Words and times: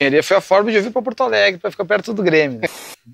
engenharia 0.00 0.22
foi 0.22 0.36
a 0.36 0.40
forma 0.40 0.70
de 0.70 0.78
eu 0.78 0.82
vir 0.82 0.90
para 0.90 1.02
Porto 1.02 1.22
Alegre, 1.22 1.60
para 1.60 1.70
ficar 1.70 1.84
perto 1.84 2.14
do 2.14 2.22
Grêmio. 2.22 2.60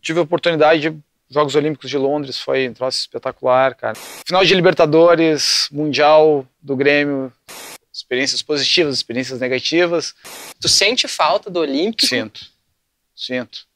Tive 0.00 0.20
a 0.20 0.22
oportunidade 0.22 0.80
de 0.80 0.96
Jogos 1.28 1.56
Olímpicos 1.56 1.90
de 1.90 1.98
Londres, 1.98 2.38
foi 2.38 2.68
um 2.68 2.72
troço 2.72 3.00
espetacular, 3.00 3.74
cara. 3.74 3.96
Final 4.24 4.44
de 4.44 4.54
Libertadores, 4.54 5.68
Mundial 5.72 6.46
do 6.62 6.76
Grêmio, 6.76 7.32
experiências 7.92 8.42
positivas, 8.42 8.94
experiências 8.94 9.40
negativas. 9.40 10.14
Tu 10.60 10.68
sente 10.68 11.08
falta 11.08 11.50
do 11.50 11.58
Olímpico? 11.58 12.06
Sinto, 12.06 12.46
sinto. 13.14 13.66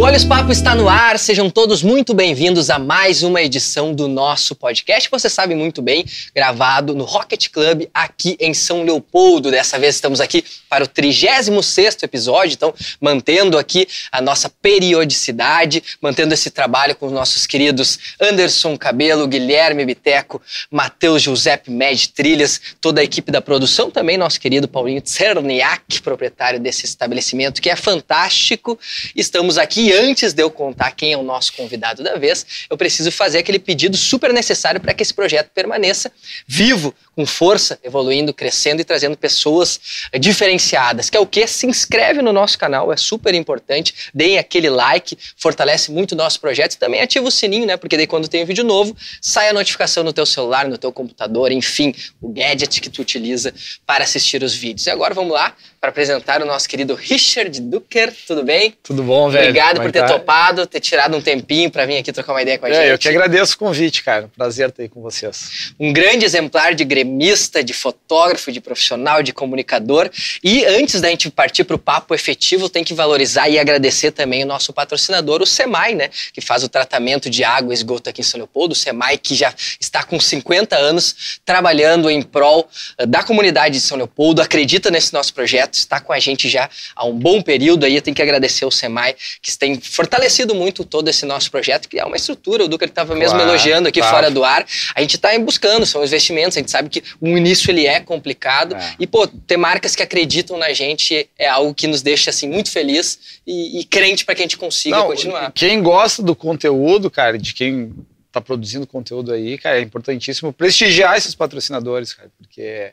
O 0.00 0.02
Olhos 0.02 0.24
Papo 0.24 0.50
está 0.50 0.74
no 0.74 0.88
ar, 0.88 1.18
sejam 1.18 1.50
todos 1.50 1.82
muito 1.82 2.14
bem-vindos 2.14 2.70
a 2.70 2.78
mais 2.78 3.22
uma 3.22 3.42
edição 3.42 3.94
do 3.94 4.08
nosso 4.08 4.54
podcast, 4.54 5.10
você 5.10 5.28
sabe 5.28 5.54
muito 5.54 5.82
bem, 5.82 6.06
gravado 6.34 6.94
no 6.94 7.04
Rocket 7.04 7.50
Club 7.50 7.86
aqui 7.92 8.34
em 8.40 8.54
São 8.54 8.82
Leopoldo. 8.82 9.50
Dessa 9.50 9.78
vez 9.78 9.96
estamos 9.96 10.18
aqui 10.18 10.42
para 10.70 10.84
o 10.84 10.88
36º 10.88 12.02
episódio, 12.02 12.54
então 12.54 12.72
mantendo 12.98 13.58
aqui 13.58 13.86
a 14.10 14.22
nossa 14.22 14.48
periodicidade, 14.48 15.82
mantendo 16.00 16.32
esse 16.32 16.50
trabalho 16.50 16.96
com 16.96 17.04
os 17.04 17.12
nossos 17.12 17.46
queridos 17.46 17.98
Anderson 18.18 18.78
Cabelo, 18.78 19.28
Guilherme 19.28 19.84
Biteco, 19.84 20.40
Matheus 20.70 21.20
Giuseppe 21.20 21.70
Med 21.70 22.08
Trilhas, 22.08 22.58
toda 22.80 23.02
a 23.02 23.04
equipe 23.04 23.30
da 23.30 23.42
produção, 23.42 23.90
também 23.90 24.16
nosso 24.16 24.40
querido 24.40 24.66
Paulinho 24.66 25.02
Czerniak, 25.02 26.00
proprietário 26.00 26.58
desse 26.58 26.86
estabelecimento 26.86 27.60
que 27.60 27.68
é 27.68 27.76
fantástico. 27.76 28.78
Estamos 29.14 29.58
aqui 29.58 29.89
antes 29.92 30.32
de 30.32 30.42
eu 30.42 30.50
contar 30.50 30.92
quem 30.92 31.12
é 31.12 31.16
o 31.16 31.22
nosso 31.22 31.52
convidado 31.52 32.02
da 32.02 32.16
vez, 32.16 32.46
eu 32.68 32.76
preciso 32.76 33.10
fazer 33.10 33.38
aquele 33.38 33.58
pedido 33.58 33.96
super 33.96 34.32
necessário 34.32 34.80
para 34.80 34.94
que 34.94 35.02
esse 35.02 35.14
projeto 35.14 35.50
permaneça 35.54 36.12
vivo, 36.46 36.94
com 37.14 37.26
força, 37.26 37.78
evoluindo, 37.82 38.32
crescendo 38.32 38.80
e 38.80 38.84
trazendo 38.84 39.16
pessoas 39.16 40.08
diferenciadas. 40.18 41.10
Que 41.10 41.16
é 41.16 41.20
o 41.20 41.26
que? 41.26 41.46
Se 41.46 41.66
inscreve 41.66 42.22
no 42.22 42.32
nosso 42.32 42.58
canal, 42.58 42.92
é 42.92 42.96
super 42.96 43.34
importante. 43.34 44.10
Deem 44.14 44.38
aquele 44.38 44.70
like, 44.70 45.16
fortalece 45.36 45.90
muito 45.90 46.12
o 46.12 46.16
nosso 46.16 46.40
projeto 46.40 46.74
e 46.74 46.78
também 46.78 47.00
ativa 47.00 47.26
o 47.26 47.30
sininho, 47.30 47.66
né? 47.66 47.76
Porque 47.76 47.96
daí 47.96 48.06
quando 48.06 48.28
tem 48.28 48.42
um 48.42 48.46
vídeo 48.46 48.64
novo, 48.64 48.96
sai 49.20 49.48
a 49.48 49.52
notificação 49.52 50.02
no 50.02 50.12
teu 50.12 50.24
celular, 50.24 50.66
no 50.68 50.78
teu 50.78 50.92
computador, 50.92 51.52
enfim, 51.52 51.94
o 52.20 52.28
gadget 52.28 52.80
que 52.80 52.88
tu 52.88 53.02
utiliza 53.02 53.52
para 53.86 54.04
assistir 54.04 54.42
os 54.42 54.54
vídeos. 54.54 54.86
E 54.86 54.90
agora 54.90 55.14
vamos 55.14 55.32
lá 55.32 55.54
para 55.80 55.88
apresentar 55.88 56.42
o 56.42 56.44
nosso 56.44 56.68
querido 56.68 56.94
Richard 56.94 57.58
Ducker. 57.58 58.12
Tudo 58.26 58.44
bem? 58.44 58.74
Tudo 58.82 59.02
bom, 59.02 59.30
velho? 59.30 59.44
Obrigado 59.44 59.76
Como 59.76 59.86
por 59.86 59.92
ter 59.92 60.00
tá? 60.00 60.08
topado, 60.08 60.66
ter 60.66 60.78
tirado 60.78 61.16
um 61.16 61.22
tempinho 61.22 61.70
para 61.70 61.86
vir 61.86 61.96
aqui 61.96 62.12
trocar 62.12 62.34
uma 62.34 62.42
ideia 62.42 62.58
com 62.58 62.66
a 62.66 62.68
é, 62.68 62.74
gente. 62.74 62.90
Eu 62.90 62.98
que 62.98 63.08
agradeço 63.08 63.54
o 63.54 63.58
convite, 63.58 64.04
cara. 64.04 64.30
Prazer 64.36 64.68
estar 64.68 64.82
aí 64.82 64.90
com 64.90 65.00
vocês. 65.00 65.72
Um 65.80 65.90
grande 65.90 66.26
exemplar 66.26 66.74
de 66.74 66.84
gremista, 66.84 67.64
de 67.64 67.72
fotógrafo, 67.72 68.52
de 68.52 68.60
profissional, 68.60 69.22
de 69.22 69.32
comunicador. 69.32 70.10
E 70.44 70.66
antes 70.66 71.00
da 71.00 71.08
gente 71.08 71.30
partir 71.30 71.64
para 71.64 71.76
o 71.76 71.78
papo 71.78 72.14
efetivo, 72.14 72.68
tem 72.68 72.84
que 72.84 72.92
valorizar 72.92 73.48
e 73.48 73.58
agradecer 73.58 74.10
também 74.10 74.44
o 74.44 74.46
nosso 74.46 74.74
patrocinador, 74.74 75.40
o 75.40 75.46
SEMAI, 75.46 75.94
né? 75.94 76.10
Que 76.34 76.42
faz 76.42 76.62
o 76.62 76.68
tratamento 76.68 77.30
de 77.30 77.42
água 77.42 77.72
e 77.72 77.74
esgoto 77.74 78.10
aqui 78.10 78.20
em 78.20 78.24
São 78.24 78.36
Leopoldo. 78.36 78.72
O 78.72 78.76
SEMAI 78.76 79.16
que 79.16 79.34
já 79.34 79.54
está 79.80 80.02
com 80.02 80.20
50 80.20 80.76
anos 80.76 81.40
trabalhando 81.42 82.10
em 82.10 82.20
prol 82.20 82.68
eh, 82.98 83.06
da 83.06 83.22
comunidade 83.22 83.76
de 83.76 83.80
São 83.80 83.96
Leopoldo, 83.96 84.42
acredita 84.42 84.90
nesse 84.90 85.14
nosso 85.14 85.32
projeto 85.32 85.69
projeto, 85.70 85.74
está 85.74 86.00
com 86.00 86.12
a 86.12 86.18
gente 86.18 86.48
já 86.48 86.68
há 86.94 87.06
um 87.06 87.16
bom 87.16 87.40
período 87.40 87.84
aí. 87.84 87.96
Eu 87.96 88.02
tenho 88.02 88.14
que 88.14 88.22
agradecer 88.22 88.64
o 88.64 88.70
SEMAI, 88.70 89.14
que 89.40 89.56
tem 89.56 89.80
fortalecido 89.80 90.54
muito 90.54 90.84
todo 90.84 91.08
esse 91.08 91.24
nosso 91.24 91.50
projeto, 91.50 91.88
que 91.88 91.98
é 91.98 92.04
uma 92.04 92.16
estrutura. 92.16 92.64
O 92.64 92.68
Duca 92.68 92.84
estava 92.84 93.14
mesmo 93.14 93.36
claro, 93.36 93.50
elogiando 93.50 93.88
aqui 93.88 94.00
claro. 94.00 94.16
fora 94.16 94.30
do 94.30 94.44
ar. 94.44 94.66
A 94.94 95.00
gente 95.00 95.16
está 95.16 95.38
buscando, 95.38 95.86
são 95.86 96.04
investimentos, 96.04 96.56
a 96.56 96.60
gente 96.60 96.70
sabe 96.70 96.88
que 96.88 97.02
o 97.20 97.28
início 97.28 97.70
ele 97.70 97.86
é 97.86 98.00
complicado. 98.00 98.74
É. 98.74 98.94
E, 98.98 99.06
pô, 99.06 99.26
ter 99.26 99.56
marcas 99.56 99.94
que 99.94 100.02
acreditam 100.02 100.58
na 100.58 100.72
gente 100.72 101.28
é 101.38 101.48
algo 101.48 101.72
que 101.72 101.86
nos 101.86 102.02
deixa, 102.02 102.30
assim, 102.30 102.48
muito 102.48 102.70
feliz 102.70 103.40
e, 103.46 103.80
e 103.80 103.84
crente 103.84 104.24
para 104.24 104.34
que 104.34 104.42
a 104.42 104.44
gente 104.44 104.58
consiga 104.58 104.96
Não, 104.96 105.06
continuar. 105.06 105.52
Quem 105.52 105.82
gosta 105.82 106.22
do 106.22 106.34
conteúdo, 106.34 107.10
cara, 107.10 107.38
de 107.38 107.54
quem 107.54 107.92
está 108.26 108.40
produzindo 108.40 108.86
conteúdo 108.86 109.32
aí, 109.32 109.58
cara, 109.58 109.78
é 109.78 109.82
importantíssimo 109.82 110.52
prestigiar 110.52 111.16
esses 111.16 111.34
patrocinadores, 111.34 112.12
cara, 112.12 112.30
porque 112.38 112.92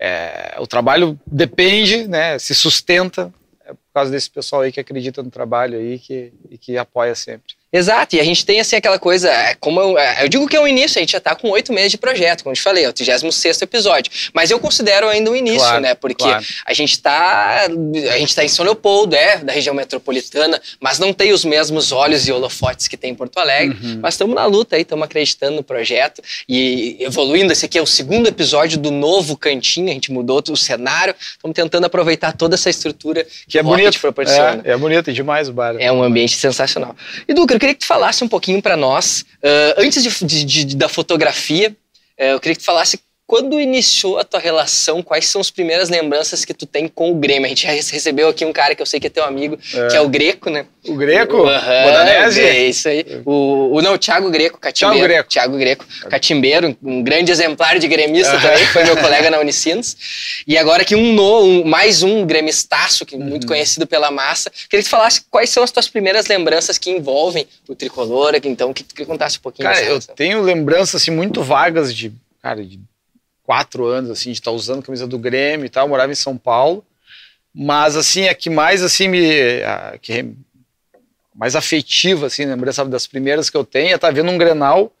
é, 0.00 0.56
o 0.58 0.66
trabalho 0.66 1.20
depende, 1.26 2.08
né, 2.08 2.38
se 2.38 2.54
sustenta 2.54 3.32
é 3.70 3.74
por 3.74 3.92
causa 3.94 4.10
desse 4.10 4.30
pessoal 4.30 4.62
aí 4.62 4.72
que 4.72 4.80
acredita 4.80 5.22
no 5.22 5.30
trabalho 5.30 5.78
aí 5.78 5.98
que, 5.98 6.32
e 6.48 6.58
que 6.58 6.76
apoia 6.76 7.14
sempre. 7.14 7.54
Exato, 7.72 8.16
e 8.16 8.20
a 8.20 8.24
gente 8.24 8.44
tem 8.44 8.58
assim 8.58 8.74
aquela 8.74 8.98
coisa, 8.98 9.30
é, 9.30 9.54
como 9.54 9.80
eu, 9.80 9.96
é, 9.96 10.24
eu 10.24 10.28
digo 10.28 10.48
que 10.48 10.56
é 10.56 10.60
o 10.60 10.66
início, 10.66 10.98
a 10.98 11.02
gente 11.02 11.12
já 11.12 11.18
está 11.18 11.36
com 11.36 11.48
oito 11.50 11.72
meses 11.72 11.92
de 11.92 11.98
projeto, 11.98 12.42
como 12.42 12.52
eu 12.52 12.56
te 12.56 12.62
falei, 12.62 12.84
é 12.84 12.88
o 12.88 12.92
36 12.92 13.62
episódio. 13.62 14.10
Mas 14.34 14.50
eu 14.50 14.58
considero 14.58 15.08
ainda 15.08 15.30
o 15.30 15.36
início, 15.36 15.60
claro, 15.60 15.80
né? 15.80 15.94
Porque 15.94 16.24
claro. 16.24 16.44
a 16.66 16.72
gente 16.74 16.90
está 16.90 17.66
a 17.66 18.18
gente 18.18 18.34
tá 18.34 18.44
em 18.44 18.48
São 18.48 18.64
Leopoldo, 18.64 19.14
é 19.14 19.38
da 19.38 19.52
região 19.52 19.72
metropolitana, 19.72 20.60
mas 20.80 20.98
não 20.98 21.12
tem 21.12 21.32
os 21.32 21.44
mesmos 21.44 21.92
olhos 21.92 22.26
e 22.26 22.32
holofotes 22.32 22.88
que 22.88 22.96
tem 22.96 23.12
em 23.12 23.14
Porto 23.14 23.38
Alegre. 23.38 23.78
Uhum. 23.80 24.00
Mas 24.02 24.14
estamos 24.14 24.34
na 24.34 24.46
luta 24.46 24.74
aí, 24.74 24.82
estamos 24.82 25.04
acreditando 25.04 25.56
no 25.56 25.62
projeto 25.62 26.20
e 26.48 26.96
evoluindo. 26.98 27.52
Esse 27.52 27.66
aqui 27.66 27.78
é 27.78 27.82
o 27.82 27.86
segundo 27.86 28.26
episódio 28.26 28.78
do 28.78 28.90
novo 28.90 29.36
cantinho, 29.36 29.90
a 29.90 29.92
gente 29.92 30.10
mudou 30.10 30.42
o 30.50 30.56
cenário, 30.56 31.14
estamos 31.20 31.54
tentando 31.54 31.84
aproveitar 31.84 32.32
toda 32.32 32.56
essa 32.56 32.68
estrutura 32.68 33.24
que, 33.46 33.58
é 33.58 33.62
bonito, 33.62 34.00
proporciona. 34.00 34.62
É, 34.64 34.72
é 34.72 34.76
bonito 34.76 35.12
demais 35.12 35.48
o 35.48 35.52
bar. 35.52 35.76
É 35.78 35.92
um 35.92 36.02
ambiente 36.02 36.36
sensacional. 36.36 36.96
E 37.28 37.34
Duca, 37.34 37.59
queria 37.60 37.74
que 37.74 37.80
tu 37.80 37.86
falasse 37.86 38.24
um 38.24 38.28
pouquinho 38.28 38.60
para 38.60 38.76
nós, 38.76 39.24
uh, 39.42 39.74
antes 39.78 40.02
de, 40.02 40.24
de, 40.24 40.64
de, 40.64 40.76
da 40.76 40.88
fotografia, 40.88 41.70
uh, 42.18 42.22
eu 42.22 42.40
queria 42.40 42.56
que 42.56 42.62
tu 42.62 42.66
falasse 42.66 42.98
quando 43.30 43.60
iniciou 43.60 44.18
a 44.18 44.24
tua 44.24 44.40
relação, 44.40 45.04
quais 45.04 45.24
são 45.28 45.40
as 45.40 45.52
primeiras 45.52 45.88
lembranças 45.88 46.44
que 46.44 46.52
tu 46.52 46.66
tem 46.66 46.88
com 46.88 47.12
o 47.12 47.14
Grêmio? 47.14 47.46
A 47.46 47.48
gente 47.48 47.62
já 47.62 47.70
recebeu 47.70 48.28
aqui 48.28 48.44
um 48.44 48.52
cara 48.52 48.74
que 48.74 48.82
eu 48.82 48.86
sei 48.86 48.98
que 48.98 49.06
é 49.06 49.10
teu 49.10 49.22
amigo, 49.22 49.56
é. 49.72 49.86
que 49.86 49.96
é 49.96 50.00
o 50.00 50.08
Greco, 50.08 50.50
né? 50.50 50.66
O 50.84 50.96
Greco? 50.96 51.36
Uhum, 51.36 51.48
É 52.40 52.66
isso 52.66 52.88
aí. 52.88 53.06
O, 53.24 53.76
o, 53.76 53.80
não, 53.80 53.94
o 53.94 53.98
Thiago 53.98 54.28
Greco, 54.30 54.58
Catimbeiro. 54.58 54.98
Thiago 54.98 55.12
Greco. 55.12 55.28
Thiago 55.28 55.58
Greco, 55.58 55.86
Catimbeiro, 56.10 56.76
um 56.82 57.04
grande 57.04 57.30
exemplar 57.30 57.78
de 57.78 57.86
gremista 57.86 58.34
uhum. 58.34 58.40
também, 58.40 58.66
foi 58.66 58.82
meu 58.82 58.96
colega 58.96 59.30
na 59.30 59.38
Unicinos. 59.38 60.42
E 60.44 60.58
agora 60.58 60.82
aqui 60.82 60.96
um, 60.96 61.12
no, 61.12 61.44
um 61.44 61.64
mais 61.64 62.02
um 62.02 62.26
gremistaço, 62.26 63.06
que, 63.06 63.16
muito 63.16 63.44
uhum. 63.44 63.50
conhecido 63.50 63.86
pela 63.86 64.10
massa. 64.10 64.50
Queria 64.68 64.82
que 64.82 64.88
tu 64.88 64.90
falasse 64.90 65.22
quais 65.30 65.50
são 65.50 65.62
as 65.62 65.70
tuas 65.70 65.86
primeiras 65.86 66.26
lembranças 66.26 66.78
que 66.78 66.90
envolvem 66.90 67.46
o 67.68 67.76
Tricolor, 67.76 68.32
então 68.42 68.72
que 68.72 68.82
tu 68.82 69.06
contasse 69.06 69.38
um 69.38 69.40
pouquinho. 69.40 69.68
Cara, 69.68 69.80
eu 69.84 70.00
tenho 70.00 70.42
lembranças 70.42 71.00
assim, 71.00 71.12
muito 71.12 71.44
vagas 71.44 71.94
de, 71.94 72.12
cara, 72.42 72.64
de 72.64 72.89
quatro 73.42 73.86
anos, 73.86 74.10
assim, 74.10 74.30
de 74.30 74.38
estar 74.38 74.50
tá 74.50 74.56
usando 74.56 74.82
camisa 74.82 75.06
do 75.06 75.18
Grêmio 75.18 75.66
e 75.66 75.68
tal. 75.68 75.84
Eu 75.84 75.88
morava 75.88 76.12
em 76.12 76.16
São 76.16 76.36
Paulo. 76.36 76.84
Mas, 77.54 77.96
assim, 77.96 78.28
a 78.28 78.34
que 78.34 78.48
mais, 78.48 78.82
assim, 78.82 79.08
me... 79.08 79.62
A, 79.62 79.98
que 80.00 80.34
mais 81.34 81.56
afetiva, 81.56 82.26
assim, 82.26 82.44
lembrança 82.44 82.84
das 82.84 83.06
primeiras 83.06 83.48
que 83.48 83.56
eu 83.56 83.64
tenho, 83.64 83.92
é 83.92 83.94
estar 83.94 84.08
tá 84.08 84.12
vendo 84.12 84.30
um 84.30 84.36
Grenal 84.36 84.92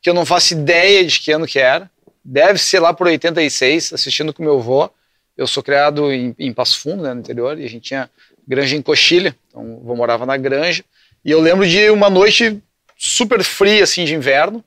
que 0.00 0.08
eu 0.08 0.14
não 0.14 0.24
faço 0.24 0.54
ideia 0.54 1.04
de 1.04 1.18
que 1.18 1.32
ano 1.32 1.46
que 1.46 1.58
era. 1.58 1.90
Deve 2.24 2.58
ser 2.58 2.80
lá 2.80 2.92
por 2.92 3.06
86, 3.06 3.92
assistindo 3.92 4.32
com 4.32 4.42
meu 4.42 4.58
avô. 4.58 4.90
Eu 5.36 5.46
sou 5.46 5.62
criado 5.62 6.12
em, 6.12 6.34
em 6.38 6.52
Passo 6.52 6.78
Fundo, 6.80 7.02
né, 7.02 7.14
no 7.14 7.20
interior, 7.20 7.58
e 7.58 7.64
a 7.64 7.68
gente 7.68 7.84
tinha 7.84 8.10
granja 8.46 8.76
em 8.76 8.82
Coxilha, 8.82 9.36
então 9.48 9.82
eu 9.86 9.96
morava 9.96 10.24
na 10.24 10.36
granja. 10.36 10.84
E 11.24 11.30
eu 11.30 11.40
lembro 11.40 11.66
de 11.66 11.90
uma 11.90 12.08
noite 12.08 12.62
super 12.96 13.42
fria, 13.42 13.84
assim, 13.84 14.04
de 14.04 14.14
inverno, 14.14 14.64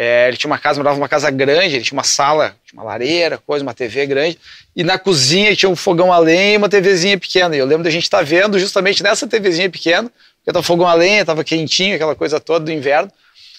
é, 0.00 0.28
ele 0.28 0.36
tinha 0.36 0.48
uma 0.48 0.60
casa, 0.60 0.78
morava 0.78 0.96
numa 0.96 1.08
casa 1.08 1.28
grande, 1.28 1.74
ele 1.74 1.82
tinha 1.82 1.96
uma 1.96 2.04
sala, 2.04 2.54
tinha 2.64 2.80
uma 2.80 2.88
lareira, 2.88 3.36
coisa, 3.36 3.64
uma 3.64 3.74
TV 3.74 4.06
grande, 4.06 4.38
e 4.76 4.84
na 4.84 4.96
cozinha 4.96 5.56
tinha 5.56 5.68
um 5.68 5.74
fogão 5.74 6.12
a 6.12 6.18
lenha 6.18 6.54
e 6.54 6.56
uma 6.56 6.68
TVzinha 6.68 7.18
pequena. 7.18 7.56
E 7.56 7.58
eu 7.58 7.66
lembro 7.66 7.82
da 7.82 7.90
gente 7.90 8.04
estar 8.04 8.18
tá 8.18 8.22
vendo 8.22 8.60
justamente 8.60 9.02
nessa 9.02 9.26
TVzinha 9.26 9.68
pequena, 9.68 10.08
porque 10.08 10.52
tava 10.52 10.62
fogão 10.62 10.86
a 10.86 10.94
lenha, 10.94 11.24
tava 11.24 11.42
quentinho, 11.42 11.96
aquela 11.96 12.14
coisa 12.14 12.38
toda 12.38 12.66
do 12.66 12.70
inverno. 12.70 13.10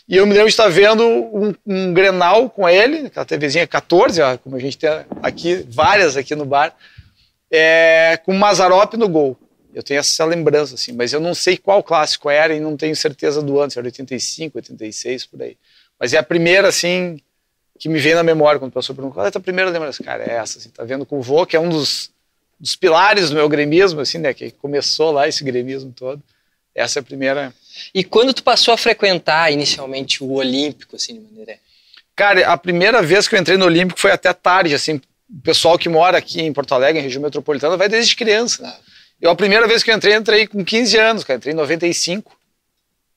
E 0.07 0.15
eu 0.15 0.25
me 0.25 0.31
lembro 0.31 0.47
de 0.47 0.53
estar 0.53 0.63
tá 0.63 0.69
vendo 0.69 1.05
um, 1.05 1.53
um 1.67 1.93
Grenal 1.93 2.49
com 2.49 2.69
ele, 2.69 3.07
aquela 3.07 3.25
TVzinha 3.25 3.67
14, 3.67 4.21
ó, 4.21 4.37
como 4.37 4.55
a 4.55 4.59
gente 4.59 4.77
tem 4.77 4.89
aqui, 5.21 5.65
várias 5.67 6.15
aqui 6.15 6.35
no 6.35 6.45
bar, 6.45 6.73
é, 7.51 8.17
com 8.23 8.31
o 8.31 8.39
Mazarop 8.39 8.93
no 8.93 9.09
gol. 9.09 9.37
Eu 9.73 9.83
tenho 9.83 9.99
essa 9.99 10.23
lembrança, 10.23 10.75
assim, 10.75 10.93
mas 10.93 11.11
eu 11.11 11.19
não 11.19 11.35
sei 11.35 11.57
qual 11.57 11.83
clássico 11.83 12.29
era 12.29 12.55
e 12.55 12.61
não 12.61 12.77
tenho 12.77 12.95
certeza 12.95 13.41
do 13.41 13.59
ano, 13.59 13.69
se 13.69 13.77
era 13.77 13.87
85, 13.87 14.57
86, 14.57 15.25
por 15.25 15.41
aí. 15.41 15.57
Mas 15.99 16.13
é 16.13 16.17
a 16.17 16.23
primeira, 16.23 16.67
assim, 16.67 17.19
que 17.77 17.89
me 17.89 17.99
vem 17.99 18.15
na 18.15 18.23
memória 18.23 18.59
quando 18.59 18.69
o 18.69 18.73
professor 18.73 18.93
pergunta 18.93 19.15
qual 19.15 19.25
é 19.25 19.29
a 19.29 19.31
tua 19.31 19.41
primeira 19.41 19.69
lembrança? 19.69 20.03
Cara, 20.03 20.23
é 20.23 20.35
essa, 20.35 20.59
assim, 20.59 20.69
tá 20.69 20.83
vendo 20.83 21.05
com 21.05 21.19
o 21.19 21.21
vô, 21.21 21.45
que 21.45 21.55
é 21.55 21.59
um 21.59 21.69
dos, 21.69 22.11
dos 22.59 22.75
pilares 22.75 23.29
do 23.29 23.35
meu 23.35 23.49
gremismo, 23.49 23.99
assim, 23.99 24.17
né, 24.17 24.33
que 24.33 24.51
começou 24.51 25.11
lá 25.11 25.27
esse 25.27 25.43
gremismo 25.43 25.91
todo. 25.91 26.21
Essa 26.73 26.99
é 26.99 27.01
a 27.01 27.03
primeira. 27.03 27.53
E 27.93 28.03
quando 28.03 28.33
tu 28.33 28.43
passou 28.43 28.73
a 28.73 28.77
frequentar 28.77 29.51
inicialmente 29.51 30.23
o 30.23 30.31
Olímpico, 30.33 30.95
assim, 30.95 31.15
de 31.15 31.19
maneira... 31.19 31.59
Cara, 32.15 32.47
a 32.47 32.57
primeira 32.57 33.01
vez 33.01 33.27
que 33.27 33.35
eu 33.35 33.39
entrei 33.39 33.57
no 33.57 33.65
Olímpico 33.65 33.99
foi 33.99 34.11
até 34.11 34.31
tarde, 34.33 34.75
assim, 34.75 35.01
o 35.29 35.41
pessoal 35.41 35.77
que 35.77 35.87
mora 35.87 36.17
aqui 36.17 36.41
em 36.41 36.51
Porto 36.51 36.73
Alegre, 36.73 36.99
em 36.99 37.03
região 37.03 37.21
metropolitana, 37.21 37.77
vai 37.77 37.87
desde 37.87 38.15
criança. 38.15 38.77
Eu, 39.21 39.29
a 39.29 39.35
primeira 39.35 39.67
vez 39.67 39.83
que 39.83 39.91
eu 39.91 39.95
entrei, 39.95 40.15
entrei 40.15 40.47
com 40.47 40.63
15 40.63 40.97
anos, 40.97 41.23
cara, 41.23 41.37
entrei 41.37 41.53
em 41.53 41.57
95. 41.57 42.38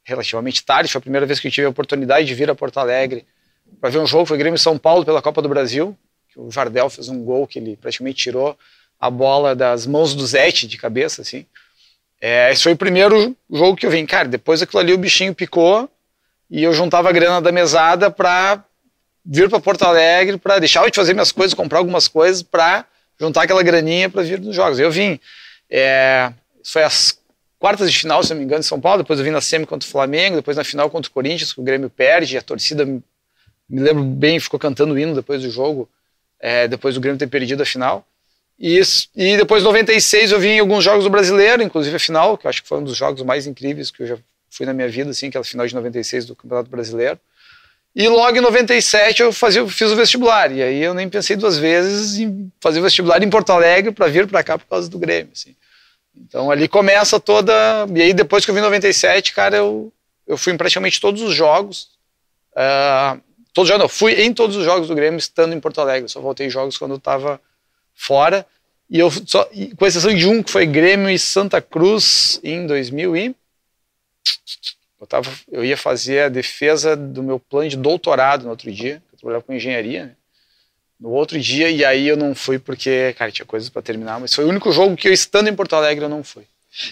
Relativamente 0.04 0.64
tarde, 0.64 0.90
foi 0.90 0.98
a 0.98 1.02
primeira 1.02 1.26
vez 1.26 1.38
que 1.38 1.48
eu 1.48 1.52
tive 1.52 1.66
a 1.66 1.70
oportunidade 1.70 2.26
de 2.26 2.34
vir 2.34 2.50
a 2.50 2.54
Porto 2.54 2.78
Alegre 2.78 3.24
para 3.80 3.90
ver 3.90 3.98
um 3.98 4.06
jogo, 4.06 4.26
foi 4.26 4.36
Grêmio 4.36 4.58
São 4.58 4.78
Paulo 4.78 5.04
pela 5.04 5.22
Copa 5.22 5.40
do 5.40 5.48
Brasil, 5.48 5.96
que 6.28 6.38
o 6.38 6.50
Jardel 6.50 6.90
fez 6.90 7.08
um 7.08 7.22
gol 7.24 7.46
que 7.46 7.58
ele 7.58 7.76
praticamente 7.76 8.22
tirou 8.22 8.56
a 8.98 9.10
bola 9.10 9.54
das 9.54 9.86
mãos 9.86 10.14
do 10.14 10.26
Zete 10.26 10.66
de 10.66 10.78
cabeça, 10.78 11.22
assim. 11.22 11.44
É, 12.20 12.52
esse 12.52 12.62
foi 12.62 12.72
o 12.72 12.76
primeiro 12.76 13.36
jogo 13.50 13.76
que 13.76 13.84
eu 13.84 13.90
vim. 13.90 14.06
Cara, 14.06 14.28
depois 14.28 14.60
daquilo 14.60 14.80
ali 14.80 14.92
o 14.92 14.98
bichinho 14.98 15.34
picou 15.34 15.90
e 16.48 16.62
eu 16.62 16.72
juntava 16.72 17.08
a 17.08 17.12
grana 17.12 17.40
da 17.40 17.50
mesada 17.50 18.10
para 18.10 18.62
vir 19.24 19.48
para 19.50 19.58
Porto 19.58 19.82
Alegre, 19.82 20.38
para 20.38 20.58
deixar 20.58 20.88
de 20.88 20.94
fazer 20.94 21.14
minhas 21.14 21.32
coisas, 21.32 21.54
comprar 21.54 21.78
algumas 21.78 22.06
coisas 22.06 22.42
para 22.42 22.84
juntar 23.18 23.42
aquela 23.42 23.62
graninha 23.62 24.08
para 24.08 24.22
vir 24.22 24.40
nos 24.40 24.54
jogos. 24.54 24.78
Eu 24.78 24.90
vim. 24.90 25.18
É, 25.68 26.32
isso 26.62 26.72
foi 26.72 26.84
as 26.84 27.18
quartas 27.62 27.92
de 27.92 27.96
final, 27.96 28.20
se 28.24 28.30
não 28.30 28.38
me 28.38 28.44
engano, 28.44 28.58
em 28.58 28.64
São 28.64 28.80
Paulo. 28.80 29.04
Depois 29.04 29.20
eu 29.20 29.24
vim 29.24 29.30
na 29.30 29.40
semi 29.40 29.64
contra 29.64 29.88
o 29.88 29.90
Flamengo, 29.90 30.34
depois 30.34 30.56
na 30.56 30.64
final 30.64 30.90
contra 30.90 31.08
o 31.08 31.12
Corinthians, 31.14 31.52
que 31.52 31.60
o 31.60 31.62
Grêmio 31.62 31.88
perde. 31.88 32.36
A 32.36 32.42
torcida, 32.42 32.84
me 32.84 33.00
lembro 33.70 34.02
bem, 34.02 34.40
ficou 34.40 34.58
cantando 34.58 34.94
o 34.94 34.98
hino 34.98 35.14
depois 35.14 35.42
do 35.42 35.48
jogo, 35.48 35.88
é, 36.40 36.66
depois 36.66 36.96
do 36.96 37.00
Grêmio 37.00 37.20
ter 37.20 37.28
perdido 37.28 37.62
a 37.62 37.64
final. 37.64 38.04
E, 38.58 38.82
e 39.14 39.36
depois, 39.36 39.62
em 39.62 39.66
96, 39.66 40.32
eu 40.32 40.40
vim 40.40 40.48
em 40.48 40.58
alguns 40.58 40.82
jogos 40.82 41.04
do 41.04 41.10
Brasileiro, 41.10 41.62
inclusive 41.62 41.94
a 41.94 42.00
final, 42.00 42.36
que 42.36 42.48
eu 42.48 42.48
acho 42.48 42.62
que 42.64 42.68
foi 42.68 42.78
um 42.78 42.84
dos 42.84 42.96
jogos 42.96 43.22
mais 43.22 43.46
incríveis 43.46 43.92
que 43.92 44.02
eu 44.02 44.06
já 44.08 44.18
fui 44.50 44.66
na 44.66 44.74
minha 44.74 44.88
vida, 44.88 45.10
assim, 45.10 45.28
aquela 45.28 45.44
final 45.44 45.64
de 45.64 45.72
96 45.72 46.26
do 46.26 46.34
Campeonato 46.34 46.68
Brasileiro. 46.68 47.18
E 47.94 48.08
logo 48.08 48.36
em 48.36 48.40
97 48.40 49.22
eu 49.22 49.32
fazia, 49.32 49.64
fiz 49.68 49.92
o 49.92 49.94
vestibular. 49.94 50.50
E 50.50 50.60
aí 50.62 50.82
eu 50.82 50.94
nem 50.94 51.08
pensei 51.08 51.36
duas 51.36 51.58
vezes 51.58 52.18
em 52.18 52.50
fazer 52.60 52.80
o 52.80 52.82
vestibular 52.82 53.22
em 53.22 53.30
Porto 53.30 53.50
Alegre 53.50 53.92
para 53.92 54.08
vir 54.08 54.26
para 54.26 54.42
cá 54.42 54.58
por 54.58 54.66
causa 54.66 54.88
do 54.88 54.98
Grêmio. 54.98 55.30
Assim. 55.32 55.54
Então 56.16 56.50
ali 56.50 56.68
começa 56.68 57.18
toda. 57.18 57.52
E 57.94 58.02
aí 58.02 58.12
depois 58.12 58.44
que 58.44 58.50
eu 58.50 58.54
vim 58.54 58.60
em 58.60 58.64
97, 58.64 59.32
cara, 59.32 59.56
eu, 59.56 59.92
eu 60.26 60.36
fui 60.36 60.52
em 60.52 60.56
praticamente 60.56 61.00
todos 61.00 61.22
os 61.22 61.34
jogos. 61.34 61.90
Uh, 62.52 63.20
todos 63.52 63.68
já 63.68 63.78
não, 63.78 63.88
fui 63.88 64.12
em 64.22 64.32
todos 64.32 64.56
os 64.56 64.64
jogos 64.64 64.88
do 64.88 64.94
Grêmio 64.94 65.18
estando 65.18 65.54
em 65.54 65.60
Porto 65.60 65.80
Alegre. 65.80 66.08
só 66.08 66.20
voltei 66.20 66.50
jogos 66.50 66.76
quando 66.76 66.92
eu 66.92 66.98
estava 66.98 67.40
fora. 67.94 68.46
E 68.90 68.98
eu 68.98 69.10
só, 69.10 69.48
com 69.76 69.86
exceção 69.86 70.14
de 70.14 70.28
um 70.28 70.42
que 70.42 70.50
foi 70.50 70.66
Grêmio 70.66 71.08
e 71.08 71.18
Santa 71.18 71.62
Cruz 71.62 72.38
em 72.44 72.66
2000 72.66 73.16
e 73.16 73.34
eu, 75.00 75.06
tava, 75.06 75.30
eu 75.50 75.64
ia 75.64 75.76
fazer 75.76 76.20
a 76.20 76.28
defesa 76.28 76.96
do 76.96 77.22
meu 77.22 77.40
plano 77.40 77.68
de 77.68 77.76
doutorado 77.76 78.44
no 78.44 78.50
outro 78.50 78.70
dia, 78.70 79.02
eu 79.12 79.18
trabalhava 79.18 79.44
com 79.44 79.52
engenharia, 79.52 80.06
né? 80.06 80.16
No 81.02 81.10
outro 81.10 81.38
dia, 81.40 81.68
e 81.68 81.84
aí 81.84 82.06
eu 82.06 82.16
não 82.16 82.32
fui 82.32 82.60
porque, 82.60 83.12
cara, 83.18 83.32
tinha 83.32 83.44
coisas 83.44 83.68
para 83.68 83.82
terminar, 83.82 84.20
mas 84.20 84.32
foi 84.32 84.44
o 84.44 84.48
único 84.48 84.70
jogo 84.70 84.96
que 84.96 85.08
eu, 85.08 85.12
estando 85.12 85.48
em 85.48 85.54
Porto 85.54 85.74
Alegre, 85.74 86.04
eu 86.04 86.08
não 86.08 86.22
fui. 86.22 86.44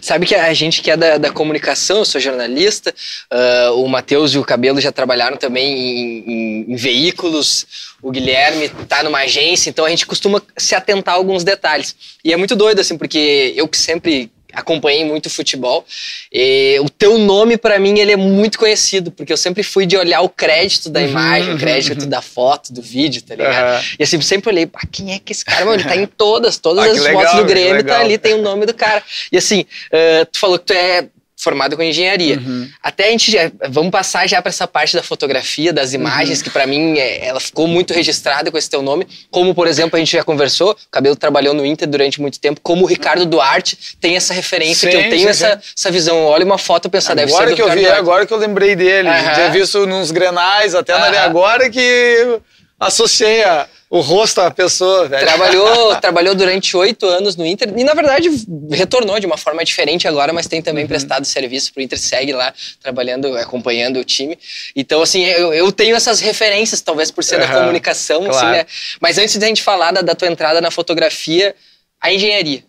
Sabe 0.02 0.26
que 0.26 0.34
a 0.34 0.52
gente 0.52 0.82
que 0.82 0.90
é 0.90 0.96
da, 0.96 1.16
da 1.16 1.30
comunicação, 1.30 1.98
eu 1.98 2.04
sou 2.04 2.20
jornalista, 2.20 2.92
uh, 3.32 3.72
o 3.82 3.88
Matheus 3.88 4.34
e 4.34 4.38
o 4.38 4.44
Cabelo 4.44 4.80
já 4.80 4.90
trabalharam 4.90 5.36
também 5.36 5.72
em, 5.72 6.18
em, 6.26 6.72
em 6.72 6.76
veículos, 6.76 7.94
o 8.02 8.10
Guilherme 8.10 8.64
está 8.82 9.02
numa 9.02 9.20
agência, 9.20 9.70
então 9.70 9.86
a 9.86 9.90
gente 9.90 10.06
costuma 10.06 10.42
se 10.56 10.74
atentar 10.74 11.14
a 11.14 11.16
alguns 11.16 11.44
detalhes. 11.44 11.94
E 12.22 12.32
é 12.32 12.36
muito 12.36 12.56
doido, 12.56 12.80
assim, 12.80 12.98
porque 12.98 13.54
eu 13.56 13.66
que 13.68 13.78
sempre 13.78 14.30
acompanhei 14.52 15.05
muito 15.05 15.31
futebol. 15.31 15.85
E 16.32 16.79
o 16.81 16.88
teu 16.88 17.19
nome, 17.19 17.56
para 17.56 17.79
mim, 17.79 17.99
ele 17.99 18.12
é 18.12 18.17
muito 18.17 18.58
conhecido, 18.58 19.11
porque 19.11 19.32
eu 19.32 19.37
sempre 19.37 19.62
fui 19.62 19.87
de 19.87 19.97
olhar 19.97 20.20
o 20.20 20.29
crédito 20.29 20.88
da 20.88 21.00
uhum, 21.00 21.08
imagem, 21.08 21.55
o 21.55 21.58
crédito 21.58 22.02
uhum. 22.02 22.08
da 22.08 22.23
foto, 22.23 22.73
do 22.73 22.82
vídeo, 22.82 23.23
tá 23.23 23.35
ligado? 23.35 23.76
Uhum. 23.76 23.85
E 23.99 24.02
assim, 24.02 24.20
sempre 24.20 24.50
olhei, 24.50 24.69
ah, 24.75 24.87
quem 24.91 25.12
é 25.12 25.19
que 25.19 25.32
esse 25.32 25.44
cara? 25.44 25.64
Mano, 25.64 25.76
ele 25.76 25.88
tá 25.88 25.97
em 25.97 26.06
todas, 26.06 26.58
todas 26.58 26.85
ah, 26.85 26.91
as 26.91 27.00
legal, 27.00 27.23
fotos 27.23 27.37
do 27.38 27.44
Grêmio, 27.44 27.85
tá 27.85 28.00
ali, 28.00 28.19
tem 28.19 28.35
o 28.35 28.43
nome 28.43 28.67
do 28.67 28.75
cara. 28.75 29.02
E 29.31 29.37
assim, 29.37 29.61
uh, 29.61 30.26
tu 30.31 30.38
falou 30.38 30.58
que 30.58 30.67
tu 30.67 30.73
é 30.73 31.08
formado 31.40 31.76
com 31.76 31.82
engenharia. 31.82 32.37
Uhum. 32.37 32.69
Até 32.82 33.08
a 33.08 33.10
gente 33.10 33.31
já, 33.31 33.50
vamos 33.70 33.90
passar 33.90 34.28
já 34.28 34.42
para 34.42 34.50
essa 34.50 34.66
parte 34.69 34.94
da 34.94 35.02
fotografia, 35.02 35.72
das 35.72 35.94
imagens, 35.94 36.38
uhum. 36.38 36.44
que 36.44 36.50
para 36.50 36.66
mim 36.66 36.98
é, 36.98 37.26
ela 37.26 37.40
ficou 37.40 37.66
muito 37.66 37.94
registrada 37.94 38.50
com 38.50 38.58
esse 38.58 38.69
teu 38.69 38.82
nome. 38.82 39.06
Como, 39.31 39.54
por 39.54 39.66
exemplo, 39.66 39.96
a 39.96 39.98
gente 39.98 40.12
já 40.12 40.22
conversou, 40.22 40.72
o 40.72 40.90
Cabelo 40.90 41.16
trabalhou 41.16 41.54
no 41.54 41.64
Inter 41.64 41.88
durante 41.88 42.20
muito 42.20 42.38
tempo, 42.38 42.60
como 42.62 42.84
o 42.84 42.87
Ricardo 42.87 43.25
Duarte 43.25 43.96
tem 44.00 44.16
essa 44.16 44.34
referência, 44.34 44.90
sim, 44.90 44.96
que 44.96 45.02
eu 45.02 45.10
tenho 45.10 45.22
sim, 45.22 45.28
essa, 45.28 45.52
sim. 45.54 45.72
essa 45.76 45.90
visão. 45.90 46.25
Olha 46.25 46.44
uma 46.44 46.58
foto 46.58 46.88
e 46.88 46.90
pensa, 46.90 47.14
deve 47.14 47.32
ser 47.32 47.48
do 47.48 47.54
que 47.54 47.62
eu 47.62 47.70
vi, 47.70 47.81
Duarte. 47.81 47.98
Agora 47.98 48.26
que 48.26 48.34
eu 48.34 48.38
lembrei 48.38 48.76
dele, 48.76 49.08
uhum. 49.08 49.34
tinha 49.34 49.50
visto 49.50 49.86
nos 49.86 50.10
grenais, 50.10 50.75
até 50.75 50.94
uhum. 50.94 51.19
agora 51.19 51.70
que 51.70 52.38
associei 52.78 53.43
a 53.44 53.66
o 53.90 54.00
rosto 54.00 54.40
da 54.40 54.52
pessoa, 54.52 55.08
velho. 55.08 55.26
Trabalhou, 55.26 55.96
trabalhou 56.00 56.34
durante 56.37 56.76
oito 56.76 57.04
anos 57.06 57.34
no 57.34 57.44
Inter 57.44 57.75
e, 57.76 57.82
na 57.82 57.92
verdade, 57.92 58.31
retornou 58.70 59.19
de 59.19 59.26
uma 59.26 59.37
forma 59.37 59.64
diferente 59.64 60.06
agora, 60.06 60.32
mas 60.32 60.46
tem 60.46 60.62
também 60.62 60.84
uhum. 60.84 60.88
prestado 60.88 61.25
serviço 61.25 61.72
pro 61.72 61.82
Inter, 61.82 61.98
segue 61.98 62.32
lá 62.32 62.54
trabalhando, 62.81 63.37
acompanhando 63.37 63.98
o 63.98 64.04
time. 64.04 64.38
Então, 64.76 65.02
assim, 65.02 65.25
eu, 65.25 65.52
eu 65.52 65.72
tenho 65.72 65.96
essas 65.96 66.20
referências, 66.20 66.81
talvez 66.81 67.10
por 67.10 67.25
ser 67.25 67.40
uhum. 67.40 67.40
da 67.40 67.52
comunicação, 67.52 68.20
assim, 68.20 68.31
claro. 68.31 68.46
assim, 68.46 68.56
né? 68.58 68.66
Mas 69.00 69.19
antes 69.19 69.37
da 69.37 69.46
gente 69.48 69.60
falar 69.60 69.90
da, 69.90 70.02
da 70.02 70.14
tua 70.14 70.28
entrada 70.28 70.60
na 70.60 70.70
fotografia, 70.70 71.56
a 72.00 72.12
engenharia. 72.12 72.62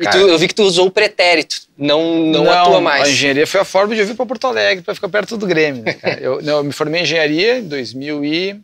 E 0.00 0.08
tu, 0.08 0.16
eu 0.16 0.38
vi 0.38 0.48
que 0.48 0.54
tu 0.54 0.62
usou 0.62 0.86
o 0.86 0.90
pretérito, 0.90 1.60
não, 1.76 2.24
não, 2.24 2.44
não 2.44 2.52
atua 2.52 2.80
mais. 2.80 3.08
A 3.08 3.10
engenharia 3.10 3.46
foi 3.46 3.60
a 3.60 3.64
forma 3.64 3.94
de 3.94 4.00
eu 4.00 4.06
vir 4.06 4.14
para 4.14 4.24
Porto 4.24 4.46
Alegre, 4.46 4.82
para 4.82 4.94
ficar 4.94 5.08
perto 5.08 5.36
do 5.36 5.46
Grêmio. 5.46 5.82
Né, 5.82 6.18
eu, 6.20 6.40
não, 6.40 6.58
eu 6.58 6.64
me 6.64 6.72
formei 6.72 7.00
em 7.00 7.04
engenharia 7.04 7.58
em 7.58 7.64
2000 7.64 8.24
e 8.24 8.60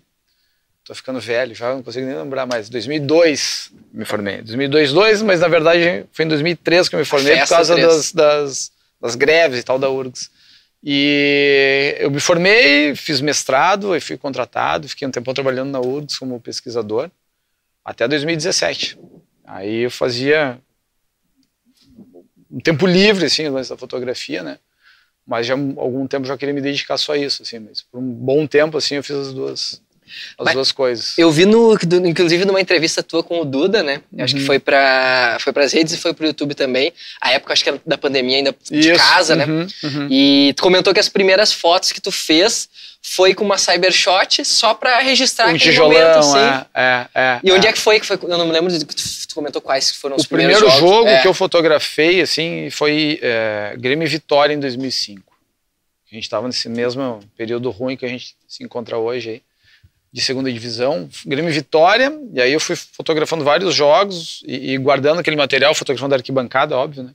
Tô 0.84 0.94
ficando 0.94 1.18
velho, 1.18 1.54
já 1.54 1.74
não 1.74 1.82
consigo 1.82 2.04
nem 2.04 2.14
lembrar 2.14 2.44
mais. 2.44 2.68
2002 2.68 3.72
me 3.90 4.04
formei. 4.04 4.42
2002, 4.42 4.92
2, 4.92 5.22
mas 5.22 5.40
na 5.40 5.48
verdade 5.48 6.04
foi 6.12 6.26
em 6.26 6.28
2003 6.28 6.88
que 6.88 6.94
eu 6.94 6.98
me 6.98 7.06
formei 7.06 7.38
por 7.38 7.48
causa 7.48 7.74
das, 7.74 8.12
das, 8.12 8.72
das, 9.00 9.14
greves 9.14 9.60
e 9.60 9.62
tal 9.62 9.78
da 9.78 9.88
URGS. 9.88 10.30
E 10.82 11.96
eu 11.98 12.10
me 12.10 12.20
formei, 12.20 12.94
fiz 12.94 13.22
mestrado, 13.22 13.96
e 13.96 14.00
fui 14.00 14.18
contratado, 14.18 14.86
fiquei 14.86 15.08
um 15.08 15.10
tempo 15.10 15.32
trabalhando 15.32 15.70
na 15.70 15.80
URGS 15.80 16.18
como 16.18 16.38
pesquisador, 16.38 17.10
até 17.82 18.06
2017. 18.06 18.98
Aí 19.46 19.84
eu 19.84 19.90
fazia 19.90 20.58
um 22.50 22.60
tempo 22.60 22.86
livre, 22.86 23.24
assim, 23.24 23.48
lance 23.48 23.70
da 23.70 23.76
fotografia, 23.76 24.42
né? 24.42 24.58
Mas 25.26 25.46
já 25.46 25.54
algum 25.54 26.06
tempo 26.06 26.26
já 26.26 26.36
queria 26.36 26.54
me 26.54 26.60
dedicar 26.60 26.98
só 26.98 27.12
a 27.12 27.16
isso, 27.16 27.42
assim, 27.42 27.58
mas 27.58 27.80
por 27.80 27.98
um 27.98 28.12
bom 28.12 28.46
tempo, 28.46 28.76
assim, 28.76 28.96
eu 28.96 29.02
fiz 29.02 29.16
as 29.16 29.32
duas, 29.32 29.82
as 30.38 30.44
Mas 30.46 30.54
duas 30.54 30.72
coisas. 30.72 31.18
Eu 31.18 31.30
vi, 31.30 31.44
no, 31.44 31.76
inclusive, 32.04 32.44
numa 32.44 32.60
entrevista 32.60 33.02
tua 33.02 33.22
com 33.22 33.40
o 33.40 33.44
Duda, 33.44 33.82
né? 33.82 34.00
Uhum. 34.12 34.24
Acho 34.24 34.34
que 34.34 34.40
uhum. 34.40 34.46
foi 34.46 34.58
para 34.58 35.38
foi 35.40 35.52
as 35.62 35.72
redes 35.72 35.94
e 35.94 35.98
foi 35.98 36.12
para 36.12 36.24
o 36.24 36.26
YouTube 36.26 36.54
também. 36.54 36.92
A 37.20 37.32
época, 37.32 37.52
acho 37.52 37.62
que 37.62 37.70
era 37.70 37.80
da 37.86 37.98
pandemia 37.98 38.38
ainda 38.38 38.54
de 38.70 38.90
Isso. 38.90 38.98
casa, 38.98 39.34
né? 39.34 39.44
uhum. 39.46 39.60
né? 39.60 39.66
Uhum. 39.82 40.08
E 40.10 40.52
tu 40.56 40.62
comentou 40.62 40.92
que 40.92 41.00
as 41.00 41.08
primeiras 41.08 41.52
fotos 41.52 41.92
que 41.92 42.00
tu 42.00 42.12
fez 42.12 42.68
foi 43.06 43.34
com 43.34 43.44
uma 43.44 43.58
Cybershot 43.58 44.44
só 44.44 44.72
para 44.72 44.98
registrar 45.00 45.46
um 45.46 45.48
aquele 45.50 45.70
tijolão, 45.70 45.92
momento, 45.92 46.18
assim. 46.18 46.38
É, 46.74 46.82
é, 46.82 47.08
é, 47.14 47.40
e 47.44 47.52
onde 47.52 47.66
é. 47.66 47.70
é. 47.70 47.72
que 47.72 47.78
foi 47.78 48.00
que 48.00 48.06
foi? 48.06 48.18
Eu 48.22 48.38
não 48.38 48.46
me 48.46 48.52
lembro 48.52 48.76
de 48.76 48.84
que 48.84 48.94
tu, 48.94 49.34
comentou 49.34 49.60
quais 49.60 49.90
foram 49.90 50.16
os 50.16 50.24
o 50.24 50.28
primeiros 50.28 50.62
O 50.62 50.64
primeiro 50.64 50.86
jogo 50.86 51.08
é. 51.08 51.20
que 51.20 51.28
eu 51.28 51.34
fotografei, 51.34 52.20
assim, 52.22 52.70
foi 52.70 53.18
é, 53.20 53.74
Grêmio 53.76 54.08
Vitória 54.08 54.54
em 54.54 54.60
2005. 54.60 55.34
A 56.10 56.14
gente 56.14 56.24
estava 56.24 56.46
nesse 56.46 56.68
mesmo 56.68 57.20
período 57.36 57.70
ruim 57.70 57.96
que 57.96 58.06
a 58.06 58.08
gente 58.08 58.36
se 58.46 58.62
encontra 58.64 58.96
hoje 58.96 59.30
aí 59.30 59.42
de 60.14 60.20
segunda 60.20 60.52
divisão, 60.52 61.08
Grêmio 61.26 61.52
Vitória, 61.52 62.16
e 62.32 62.40
aí 62.40 62.52
eu 62.52 62.60
fui 62.60 62.76
fotografando 62.76 63.42
vários 63.42 63.74
jogos 63.74 64.44
e, 64.46 64.70
e, 64.70 64.78
guardando 64.78 65.18
aquele 65.18 65.34
material, 65.34 65.74
fotografando 65.74 66.14
a 66.14 66.18
arquibancada, 66.18 66.76
óbvio, 66.76 67.02
né? 67.02 67.10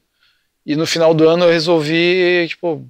E 0.66 0.76
no 0.76 0.86
final 0.86 1.14
do 1.14 1.26
ano 1.26 1.46
eu 1.46 1.50
resolvi, 1.50 2.46
tipo, 2.50 2.86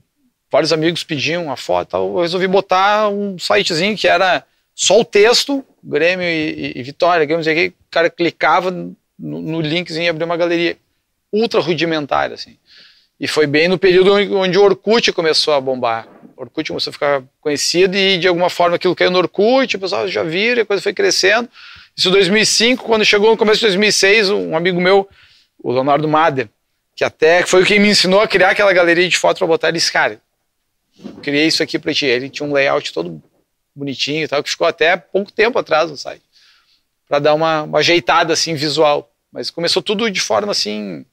vários 0.51 0.73
amigos 0.73 1.03
pediam 1.03 1.51
a 1.51 1.55
foto, 1.55 1.95
eu 1.95 2.21
resolvi 2.21 2.47
botar 2.47 3.07
um 3.09 3.37
sitezinho 3.37 3.95
que 3.95 4.07
era 4.07 4.43
só 4.73 4.99
o 4.99 5.05
texto, 5.05 5.63
Grêmio 5.83 6.25
e, 6.25 6.73
e, 6.75 6.79
e 6.79 6.81
Vitória, 6.81 7.23
Grêmio, 7.23 7.43
sei 7.43 7.53
que, 7.53 7.67
o 7.67 7.91
cara 7.91 8.09
clicava 8.09 8.71
no, 8.71 8.95
no 9.19 9.61
linkzinho 9.61 10.05
e 10.05 10.09
abria 10.09 10.25
uma 10.25 10.37
galeria 10.37 10.75
ultra 11.31 11.61
rudimentar, 11.61 12.31
assim. 12.31 12.57
E 13.19 13.27
foi 13.27 13.45
bem 13.45 13.67
no 13.67 13.77
período 13.77 14.13
onde 14.13 14.57
o 14.57 14.63
Orkut 14.63 15.11
começou 15.11 15.53
a 15.53 15.59
bombar. 15.59 16.07
O 16.37 16.41
Orkut 16.41 16.69
começou 16.69 16.91
a 16.91 16.93
ficar 16.93 17.23
conhecido 17.41 17.97
e 17.97 18.17
de 18.17 18.27
alguma 18.27 18.49
forma 18.49 18.77
aquilo 18.77 18.95
caiu 18.95 19.11
no 19.11 19.17
Orkut, 19.17 19.75
o 19.75 19.79
pessoal 19.79 20.07
já 20.07 20.23
viram, 20.23 20.61
a 20.61 20.65
coisa 20.65 20.81
foi 20.81 20.93
crescendo. 20.93 21.49
Isso 21.95 22.07
em 22.07 22.11
2005, 22.11 22.85
quando 22.85 23.03
chegou 23.03 23.29
no 23.31 23.37
começo 23.37 23.59
de 23.59 23.65
2006, 23.65 24.29
um 24.29 24.55
amigo 24.55 24.79
meu, 24.79 25.09
o 25.61 25.71
Leonardo 25.73 26.07
Mader, 26.07 26.47
que 26.95 27.03
até 27.03 27.45
foi 27.45 27.65
quem 27.65 27.77
me 27.77 27.89
ensinou 27.89 28.21
a 28.21 28.27
criar 28.27 28.51
aquela 28.51 28.71
galeria 28.71 29.07
de 29.09 29.17
fotos 29.17 29.39
para 29.39 29.47
botar, 29.47 29.67
ele 29.67 29.77
disse, 29.77 29.91
cara, 29.91 30.21
criei 31.21 31.47
isso 31.47 31.61
aqui 31.61 31.77
para 31.77 31.93
ti. 31.93 32.05
Ele 32.05 32.29
tinha 32.29 32.47
um 32.47 32.53
layout 32.53 32.93
todo 32.93 33.21
bonitinho 33.75 34.23
e 34.23 34.27
tal, 34.27 34.41
que 34.41 34.49
ficou 34.49 34.67
até 34.67 34.95
pouco 34.95 35.31
tempo 35.31 35.59
atrás 35.59 35.91
no 35.91 35.97
site, 35.97 36.23
para 37.07 37.19
dar 37.19 37.33
uma, 37.33 37.63
uma 37.63 37.79
ajeitada 37.79 38.31
assim 38.31 38.55
visual. 38.55 39.11
Mas 39.31 39.49
começou 39.49 39.81
tudo 39.81 40.09
de 40.09 40.21
forma 40.21 40.51
assim 40.51 41.05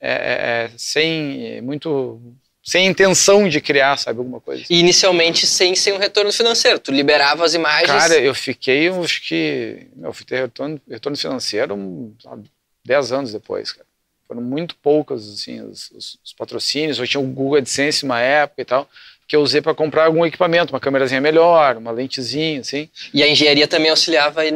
é, 0.00 0.10
é, 0.10 0.64
é, 0.64 0.70
sem 0.76 1.60
muito 1.62 2.20
sem 2.66 2.88
intenção 2.88 3.48
de 3.48 3.60
criar, 3.60 3.96
sabe, 3.96 4.18
alguma 4.18 4.40
coisa. 4.40 4.64
E 4.68 4.80
inicialmente 4.80 5.46
sem, 5.46 5.76
sem 5.76 5.92
um 5.92 5.98
retorno 5.98 6.32
financeiro, 6.32 6.80
tu 6.80 6.90
liberava 6.90 7.44
as 7.44 7.54
imagens... 7.54 7.86
Cara, 7.86 8.18
eu 8.18 8.34
fiquei, 8.34 8.88
acho 8.88 9.22
que, 9.22 9.86
eu 10.02 10.12
fui 10.12 10.26
ter 10.26 10.40
retorno, 10.40 10.80
retorno 10.90 11.16
financeiro 11.16 12.12
sabe, 12.20 12.50
10 12.84 13.12
anos 13.12 13.32
depois, 13.32 13.70
cara. 13.70 13.86
foram 14.26 14.42
muito 14.42 14.74
poucos 14.82 15.32
assim, 15.32 15.60
os, 15.60 15.92
os, 15.92 16.18
os 16.24 16.32
patrocínios. 16.32 16.98
Eu 16.98 17.06
tinha 17.06 17.20
o 17.20 17.26
Google 17.26 17.58
AdSense 17.58 18.04
uma 18.04 18.20
época 18.20 18.62
e 18.62 18.64
tal, 18.64 18.90
que 19.28 19.36
eu 19.36 19.42
usei 19.42 19.60
para 19.62 19.72
comprar 19.72 20.06
algum 20.06 20.26
equipamento, 20.26 20.72
uma 20.72 20.80
câmerazinha 20.80 21.20
melhor, 21.20 21.76
uma 21.76 21.92
lentezinha, 21.92 22.62
assim. 22.62 22.88
E 23.14 23.22
a 23.22 23.28
engenharia 23.28 23.68
também 23.68 23.90
auxiliava 23.90 24.42
sim, 24.42 24.50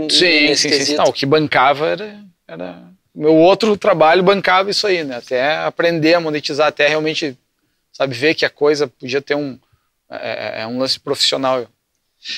nesse 0.48 0.68
sim, 0.68 0.84
sim, 0.84 0.96
Não, 0.96 1.04
o 1.04 1.12
que 1.12 1.24
bancava 1.24 1.86
era, 1.86 2.18
era... 2.48 2.82
Meu 3.14 3.34
outro 3.34 3.76
trabalho 3.76 4.22
bancava 4.22 4.70
isso 4.70 4.86
aí, 4.86 5.02
né? 5.04 5.16
Até 5.16 5.56
aprender 5.58 6.14
a 6.14 6.20
monetizar, 6.20 6.68
até 6.68 6.86
realmente, 6.88 7.36
sabe, 7.92 8.14
ver 8.14 8.34
que 8.34 8.44
a 8.44 8.50
coisa 8.50 8.86
podia 8.86 9.20
ter 9.20 9.34
um... 9.34 9.58
É, 10.08 10.60
é, 10.60 10.62
é 10.62 10.66
um 10.66 10.78
lance 10.78 10.98
profissional. 10.98 11.68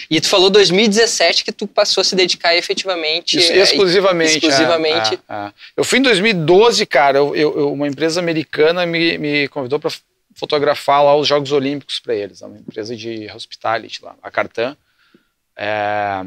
E 0.08 0.20
tu 0.20 0.28
falou 0.28 0.48
2017 0.48 1.44
que 1.44 1.50
tu 1.50 1.66
passou 1.66 2.02
a 2.02 2.04
se 2.04 2.14
dedicar 2.14 2.54
efetivamente. 2.54 3.38
Isso, 3.38 3.52
exclusivamente. 3.52 4.34
exclusivamente. 4.34 5.18
É, 5.28 5.34
é, 5.34 5.46
é. 5.46 5.52
Eu 5.76 5.84
fui 5.84 5.98
em 5.98 6.02
2012, 6.02 6.86
cara. 6.86 7.18
Eu, 7.18 7.34
eu, 7.34 7.72
uma 7.72 7.88
empresa 7.88 8.20
americana 8.20 8.86
me, 8.86 9.18
me 9.18 9.48
convidou 9.48 9.80
para 9.80 9.90
fotografar 10.36 11.02
lá 11.02 11.16
os 11.16 11.26
Jogos 11.26 11.50
Olímpicos 11.50 11.98
para 11.98 12.14
eles. 12.14 12.42
Uma 12.42 12.58
empresa 12.58 12.94
de 12.94 13.28
hospitality 13.34 14.04
lá, 14.04 14.14
a 14.22 14.30
Cartan. 14.30 14.76
É, 15.56 16.24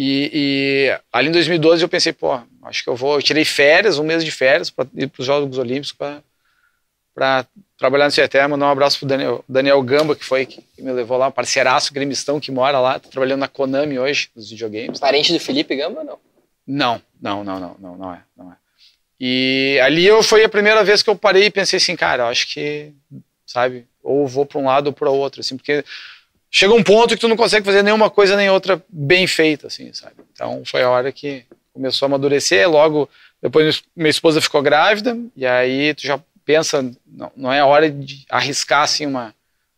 e, 0.00 0.30
e, 0.32 1.00
ali 1.12 1.28
em 1.28 1.32
2012 1.32 1.82
eu 1.82 1.88
pensei, 1.88 2.12
pô, 2.12 2.40
acho 2.62 2.84
que 2.84 2.88
eu 2.88 2.94
vou. 2.94 3.16
Eu 3.16 3.22
tirei 3.22 3.44
férias, 3.44 3.98
um 3.98 4.04
mês 4.04 4.24
de 4.24 4.30
férias 4.30 4.70
para 4.70 4.86
ir 4.94 5.08
para 5.08 5.20
os 5.20 5.26
Jogos 5.26 5.58
Olímpicos 5.58 5.90
para 7.12 7.44
trabalhar 7.76 8.04
no 8.04 8.12
CETER, 8.12 8.48
mandar 8.48 8.66
um 8.66 8.70
abraço 8.70 8.96
pro 9.00 9.08
Daniel, 9.08 9.44
Daniel 9.48 9.82
Gamba, 9.82 10.14
que 10.14 10.24
foi 10.24 10.46
que 10.46 10.62
me 10.78 10.92
levou 10.92 11.18
lá, 11.18 11.26
um 11.26 11.32
parceiraço 11.32 11.92
gremistão 11.92 12.38
que 12.38 12.52
mora 12.52 12.78
lá, 12.78 13.00
tá 13.00 13.08
trabalhando 13.08 13.40
na 13.40 13.48
Konami 13.48 13.98
hoje, 13.98 14.30
nos 14.36 14.50
videogames. 14.50 15.00
Parente 15.00 15.32
do 15.32 15.40
Felipe 15.40 15.74
Gamba, 15.74 16.04
não? 16.04 16.18
Não, 16.64 17.02
não, 17.20 17.42
não, 17.42 17.58
não, 17.58 17.76
não, 17.80 17.96
não 17.96 18.14
é, 18.14 18.22
não 18.36 18.52
é. 18.52 18.56
E 19.18 19.80
ali 19.82 20.06
eu 20.06 20.22
foi 20.22 20.44
a 20.44 20.48
primeira 20.48 20.84
vez 20.84 21.02
que 21.02 21.10
eu 21.10 21.16
parei 21.16 21.46
e 21.46 21.50
pensei 21.50 21.78
assim, 21.78 21.96
cara, 21.96 22.22
eu 22.22 22.28
acho 22.28 22.46
que, 22.54 22.92
sabe, 23.44 23.84
ou 24.00 24.28
vou 24.28 24.46
para 24.46 24.60
um 24.60 24.66
lado 24.66 24.86
ou 24.86 24.92
para 24.92 25.10
o 25.10 25.16
outro, 25.16 25.40
assim, 25.40 25.56
porque 25.56 25.84
chega 26.50 26.74
um 26.74 26.82
ponto 26.82 27.14
que 27.14 27.20
tu 27.20 27.28
não 27.28 27.36
consegue 27.36 27.66
fazer 27.66 27.82
nenhuma 27.82 28.10
coisa 28.10 28.36
nem 28.36 28.50
outra 28.50 28.82
bem 28.88 29.26
feita, 29.26 29.66
assim, 29.66 29.92
sabe? 29.92 30.16
Então 30.32 30.62
foi 30.64 30.82
a 30.82 30.90
hora 30.90 31.12
que 31.12 31.44
começou 31.72 32.06
a 32.06 32.08
amadurecer, 32.08 32.68
logo 32.68 33.08
depois 33.40 33.82
minha 33.94 34.10
esposa 34.10 34.40
ficou 34.40 34.62
grávida 34.62 35.16
e 35.36 35.46
aí 35.46 35.94
tu 35.94 36.06
já 36.06 36.20
pensa, 36.44 36.82
não, 37.06 37.30
não 37.36 37.52
é 37.52 37.60
a 37.60 37.66
hora 37.66 37.90
de 37.90 38.24
arriscar 38.28 38.82
assim 38.82 39.06
uma, 39.06 39.34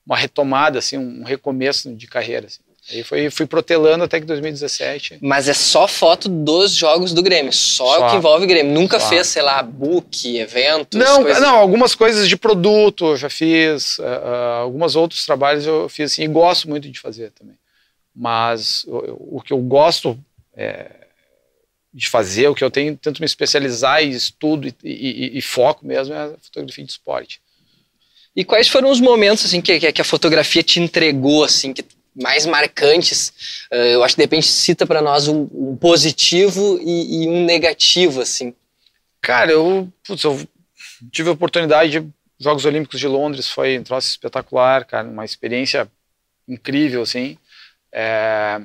uma 0.06 0.16
retomada, 0.16 0.78
assim, 0.78 0.96
um 0.96 1.24
recomeço 1.24 1.92
de 1.94 2.06
carreira. 2.06 2.46
Assim. 2.46 2.60
Aí 2.90 3.04
foi, 3.04 3.30
fui 3.30 3.47
protelando 3.47 4.04
até 4.04 4.18
que 4.18 4.26
2017. 4.26 5.18
Mas 5.20 5.49
é 5.49 5.54
só 5.54 5.87
foto 5.87 6.28
dos 6.28 6.75
jogos 6.75 7.12
do 7.12 7.23
Grêmio, 7.23 7.52
só, 7.52 7.99
só. 7.99 8.06
o 8.06 8.11
que 8.11 8.16
envolve 8.16 8.47
Grêmio. 8.47 8.73
Nunca 8.73 8.99
só. 8.99 9.09
fez, 9.09 9.28
sei 9.28 9.42
lá, 9.42 9.62
book, 9.62 10.37
eventos? 10.37 10.99
Não, 10.99 11.23
coisas... 11.23 11.42
não, 11.42 11.56
algumas 11.56 11.94
coisas 11.94 12.28
de 12.28 12.37
produto 12.37 13.06
eu 13.06 13.16
já 13.16 13.30
fiz, 13.30 13.99
uh, 13.99 14.02
uh, 14.02 14.62
alguns 14.62 14.97
outros 14.97 15.25
trabalhos 15.25 15.66
eu 15.66 15.88
fiz 15.88 16.12
assim, 16.12 16.25
e 16.25 16.28
gosto 16.28 16.68
muito 16.68 16.90
de 16.90 16.99
fazer 16.99 17.30
também. 17.30 17.56
Mas 18.14 18.85
o, 18.85 19.37
o 19.38 19.40
que 19.40 19.52
eu 19.52 19.59
gosto 19.59 20.18
é, 20.56 20.90
de 21.92 22.09
fazer, 22.09 22.49
o 22.49 22.54
que 22.54 22.64
eu 22.64 22.70
tenho, 22.70 22.97
tento 22.97 23.20
me 23.20 23.26
especializar 23.26 24.02
e 24.02 24.11
estudo 24.11 24.68
e, 24.68 24.75
e, 24.82 25.38
e, 25.38 25.42
foco 25.42 25.87
mesmo 25.87 26.14
é 26.14 26.25
a 26.25 26.35
fotografia 26.42 26.85
de 26.85 26.90
esporte. 26.90 27.40
E 28.35 28.44
quais 28.44 28.68
foram 28.68 28.90
os 28.90 29.00
momentos 29.00 29.44
assim 29.44 29.61
que, 29.61 29.92
que 29.92 30.00
a 30.00 30.04
fotografia 30.04 30.62
te 30.62 30.80
entregou 30.80 31.42
assim 31.42 31.73
que 31.73 31.85
mais 32.20 32.46
marcantes? 32.46 33.32
Uh, 33.72 33.76
eu 33.76 34.04
acho 34.04 34.14
que 34.14 34.20
de 34.20 34.24
repente 34.24 34.46
cita 34.46 34.86
para 34.86 35.02
nós 35.02 35.28
um, 35.28 35.48
um 35.52 35.76
positivo 35.76 36.78
e, 36.82 37.24
e, 37.24 37.28
um 37.28 37.44
negativo 37.44 38.20
assim. 38.20 38.54
Cara, 39.20 39.52
eu, 39.52 39.92
putz, 40.06 40.24
eu 40.24 40.40
tive 41.10 41.28
a 41.28 41.32
oportunidade 41.32 42.00
de 42.00 42.08
Jogos 42.38 42.64
Olímpicos 42.64 42.98
de 42.98 43.06
Londres, 43.06 43.50
foi 43.50 43.78
um 43.78 43.82
troço 43.82 44.08
espetacular, 44.08 44.84
cara, 44.84 45.06
uma 45.06 45.24
experiência 45.24 45.90
incrível 46.48 47.02
assim. 47.02 47.36
É, 47.92 48.60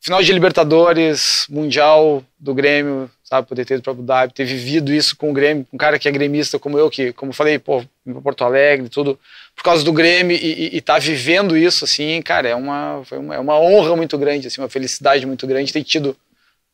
final 0.00 0.22
de 0.22 0.32
Libertadores, 0.32 1.46
Mundial 1.50 2.24
do 2.38 2.54
Grêmio, 2.54 3.10
sabe, 3.28 3.48
poder 3.48 3.64
ter 3.64 3.74
ido 3.74 3.82
para 3.82 3.92
Abu 3.92 4.02
Dhabi, 4.02 4.32
ter 4.32 4.44
vivido 4.44 4.92
isso 4.92 5.16
com 5.16 5.30
o 5.30 5.32
Grêmio, 5.32 5.66
um 5.72 5.76
cara 5.76 5.98
que 5.98 6.08
é 6.08 6.12
gremista 6.12 6.60
como 6.60 6.78
eu, 6.78 6.88
que, 6.88 7.12
como 7.12 7.30
eu 7.30 7.34
falei, 7.34 7.58
pô, 7.58 7.84
para 8.04 8.20
Porto 8.22 8.44
Alegre, 8.44 8.88
tudo 8.88 9.18
por 9.54 9.64
causa 9.64 9.84
do 9.84 9.92
Grêmio 9.92 10.36
e, 10.36 10.76
estar 10.76 10.94
tá 10.94 10.98
vivendo 11.00 11.56
isso, 11.56 11.84
assim, 11.84 12.22
cara, 12.22 12.48
é 12.48 12.54
uma, 12.54 13.02
foi 13.04 13.18
uma, 13.18 13.34
é 13.34 13.38
uma 13.38 13.58
honra 13.58 13.96
muito 13.96 14.16
grande, 14.16 14.46
assim, 14.46 14.60
uma 14.60 14.68
felicidade 14.68 15.26
muito 15.26 15.44
grande 15.44 15.72
ter 15.72 15.82
tido 15.82 16.16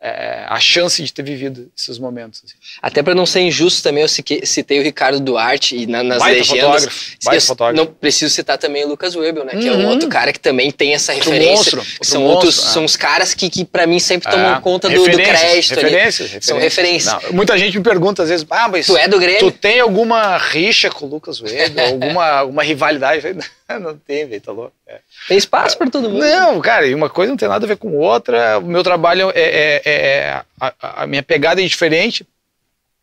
é, 0.04 0.44
a 0.48 0.58
chance 0.58 1.00
de 1.00 1.12
ter 1.12 1.22
vivido 1.22 1.70
esses 1.78 1.96
momentos. 1.96 2.42
Assim. 2.44 2.54
Até 2.82 3.04
para 3.04 3.14
não 3.14 3.24
ser 3.24 3.40
injusto 3.40 3.84
também, 3.84 4.02
eu 4.02 4.08
citei 4.08 4.80
o 4.80 4.82
Ricardo 4.82 5.20
Duarte 5.20 5.76
e 5.76 5.86
na, 5.86 6.02
nas 6.02 6.18
baita 6.18 6.38
legendas. 6.38 6.64
Fotógrafo, 6.64 7.16
baita 7.24 7.46
fotógrafo. 7.46 7.76
Não 7.76 7.94
preciso 7.94 8.34
citar 8.34 8.58
também 8.58 8.84
o 8.84 8.88
Lucas 8.88 9.14
Webel, 9.14 9.44
né? 9.44 9.52
Uhum. 9.54 9.60
Que 9.60 9.68
é 9.68 9.72
um 9.72 9.76
uhum. 9.76 9.90
outro 9.90 10.08
cara 10.08 10.32
que 10.32 10.40
também 10.40 10.72
tem 10.72 10.92
essa 10.92 11.14
outro 11.14 11.30
referência. 11.30 11.76
Monstro, 11.76 11.82
são 12.02 12.20
monstro, 12.22 12.34
outros, 12.34 12.58
é. 12.58 12.72
são 12.72 12.84
os 12.84 12.96
caras 12.96 13.32
que, 13.32 13.48
que 13.48 13.64
para 13.64 13.86
mim 13.86 14.00
sempre 14.00 14.28
tomam 14.28 14.56
é, 14.56 14.60
conta 14.60 14.90
do, 14.90 14.96
do 14.96 15.04
crédito. 15.04 15.28
Referências, 15.28 15.70
referências, 15.70 16.44
São 16.44 16.58
referências. 16.58 17.22
Não, 17.22 17.32
muita 17.32 17.56
gente 17.56 17.78
me 17.78 17.84
pergunta 17.84 18.24
às 18.24 18.28
vezes, 18.28 18.44
ah, 18.50 18.68
mas 18.68 18.86
tu 18.86 18.96
é 18.96 19.06
do 19.06 19.20
Grêmio? 19.20 19.38
Tu 19.38 19.52
tem 19.52 19.78
alguma 19.78 20.36
rixa 20.36 20.90
com 20.90 21.06
o 21.06 21.08
Lucas 21.08 21.40
Webel? 21.40 21.86
alguma, 21.86 22.26
alguma 22.26 22.62
rivalidade? 22.64 23.22
não 23.80 23.96
tem, 23.96 24.26
velho, 24.26 24.40
tá 24.40 24.50
louco. 24.50 24.72
É. 24.86 24.98
Tem 25.28 25.36
espaço 25.36 25.78
para 25.78 25.90
todo 25.90 26.10
mundo. 26.10 26.20
Não, 26.20 26.60
cara, 26.60 26.86
e 26.86 26.94
uma 26.94 27.08
coisa 27.08 27.30
não 27.30 27.36
tem 27.36 27.48
nada 27.48 27.64
a 27.64 27.68
ver 27.68 27.76
com 27.76 27.96
outra. 27.96 28.58
O 28.58 28.66
meu 28.66 28.82
trabalho 28.82 29.30
é. 29.34 29.40
é, 29.40 29.82
é 29.84 30.42
a, 30.60 31.02
a, 31.02 31.06
minha 31.06 31.22
pegada 31.22 31.62
é 31.62 31.66
diferente, 31.66 32.26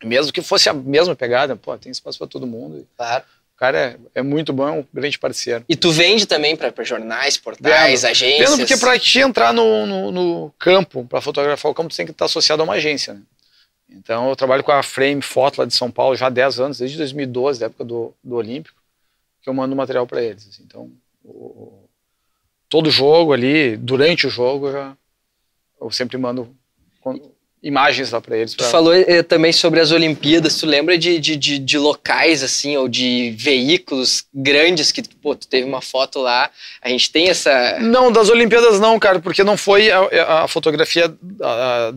mesmo 0.03 0.31
que 0.31 0.41
fosse 0.41 0.69
a 0.69 0.73
mesma 0.73 1.15
pegada, 1.15 1.55
pô, 1.55 1.77
tem 1.77 1.91
espaço 1.91 2.17
para 2.17 2.27
todo 2.27 2.47
mundo. 2.47 2.87
Claro. 2.97 3.23
O 3.55 3.59
cara 3.59 3.77
é, 3.77 4.19
é, 4.19 4.21
muito 4.21 4.53
bom, 4.53 4.67
é 4.67 4.71
um 4.71 4.85
grande 4.93 5.19
parceiro. 5.19 5.65
E 5.67 5.75
tu 5.75 5.91
vende 5.91 6.25
também 6.25 6.55
para 6.55 6.71
jornais, 6.83 7.37
portais, 7.37 8.01
Vendo. 8.01 8.11
agências? 8.11 8.49
Vendo 8.49 8.59
porque 8.59 8.77
para 8.77 8.97
te 8.97 9.19
entrar 9.19 9.53
no, 9.53 9.85
no, 9.85 10.11
no 10.11 10.53
campo, 10.57 11.05
para 11.05 11.19
fotografar 11.19 11.69
o 11.69 11.75
campo, 11.75 11.89
tu 11.89 11.97
tem 11.97 12.05
que 12.05 12.13
estar 12.13 12.25
associado 12.25 12.61
a 12.61 12.65
uma 12.65 12.75
agência, 12.75 13.13
né? 13.13 13.21
Então 13.89 14.29
eu 14.29 14.35
trabalho 14.35 14.63
com 14.63 14.71
a 14.71 14.83
Frame 14.83 15.21
Foto 15.21 15.59
lá 15.59 15.65
de 15.65 15.73
São 15.73 15.89
Paulo 15.89 16.15
já 16.15 16.27
há 16.27 16.29
10 16.29 16.59
anos, 16.59 16.77
desde 16.77 16.97
2012, 16.97 17.59
da 17.59 17.65
época 17.65 17.83
do, 17.83 18.13
do 18.23 18.35
Olímpico, 18.35 18.79
que 19.41 19.49
eu 19.49 19.53
mando 19.53 19.75
material 19.75 20.05
para 20.05 20.21
eles. 20.21 20.47
Assim. 20.47 20.63
Então, 20.65 20.91
o, 21.25 21.78
todo 22.69 22.91
jogo 22.91 23.33
ali, 23.33 23.75
durante 23.75 24.27
o 24.27 24.29
jogo, 24.29 24.67
eu, 24.67 24.71
já, 24.71 24.97
eu 25.81 25.91
sempre 25.91 26.17
mando 26.17 26.55
imagens 27.61 28.11
lá 28.11 28.21
para 28.21 28.37
eles. 28.37 28.55
Pra... 28.55 28.65
Tu 28.65 28.71
falou 28.71 28.93
eh, 28.93 29.23
também 29.23 29.51
sobre 29.51 29.79
as 29.79 29.91
Olimpíadas, 29.91 30.57
tu 30.57 30.65
lembra 30.65 30.97
de, 30.97 31.19
de, 31.19 31.35
de, 31.35 31.59
de, 31.59 31.77
locais, 31.77 32.41
assim, 32.43 32.77
ou 32.77 32.87
de 32.87 33.31
veículos 33.37 34.25
grandes 34.33 34.91
que, 34.91 35.01
pô, 35.01 35.35
tu 35.35 35.47
teve 35.47 35.67
uma 35.67 35.81
foto 35.81 36.19
lá, 36.19 36.49
a 36.81 36.89
gente 36.89 37.11
tem 37.11 37.27
essa... 37.27 37.79
Não, 37.79 38.11
das 38.11 38.29
Olimpíadas 38.29 38.79
não, 38.79 38.97
cara, 38.99 39.19
porque 39.19 39.43
não 39.43 39.57
foi 39.57 39.91
a, 39.91 40.43
a 40.43 40.47
fotografia, 40.47 41.13
a, 41.41 41.89
a, 41.89 41.91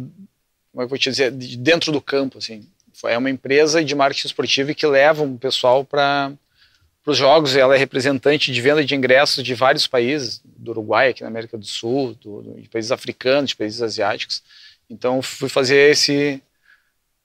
como 0.73 0.81
é 0.81 0.85
eu 0.85 0.89
vou 0.89 0.99
te 0.99 1.11
dizer, 1.11 1.31
de 1.31 1.57
dentro 1.57 1.93
do 1.93 2.01
campo, 2.01 2.39
assim. 2.39 2.67
Foi 2.95 3.17
uma 3.17 3.31
empresa 3.31 3.85
de 3.85 3.95
marketing 3.95 4.29
esportivo 4.29 4.75
que 4.75 4.87
leva 4.87 5.23
um 5.23 5.37
pessoal 5.37 5.85
para 5.85 6.33
os 7.11 7.17
jogos, 7.17 7.57
ela 7.57 7.75
é 7.75 7.79
representante 7.79 8.53
de 8.53 8.61
venda 8.61 8.85
de 8.85 8.95
ingressos 8.95 9.43
de 9.43 9.55
vários 9.55 9.87
países, 9.87 10.41
do 10.45 10.71
Uruguai, 10.71 11.09
aqui 11.09 11.23
na 11.23 11.29
América 11.29 11.59
do 11.59 11.67
Sul, 11.67 12.15
do, 12.21 12.43
de 12.61 12.69
países 12.69 12.93
africanos, 12.93 13.51
de 13.51 13.57
países 13.57 13.83
asiáticos, 13.83 14.43
então 14.89 15.21
fui 15.21 15.49
fazer 15.49 15.91
esse 15.91 16.43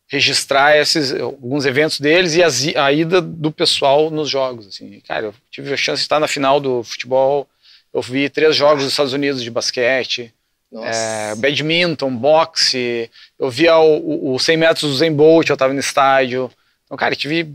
registrar 0.10 0.78
esses 0.78 1.14
alguns 1.14 1.66
eventos 1.66 2.00
deles 2.00 2.34
e 2.36 2.42
as, 2.42 2.66
a 2.76 2.94
ida 2.94 3.22
do 3.22 3.52
pessoal 3.52 4.10
nos 4.10 4.30
jogos 4.30 4.68
assim. 4.68 5.02
Cara, 5.02 5.26
eu 5.28 5.36
tive 5.52 5.74
a 5.74 5.78
chance 5.78 6.00
de 6.00 6.06
estar 6.06 6.20
na 6.20 6.28
final 6.28 6.60
do 6.62 6.82
futebol. 6.82 7.48
Eu 7.94 8.02
vi 8.02 8.30
três 8.30 8.56
jogos 8.56 8.84
dos 8.84 8.94
Estados 8.94 9.12
Unidos 9.12 9.44
de 9.44 9.52
basquete, 9.52 10.34
é, 10.74 11.36
badminton, 11.36 12.16
boxe. 12.16 13.12
Eu 13.38 13.50
via 13.50 13.78
o, 13.78 14.34
o 14.34 14.40
100 14.40 14.58
metros 14.58 14.90
do 14.90 14.98
Zen 14.98 15.14
Bolt, 15.14 15.50
eu 15.50 15.54
estava 15.54 15.74
no 15.74 15.80
estádio. 15.80 16.50
Então, 16.86 16.98
cara, 16.98 17.14
eu 17.14 17.18
tive 17.18 17.54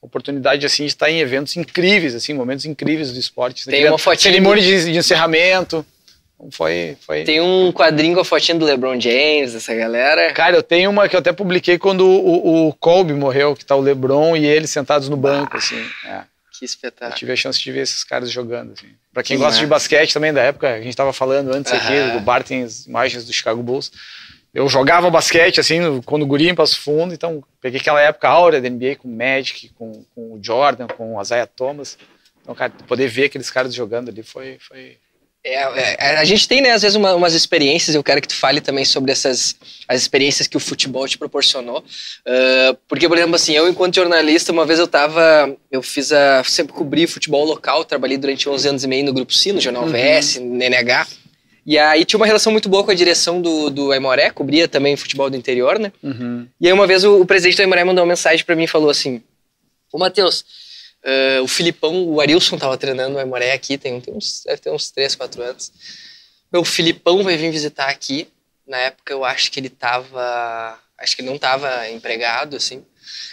oportunidade 0.00 0.64
assim 0.64 0.84
de 0.84 0.90
estar 0.90 1.10
em 1.10 1.20
eventos 1.20 1.56
incríveis, 1.56 2.14
assim, 2.14 2.32
momentos 2.32 2.64
incríveis 2.64 3.12
do 3.12 3.18
esporte. 3.18 3.64
Tem 3.64 3.88
uma 3.88 3.98
fotinha 3.98 4.32
cerimônia 4.32 4.62
de, 4.62 4.92
de 4.92 4.98
encerramento. 4.98 5.84
Foi, 6.52 6.96
foi. 7.00 7.24
Tem 7.24 7.40
um 7.40 7.72
quadrinho 7.72 8.14
com 8.14 8.20
a 8.20 8.24
fotinha 8.24 8.56
do 8.56 8.64
LeBron 8.64 8.98
James, 9.00 9.56
essa 9.56 9.74
galera. 9.74 10.32
Cara, 10.32 10.56
eu 10.56 10.62
tenho 10.62 10.88
uma 10.88 11.08
que 11.08 11.16
eu 11.16 11.20
até 11.20 11.32
publiquei 11.32 11.78
quando 11.78 12.06
o, 12.06 12.68
o 12.68 12.72
Kobe 12.74 13.12
morreu, 13.12 13.56
que 13.56 13.64
tá 13.64 13.74
o 13.74 13.80
LeBron 13.80 14.36
e 14.36 14.46
ele 14.46 14.68
sentados 14.68 15.08
no 15.08 15.16
banco, 15.16 15.50
ah, 15.54 15.58
assim. 15.58 15.84
É. 16.06 16.22
Que 16.56 16.64
espetáculo. 16.64 17.12
Eu 17.12 17.16
tive 17.16 17.32
a 17.32 17.36
chance 17.36 17.60
de 17.60 17.72
ver 17.72 17.80
esses 17.80 18.04
caras 18.04 18.30
jogando, 18.30 18.72
assim. 18.72 18.86
Pra 19.12 19.22
quem 19.22 19.36
que 19.36 19.40
gosta 19.40 19.54
massa. 19.54 19.60
de 19.60 19.66
basquete 19.66 20.14
também 20.14 20.32
da 20.32 20.42
época, 20.42 20.74
a 20.74 20.80
gente 20.80 20.96
tava 20.96 21.12
falando 21.12 21.52
antes 21.52 21.72
aqui, 21.72 22.16
o 22.16 22.20
Bar 22.20 22.44
tem 22.44 22.62
as 22.62 22.86
imagens 22.86 23.24
do 23.24 23.32
Chicago 23.32 23.60
Bulls. 23.60 23.90
Eu 24.58 24.68
jogava 24.68 25.08
basquete, 25.08 25.60
assim, 25.60 26.02
quando 26.04 26.24
o 26.24 26.26
guri 26.26 26.48
em 26.48 26.54
Passo 26.54 26.80
Fundo, 26.80 27.14
então 27.14 27.44
peguei 27.60 27.78
aquela 27.78 28.00
época 28.00 28.28
áurea 28.28 28.60
da 28.60 28.68
NBA 28.68 28.96
com 28.96 29.06
o 29.06 29.16
Magic, 29.16 29.68
com, 29.78 30.04
com 30.12 30.32
o 30.32 30.40
Jordan, 30.42 30.88
com 30.88 31.14
o 31.14 31.22
Isaiah 31.22 31.46
Thomas. 31.46 31.96
Então, 32.42 32.56
cara, 32.56 32.72
poder 32.88 33.06
ver 33.06 33.26
aqueles 33.26 33.52
caras 33.52 33.72
jogando 33.72 34.08
ali 34.08 34.24
foi, 34.24 34.58
foi, 34.58 34.96
É, 35.44 35.52
é, 35.52 36.16
a 36.16 36.24
gente 36.24 36.48
tem, 36.48 36.60
né, 36.60 36.72
às 36.72 36.82
vezes, 36.82 36.96
uma, 36.96 37.14
umas 37.14 37.34
experiências, 37.34 37.94
eu 37.94 38.02
quero 38.02 38.20
que 38.20 38.26
tu 38.26 38.34
fale 38.34 38.60
também 38.60 38.84
sobre 38.84 39.12
essas 39.12 39.54
as 39.86 40.00
experiências 40.00 40.48
que 40.48 40.56
o 40.56 40.60
futebol 40.60 41.06
te 41.06 41.16
proporcionou. 41.16 41.78
Uh, 42.26 42.76
porque, 42.88 43.06
por 43.06 43.16
exemplo, 43.16 43.36
assim, 43.36 43.52
eu, 43.52 43.68
enquanto 43.68 43.94
jornalista, 43.94 44.50
uma 44.50 44.66
vez 44.66 44.80
eu 44.80 44.88
tava. 44.88 45.56
Eu 45.70 45.82
fiz 45.82 46.10
a. 46.10 46.42
Sempre 46.42 46.72
cobri 46.72 47.06
futebol 47.06 47.44
local, 47.44 47.84
trabalhei 47.84 48.18
durante 48.18 48.48
11 48.48 48.68
anos 48.68 48.82
e 48.82 48.88
meio 48.88 49.04
no 49.04 49.12
Grupo 49.12 49.32
C, 49.32 49.52
no 49.52 49.60
Jornal 49.60 49.84
uhum. 49.84 49.92
VS, 49.92 50.40
no 50.40 50.56
NH. 50.56 51.06
E 51.68 51.78
aí 51.78 52.06
tinha 52.06 52.18
uma 52.18 52.24
relação 52.24 52.50
muito 52.50 52.66
boa 52.66 52.82
com 52.82 52.90
a 52.90 52.94
direção 52.94 53.42
do, 53.42 53.68
do 53.68 53.92
Aimoré, 53.92 54.30
cobria 54.30 54.66
também 54.66 54.96
futebol 54.96 55.28
do 55.28 55.36
interior, 55.36 55.78
né? 55.78 55.92
Uhum. 56.02 56.48
E 56.58 56.66
aí 56.66 56.72
uma 56.72 56.86
vez 56.86 57.04
o, 57.04 57.20
o 57.20 57.26
presidente 57.26 57.56
do 57.56 57.60
Aimoré 57.60 57.84
mandou 57.84 58.02
uma 58.02 58.08
mensagem 58.08 58.42
para 58.42 58.56
mim 58.56 58.64
e 58.64 58.68
falou 58.68 58.88
assim: 58.88 59.22
Ô 59.92 59.98
Matheus, 59.98 60.40
uh, 61.04 61.42
o 61.42 61.46
Filipão, 61.46 62.08
o 62.08 62.22
Arilson 62.22 62.56
tava 62.56 62.78
treinando 62.78 63.16
o 63.16 63.18
Aimoré 63.18 63.52
aqui, 63.52 63.76
tem, 63.76 64.00
tem 64.00 64.14
uns, 64.14 64.44
deve 64.46 64.62
ter 64.62 64.70
uns 64.70 64.90
3, 64.90 65.14
4 65.14 65.42
anos. 65.42 65.70
Meu 66.50 66.64
Filipão 66.64 67.22
vai 67.22 67.36
vir 67.36 67.50
visitar 67.50 67.88
aqui 67.88 68.26
na 68.68 68.76
época 68.76 69.12
eu 69.12 69.24
acho 69.24 69.50
que 69.50 69.58
ele 69.58 69.68
estava, 69.68 70.78
acho 70.98 71.16
que 71.16 71.22
ele 71.22 71.28
não 71.28 71.36
estava 71.36 71.88
empregado 71.90 72.54
assim. 72.54 72.84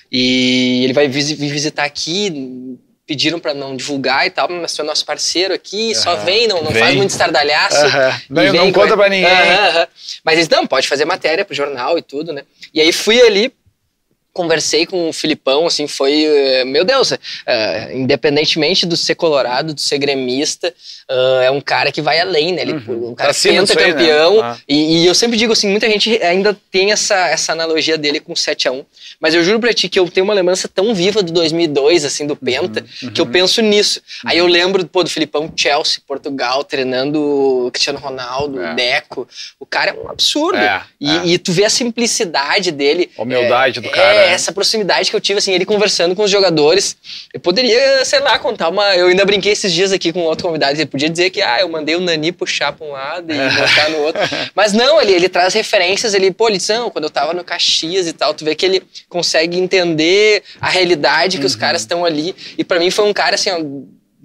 E 0.10 0.84
ele 0.86 0.94
vai 0.94 1.08
vir 1.10 1.36
visitar 1.36 1.84
aqui, 1.84 2.80
pediram 3.08 3.40
para 3.40 3.54
não 3.54 3.76
divulgar 3.76 4.26
e 4.26 4.30
tal, 4.30 4.50
mas 4.50 4.74
tu 4.74 4.82
é 4.82 4.86
nosso 4.86 5.06
parceiro 5.06 5.54
aqui, 5.54 5.90
uhum. 5.90 5.96
só 5.96 6.16
vem, 6.18 6.48
não, 6.48 6.64
não 6.64 6.72
vem. 6.72 6.82
faz 6.82 6.96
muito 6.96 7.12
estardalhaço. 7.12 7.86
Uhum. 7.86 8.20
Não, 8.30 8.54
não 8.54 8.72
conta 8.72 8.98
para 8.98 9.10
ninguém. 9.10 9.32
Uhum, 9.32 9.88
mas 10.24 10.36
eles, 10.36 10.50
não, 10.50 10.66
pode 10.66 10.88
fazer 10.88 11.06
matéria 11.06 11.46
pro 11.46 11.56
jornal 11.56 11.98
e 11.98 12.02
tudo, 12.02 12.34
né? 12.34 12.44
E 12.74 12.82
aí 12.82 12.92
fui 12.92 13.22
ali, 13.22 13.54
conversei 14.36 14.86
com 14.86 15.08
o 15.08 15.14
Filipão, 15.14 15.66
assim, 15.66 15.88
foi, 15.88 16.26
eh, 16.26 16.66
meu 16.66 16.84
Deus, 16.84 17.12
uh, 17.12 17.18
independentemente 17.94 18.86
do 18.86 18.98
ser 18.98 19.16
colorado, 19.16 19.74
do 19.74 19.80
ser 19.80 19.98
gremista, 19.98 20.74
uh, 21.10 21.42
é 21.42 21.50
um 21.50 21.62
cara 21.62 21.90
que 21.90 22.02
vai 22.02 22.20
além, 22.20 22.52
né? 22.52 22.64
Ele, 22.64 22.74
uhum. 22.74 23.12
Um 23.12 23.16
cara 23.16 23.34
tá 23.34 23.74
campeão. 23.74 24.36
Né? 24.36 24.42
Ah. 24.44 24.58
E, 24.68 25.04
e, 25.04 25.06
eu 25.06 25.16
sempre 25.16 25.38
digo 25.38 25.54
assim, 25.54 25.70
muita 25.70 25.90
gente 25.90 26.22
ainda 26.22 26.56
tem 26.70 26.92
essa, 26.92 27.16
essa 27.30 27.54
analogia 27.54 27.98
dele 27.98 28.20
com 28.20 28.36
7 28.36 28.68
a 28.68 28.74
1 28.74 28.86
mas 29.22 29.34
eu 29.34 29.44
juro 29.44 29.60
pra 29.60 29.74
ti 29.74 29.88
que 29.88 29.98
eu 29.98 30.10
tenho 30.10 30.26
uma 30.26 30.34
lembrança 30.34 30.68
tão 30.68 30.94
viva 30.94 31.24
do 31.24 31.32
2002, 31.32 32.04
assim, 32.04 32.28
do 32.28 32.36
Penta, 32.36 32.84
uhum. 33.04 33.12
que 33.12 33.22
eu 33.22 33.26
penso 33.26 33.62
nisso. 33.62 34.02
Uhum. 34.24 34.30
Aí 34.30 34.38
eu 34.38 34.48
lembro, 34.48 34.86
pô, 34.86 35.04
do 35.04 35.10
Filipão, 35.10 35.52
Chelsea, 35.56 36.02
Portugal, 36.06 36.64
treinando 36.64 37.70
Cristiano 37.72 38.00
Ronaldo, 38.00 38.62
é. 38.62 38.76
Deco. 38.76 39.28
O 39.60 39.66
cara 39.66 39.92
é 39.92 39.94
um 39.94 40.10
absurdo. 40.10 40.58
É, 40.58 40.84
e, 41.00 41.10
é. 41.10 41.26
e, 41.28 41.38
tu 41.38 41.54
vê 41.54 41.64
a 41.64 41.70
simplicidade 41.70 42.72
dele. 42.72 43.10
A 43.18 43.22
humildade 43.22 43.80
do 43.80 43.90
cara. 43.90 44.25
É, 44.26 44.34
essa 44.34 44.52
proximidade 44.52 45.10
que 45.10 45.16
eu 45.16 45.22
tive, 45.22 45.40
assim, 45.40 45.54
ele 45.54 45.66
conversando 45.66 46.16
com 46.16 46.24
os 46.24 46.32
jogadores. 46.32 46.98
Eu 47.34 47.40
poderia, 47.40 48.04
sei 48.06 48.20
lá, 48.20 48.38
contar 48.40 48.70
uma. 48.70 48.96
Eu 48.96 49.08
ainda 49.08 49.26
brinquei 49.26 49.52
esses 49.52 49.72
dias 49.72 49.92
aqui 49.92 50.12
com 50.12 50.22
outro 50.22 50.48
convidado. 50.48 50.74
Ele 50.74 50.86
podia 50.86 51.10
dizer 51.10 51.30
que, 51.30 51.42
ah, 51.42 51.60
eu 51.62 51.70
mandei 51.70 51.96
o 51.96 52.00
Nani 52.00 52.32
puxar 52.32 52.74
pra 52.74 52.86
um 52.86 52.92
lado 52.92 53.32
e 53.32 53.38
botar 53.38 53.90
no 53.90 53.98
outro. 54.00 54.22
Mas 54.56 54.74
não, 54.74 55.02
ele, 55.02 55.14
ele 55.14 55.30
traz 55.30 55.54
referências, 55.54 56.14
ele, 56.14 56.32
pô, 56.32 56.48
ele 56.48 56.58
diz, 56.58 56.68
não, 56.70 56.90
quando 56.90 57.06
eu 57.06 57.10
tava 57.10 57.34
no 57.34 57.44
Caxias 57.44 58.08
e 58.08 58.14
tal, 58.14 58.34
tu 58.34 58.44
vê 58.46 58.56
que 58.56 58.66
ele 58.66 58.84
consegue 59.10 59.58
entender 59.58 60.44
a 60.60 60.70
realidade 60.70 61.38
que 61.38 61.44
uhum. 61.44 61.48
os 61.48 61.56
caras 61.56 61.82
estão 61.82 62.06
ali. 62.06 62.36
E 62.58 62.64
para 62.64 62.80
mim 62.80 62.90
foi 62.90 63.06
um 63.06 63.14
cara, 63.14 63.36
assim, 63.36 63.50
ó, 63.50 63.60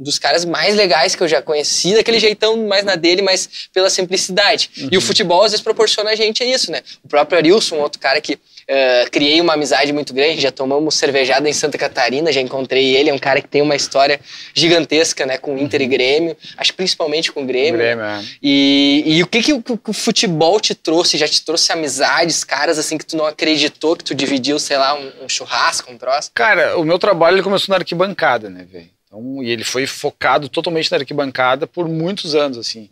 dos 0.00 0.18
caras 0.18 0.46
mais 0.46 0.74
legais 0.74 1.14
que 1.14 1.22
eu 1.22 1.28
já 1.28 1.42
conheci, 1.42 1.94
daquele 1.94 2.18
jeitão 2.18 2.56
mais 2.66 2.84
na 2.84 2.96
dele, 2.96 3.20
mas 3.20 3.68
pela 3.72 3.90
simplicidade. 3.90 4.70
Uhum. 4.78 4.88
E 4.90 4.96
o 4.96 5.00
futebol 5.00 5.42
às 5.42 5.52
vezes 5.52 5.62
proporciona 5.62 6.10
a 6.10 6.14
gente 6.14 6.42
isso, 6.42 6.72
né? 6.72 6.80
O 7.04 7.08
próprio 7.08 7.38
Arilson, 7.38 7.76
outro 7.76 8.00
cara 8.00 8.18
que 8.20 8.34
uh, 8.34 9.10
criei 9.10 9.40
uma 9.40 9.52
amizade 9.52 9.92
muito 9.92 10.14
grande, 10.14 10.40
já 10.40 10.50
tomamos 10.50 10.94
cervejada 10.94 11.48
em 11.48 11.52
Santa 11.52 11.76
Catarina, 11.76 12.32
já 12.32 12.40
encontrei 12.40 12.96
ele, 12.96 13.10
é 13.10 13.14
um 13.14 13.18
cara 13.18 13.42
que 13.42 13.48
tem 13.48 13.60
uma 13.60 13.76
história 13.76 14.18
gigantesca, 14.54 15.26
né, 15.26 15.36
com 15.36 15.58
Inter 15.58 15.82
e 15.82 15.84
uhum. 15.84 15.90
Grêmio, 15.90 16.36
acho 16.56 16.72
principalmente 16.72 17.30
com 17.30 17.42
o 17.42 17.46
Grêmio. 17.46 17.78
Grêmio 17.78 18.04
é. 18.04 18.24
e, 18.42 19.02
e 19.06 19.22
o 19.22 19.26
que, 19.26 19.42
que, 19.42 19.52
o, 19.52 19.62
que 19.62 19.90
o 19.90 19.92
futebol 19.92 20.58
te 20.58 20.74
trouxe? 20.74 21.18
Já 21.18 21.28
te 21.28 21.44
trouxe 21.44 21.70
amizades, 21.72 22.42
caras 22.42 22.78
assim 22.78 22.96
que 22.96 23.04
tu 23.04 23.16
não 23.16 23.26
acreditou, 23.26 23.94
que 23.96 24.04
tu 24.04 24.14
dividiu, 24.14 24.58
sei 24.58 24.78
lá, 24.78 24.94
um, 24.94 25.24
um 25.24 25.28
churrasco, 25.28 25.92
um 25.92 25.98
troço? 25.98 26.30
Cara, 26.34 26.78
o 26.78 26.84
meu 26.84 26.98
trabalho 26.98 27.36
ele 27.36 27.42
começou 27.42 27.72
na 27.72 27.76
arquibancada, 27.76 28.48
né, 28.48 28.64
velho? 28.64 28.88
Então, 29.10 29.42
e 29.42 29.50
ele 29.50 29.64
foi 29.64 29.86
focado 29.86 30.48
totalmente 30.48 30.90
na 30.90 30.98
arquibancada 30.98 31.66
por 31.66 31.88
muitos 31.88 32.36
anos, 32.36 32.56
assim. 32.56 32.88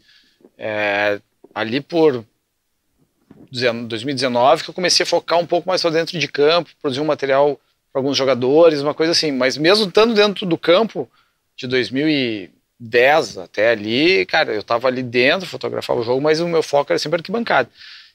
É, 0.59 1.21
ali 1.55 1.81
por 1.81 2.25
2019 3.53 4.65
que 4.65 4.71
eu 4.71 4.75
comecei 4.75 5.05
a 5.05 5.07
focar 5.07 5.39
um 5.39 5.47
pouco 5.47 5.69
mais 5.69 5.81
para 5.81 5.93
dentro 5.93 6.19
de 6.19 6.29
campo, 6.29 6.71
produzir 6.83 7.01
um 7.01 7.05
material 7.05 7.59
para 7.93 8.01
alguns 8.01 8.17
jogadores, 8.17 8.83
uma 8.83 8.95
coisa 8.95 9.13
assim. 9.13 9.31
Mas 9.31 9.57
mesmo 9.57 9.87
estando 9.87 10.13
dentro 10.13 10.45
do 10.45 10.59
campo, 10.59 11.09
de 11.57 11.69
2010 11.69 13.39
até 13.39 13.71
ali, 13.71 14.27
cara, 14.27 14.53
eu 14.53 14.61
estava 14.61 14.89
ali 14.89 15.03
dentro, 15.03 15.47
fotografava 15.47 16.01
o 16.01 16.05
jogo, 16.05 16.21
mas 16.21 16.41
o 16.41 16.49
meu 16.49 16.63
foco 16.63 16.93
era 16.93 16.99
sempre 16.99 17.19
arquibancada. 17.19 17.71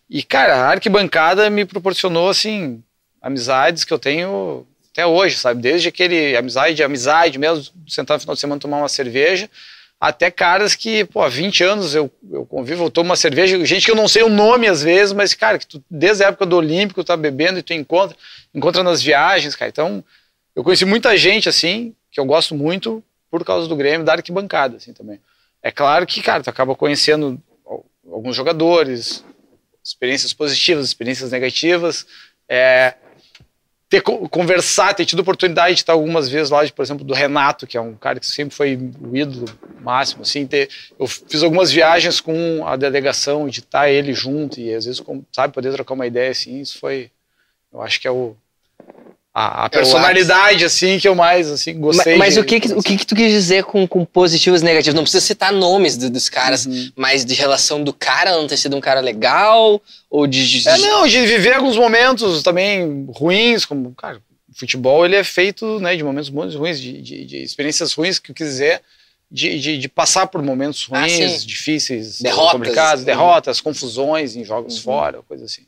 E, 0.10 0.22
cara, 0.22 0.56
a 0.56 0.70
arquibancada 0.70 1.50
me 1.50 1.66
proporcionou, 1.66 2.30
assim, 2.30 2.84
amizades 3.22 3.86
que 3.86 3.94
eu 3.94 4.00
tenho 4.00 4.68
até 4.94 5.06
hoje, 5.08 5.38
sabe? 5.38 5.60
Desde 5.60 5.90
aquele 5.90 6.38
amizade, 6.38 6.84
amizade 6.84 7.40
mesmo, 7.40 7.66
sentar 7.88 8.16
no 8.16 8.22
final 8.22 8.36
de 8.36 8.40
semana 8.40 8.62
tomar 8.62 8.78
uma 8.78 8.88
cerveja, 8.88 9.50
até 10.00 10.30
caras 10.30 10.76
que, 10.76 11.04
pô, 11.06 11.24
há 11.24 11.30
20 11.30 11.64
anos 11.64 11.96
eu, 11.96 12.12
eu 12.32 12.46
convivo, 12.46 12.86
eu 12.86 12.92
tomo 12.92 13.10
uma 13.10 13.16
cerveja, 13.16 13.66
gente 13.66 13.86
que 13.86 13.92
eu 13.92 13.96
não 13.96 14.08
sei 14.08 14.22
o 14.22 14.30
nome 14.30 14.68
às 14.68 14.84
vezes, 14.84 15.12
mas, 15.12 15.34
cara, 15.34 15.58
que 15.58 15.66
tu, 15.66 15.84
desde 15.90 16.24
a 16.24 16.28
época 16.28 16.46
do 16.46 16.58
Olímpico, 16.58 17.04
tá 17.04 17.18
bebendo 17.18 17.58
e 17.58 17.64
tu 17.64 17.74
encontra, 17.74 18.16
encontra 18.54 18.84
nas 18.84 19.02
viagens, 19.02 19.56
cara. 19.56 19.70
Então, 19.70 20.04
eu 20.56 20.64
conheci 20.64 20.86
muita 20.86 21.18
gente, 21.18 21.50
assim, 21.50 21.96
que 22.12 22.20
eu 22.20 22.26
gosto 22.26 22.54
muito 22.54 23.04
por 23.32 23.44
causa 23.44 23.68
do 23.68 23.76
Grêmio, 23.76 24.06
da 24.06 24.14
arquibancada, 24.14 24.78
assim, 24.78 24.94
também. 24.94 25.20
É 25.62 25.72
claro 25.72 26.06
que, 26.06 26.22
cara, 26.22 26.44
tu 26.44 26.50
acaba 26.50 26.76
conhecendo 26.76 27.42
alguns 28.12 28.36
jogadores, 28.36 29.24
experiências 29.84 30.34
positivas, 30.34 30.86
experiências 30.86 31.32
negativas, 31.32 32.06
é, 32.48 32.94
ter 33.94 34.02
conversado, 34.02 34.98
ter 34.98 35.06
tido 35.06 35.20
oportunidade 35.20 35.76
de 35.76 35.82
estar 35.82 35.94
algumas 35.94 36.28
vezes 36.28 36.50
lá, 36.50 36.68
por 36.68 36.82
exemplo, 36.82 37.06
do 37.06 37.14
Renato, 37.14 37.68
que 37.68 37.78
é 37.78 37.82
um 37.82 37.94
cara 37.94 38.20
que 38.20 38.26
sempre 38.26 38.56
foi 38.56 38.76
o 38.76 39.16
ídolo 39.16 39.46
máximo, 39.82 40.24
assim, 40.24 40.48
ter, 40.48 40.68
eu 41.00 41.06
fiz 41.06 41.44
algumas 41.44 41.72
viagens 41.72 42.20
com 42.20 42.66
a 42.66 42.76
delegação, 42.76 43.48
de 43.48 43.60
estar 43.60 43.92
ele 43.92 44.12
junto 44.12 44.60
e 44.60 44.74
às 44.74 44.86
vezes, 44.86 45.00
sabe, 45.32 45.54
poder 45.54 45.72
trocar 45.74 45.94
uma 45.94 46.08
ideia, 46.08 46.32
assim, 46.32 46.60
isso 46.60 46.80
foi, 46.80 47.12
eu 47.72 47.84
acho 47.84 48.02
que 48.02 48.08
é 48.08 48.12
o, 48.12 48.36
a, 49.34 49.66
a 49.66 49.70
personalidade, 49.70 50.64
assim, 50.64 51.00
que 51.00 51.08
eu 51.08 51.16
mais, 51.16 51.50
assim, 51.50 51.80
gostei. 51.80 52.16
Mas, 52.16 52.20
mas 52.20 52.34
de, 52.36 52.40
o, 52.40 52.46
que, 52.46 52.60
que, 52.60 52.74
o 52.74 52.84
que, 52.84 52.98
que 52.98 53.06
tu 53.06 53.16
quis 53.16 53.32
dizer 53.32 53.64
com, 53.64 53.88
com 53.88 54.06
positivos 54.06 54.62
e 54.62 54.64
negativos? 54.64 54.94
Não 54.94 55.02
precisa 55.02 55.26
citar 55.26 55.52
nomes 55.52 55.98
do, 55.98 56.08
dos 56.08 56.30
caras, 56.30 56.68
uhum. 56.68 56.92
mas 56.96 57.26
de 57.26 57.34
relação 57.34 57.84
do 57.84 57.92
cara 57.92 58.32
não 58.34 58.46
ter 58.46 58.58
sido 58.58 58.78
um 58.78 58.82
cara 58.82 59.00
legal, 59.00 59.82
ou 60.08 60.28
de... 60.28 60.62
de... 60.62 60.70
É, 60.70 60.78
não, 60.78 61.08
de 61.08 61.26
viver 61.26 61.54
alguns 61.54 61.76
momentos 61.76 62.44
também 62.44 63.08
ruins, 63.10 63.66
como, 63.66 63.96
cara, 63.96 64.22
o 64.48 64.60
futebol, 64.60 65.04
ele 65.04 65.16
é 65.16 65.24
feito, 65.24 65.80
né, 65.80 65.96
de 65.96 66.04
momentos 66.04 66.30
bons 66.30 66.54
e 66.54 66.58
ruins, 66.58 66.80
de, 66.80 67.02
de, 67.02 67.26
de 67.26 67.38
experiências 67.38 67.92
ruins, 67.94 68.20
que 68.20 68.30
eu 68.30 68.36
quiser, 68.36 68.84
de, 69.32 69.60
de, 69.60 69.78
de, 69.80 69.90
passar 69.90 70.28
por 70.28 70.44
momentos 70.44 70.88
ah, 70.92 71.00
ruins, 71.00 71.42
ah, 71.42 71.48
difíceis, 71.48 72.22
derrotas, 72.22 72.52
complicados, 72.52 73.04
derrotas, 73.04 73.60
confusões 73.60 74.36
em 74.36 74.44
jogos 74.44 74.78
uhum. 74.78 74.84
fora, 74.84 75.22
coisa 75.24 75.46
assim. 75.46 75.64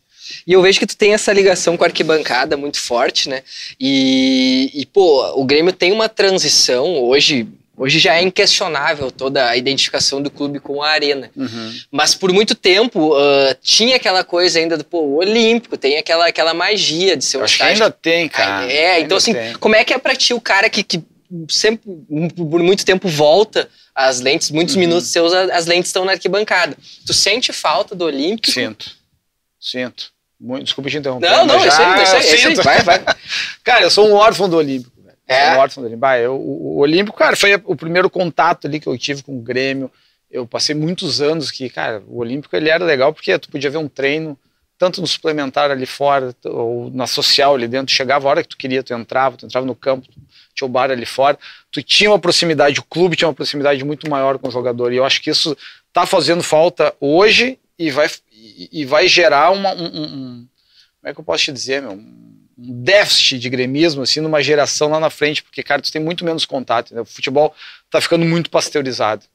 E 0.45 0.53
eu 0.53 0.61
vejo 0.61 0.79
que 0.79 0.85
tu 0.85 0.97
tem 0.97 1.13
essa 1.13 1.33
ligação 1.33 1.77
com 1.77 1.83
a 1.83 1.87
arquibancada 1.87 2.57
muito 2.57 2.79
forte, 2.79 3.29
né? 3.29 3.43
E, 3.79 4.71
e 4.73 4.85
pô, 4.85 5.39
o 5.39 5.45
Grêmio 5.45 5.73
tem 5.73 5.91
uma 5.91 6.09
transição 6.09 7.03
hoje. 7.03 7.47
Hoje 7.77 7.99
já 7.99 8.15
é 8.15 8.21
inquestionável 8.21 9.11
toda 9.11 9.49
a 9.49 9.57
identificação 9.57 10.21
do 10.21 10.31
clube 10.31 10.61
com 10.61 10.81
a 10.81 10.89
arena. 10.91 11.29
Uhum. 11.35 11.73
Mas 11.91 12.15
por 12.15 12.31
muito 12.31 12.55
tempo 12.55 13.13
uh, 13.13 13.53
tinha 13.61 13.97
aquela 13.97 14.23
coisa 14.23 14.59
ainda 14.59 14.77
do 14.77 14.85
pô, 14.85 15.01
o 15.01 15.17
Olímpico, 15.17 15.77
tem 15.77 15.97
aquela, 15.97 16.25
aquela 16.27 16.53
magia 16.53 17.17
de 17.17 17.25
ser 17.25 17.37
um 17.37 17.43
Acho. 17.43 17.57
Que 17.57 17.63
ainda 17.63 17.91
tem, 17.91 18.29
cara. 18.29 18.71
É, 18.71 18.93
ainda 18.93 19.05
então 19.05 19.17
assim, 19.17 19.33
tem. 19.33 19.53
como 19.55 19.75
é 19.75 19.83
que 19.83 19.93
é 19.93 19.97
pra 19.97 20.15
ti 20.15 20.33
o 20.33 20.39
cara 20.39 20.69
que, 20.69 20.83
que 20.83 21.03
sempre, 21.49 21.91
por 22.37 22.63
muito 22.63 22.85
tempo, 22.85 23.09
volta 23.09 23.69
as 23.93 24.19
lentes, 24.19 24.51
muitos 24.51 24.75
uhum. 24.75 24.81
minutos 24.81 25.07
seus, 25.07 25.33
as 25.33 25.65
lentes 25.65 25.89
estão 25.89 26.05
na 26.05 26.13
arquibancada. 26.13 26.77
Tu 27.05 27.13
sente 27.13 27.53
falta 27.53 27.95
do 27.95 28.05
Olímpico? 28.05 28.53
Sinto. 28.53 28.91
Sinto. 29.59 30.11
Muito, 30.39 30.65
desculpa 30.65 30.89
te 30.89 30.97
interromper. 30.97 31.29
Não, 31.29 31.45
não, 31.45 31.65
isso 31.65 31.81
aí, 31.81 32.03
isso 32.03 32.15
aí, 32.15 32.51
isso 32.51 32.63
Vai, 32.63 32.81
vai. 32.81 33.03
Cara, 33.63 33.83
eu 33.83 33.89
sou 33.89 34.07
um 34.07 34.13
órfão 34.13 34.49
do 34.49 34.57
Olímpico. 34.57 35.01
Velho. 35.01 35.17
É? 35.27 35.45
Sou 35.45 35.55
um 35.55 35.59
órfão 35.59 35.83
do 35.83 35.87
Olímpico. 35.87 36.05
Ah, 36.05 36.19
eu, 36.19 36.35
o, 36.35 36.75
o 36.75 36.77
Olímpico, 36.79 37.17
cara, 37.17 37.35
foi 37.35 37.55
o 37.63 37.75
primeiro 37.75 38.09
contato 38.09 38.67
ali 38.67 38.79
que 38.79 38.87
eu 38.87 38.97
tive 38.97 39.23
com 39.23 39.37
o 39.37 39.41
Grêmio. 39.41 39.89
Eu 40.29 40.45
passei 40.45 40.75
muitos 40.75 41.21
anos 41.21 41.51
que, 41.51 41.69
cara, 41.69 42.03
o 42.07 42.19
Olímpico 42.19 42.55
ele 42.55 42.69
era 42.69 42.83
legal 42.83 43.13
porque 43.13 43.37
tu 43.39 43.49
podia 43.49 43.69
ver 43.69 43.77
um 43.77 43.87
treino 43.87 44.37
tanto 44.77 44.99
no 44.99 45.07
suplementar 45.07 45.71
ali 45.71 45.85
fora 45.85 46.35
ou 46.43 46.91
na 46.91 47.07
social 47.07 47.55
ali 47.55 47.67
dentro. 47.67 47.95
Chegava 47.95 48.27
a 48.27 48.29
hora 48.29 48.43
que 48.43 48.49
tu 48.49 48.57
queria, 48.57 48.83
tu 48.83 48.93
entrava, 48.93 49.37
tu 49.37 49.45
entrava 49.45 49.65
no 49.65 49.75
campo, 49.75 50.07
tinha 50.53 50.65
o 50.65 50.69
bar 50.69 50.91
ali 50.91 51.05
fora. 51.05 51.39
Tu 51.71 51.81
tinha 51.81 52.09
uma 52.09 52.19
proximidade, 52.19 52.79
o 52.79 52.83
clube 52.83 53.15
tinha 53.15 53.27
uma 53.27 53.33
proximidade 53.33 53.83
muito 53.83 54.09
maior 54.09 54.37
com 54.37 54.49
o 54.49 54.51
jogador. 54.51 54.91
E 54.91 54.97
eu 54.97 55.05
acho 55.05 55.21
que 55.21 55.29
isso 55.29 55.55
tá 55.93 56.05
fazendo 56.05 56.43
falta 56.43 56.93
hoje 56.99 57.57
e 57.79 57.89
vai 57.89 58.09
e, 58.71 58.85
vai 58.85 59.07
gerar 59.07 59.51
uma, 59.51 59.73
um, 59.73 59.85
um, 59.85 60.47
como 60.99 61.11
é 61.11 61.13
que 61.13 61.19
eu 61.19 61.23
posso 61.23 61.43
te 61.43 61.51
dizer, 61.51 61.81
meu, 61.81 61.91
um 61.91 62.35
déficit 62.57 63.39
de 63.39 63.49
gremismo, 63.49 64.01
assim, 64.01 64.21
numa 64.21 64.41
geração 64.41 64.89
lá 64.89 64.99
na 64.99 65.09
frente, 65.09 65.43
porque, 65.43 65.61
cara, 65.61 65.81
tu 65.81 65.91
tem 65.91 66.01
muito 66.01 66.23
menos 66.23 66.45
contato, 66.45 66.95
né? 66.95 67.01
o 67.01 67.05
futebol 67.05 67.53
tá 67.89 67.99
ficando 67.99 68.25
muito 68.25 68.49
pasteurizado. 68.49 69.25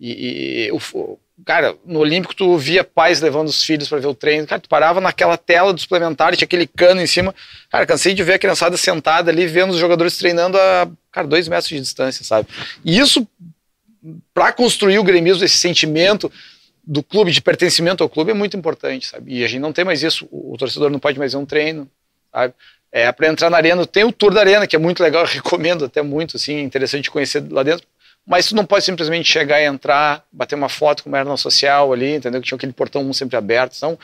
E, 0.00 0.66
e 0.66 0.72
o, 0.72 1.18
cara, 1.44 1.76
no 1.84 2.00
Olímpico 2.00 2.34
tu 2.34 2.56
via 2.58 2.84
pais 2.84 3.20
levando 3.20 3.48
os 3.48 3.62
filhos 3.62 3.88
para 3.88 3.98
ver 3.98 4.06
o 4.06 4.14
treino. 4.14 4.46
Cara, 4.46 4.60
tu 4.60 4.68
parava 4.68 5.00
naquela 5.00 5.36
tela 5.36 5.72
do 5.72 5.80
suplementar, 5.80 6.36
tinha 6.36 6.44
aquele 6.44 6.66
cano 6.66 7.00
em 7.00 7.06
cima. 7.06 7.34
Cara, 7.70 7.86
cansei 7.86 8.14
de 8.14 8.22
ver 8.22 8.34
a 8.34 8.38
criançada 8.38 8.76
sentada 8.76 9.30
ali, 9.30 9.46
vendo 9.46 9.70
os 9.70 9.78
jogadores 9.78 10.16
treinando 10.18 10.58
a, 10.58 10.88
cara, 11.10 11.26
dois 11.26 11.48
metros 11.48 11.68
de 11.68 11.80
distância, 11.80 12.24
sabe? 12.24 12.48
E 12.84 12.98
isso, 12.98 13.26
para 14.34 14.52
construir 14.52 14.98
o 14.98 15.04
gremismo, 15.04 15.44
esse 15.44 15.56
sentimento 15.56 16.30
do 16.86 17.02
clube, 17.02 17.32
de 17.32 17.42
pertencimento 17.42 18.02
ao 18.02 18.08
clube, 18.08 18.30
é 18.30 18.34
muito 18.34 18.56
importante, 18.56 19.08
sabe? 19.08 19.34
E 19.34 19.44
a 19.44 19.48
gente 19.48 19.60
não 19.60 19.72
tem 19.72 19.84
mais 19.84 20.02
isso. 20.02 20.28
O, 20.30 20.56
torcedor 20.56 20.90
não 20.90 20.98
pode 20.98 21.18
mais 21.18 21.32
ver 21.32 21.38
um 21.38 21.46
treino, 21.46 21.90
sabe? 22.32 22.54
É, 22.92 23.10
para 23.10 23.28
entrar 23.28 23.50
na 23.50 23.56
arena, 23.56 23.84
tem 23.84 24.04
o 24.04 24.12
tour 24.12 24.32
da 24.32 24.40
arena, 24.40 24.66
que 24.66 24.76
é 24.76 24.78
muito 24.78 25.02
legal, 25.02 25.24
recomendo 25.26 25.84
até 25.84 26.00
muito, 26.02 26.36
assim, 26.36 26.60
interessante 26.60 27.10
conhecer 27.10 27.44
lá 27.50 27.62
dentro 27.62 27.86
mas 28.26 28.48
tu 28.48 28.56
não 28.56 28.66
pode 28.66 28.84
simplesmente 28.84 29.30
chegar 29.30 29.60
e 29.60 29.64
entrar, 29.64 30.26
bater 30.32 30.56
uma 30.56 30.68
foto 30.68 31.04
como 31.04 31.14
era 31.14 31.24
na 31.24 31.36
social 31.36 31.92
ali, 31.92 32.16
entendeu? 32.16 32.40
Que 32.40 32.48
tinha 32.48 32.56
aquele 32.56 32.72
portão 32.72 33.08
um 33.08 33.12
sempre 33.12 33.36
aberto. 33.36 33.76
Então, 33.76 33.96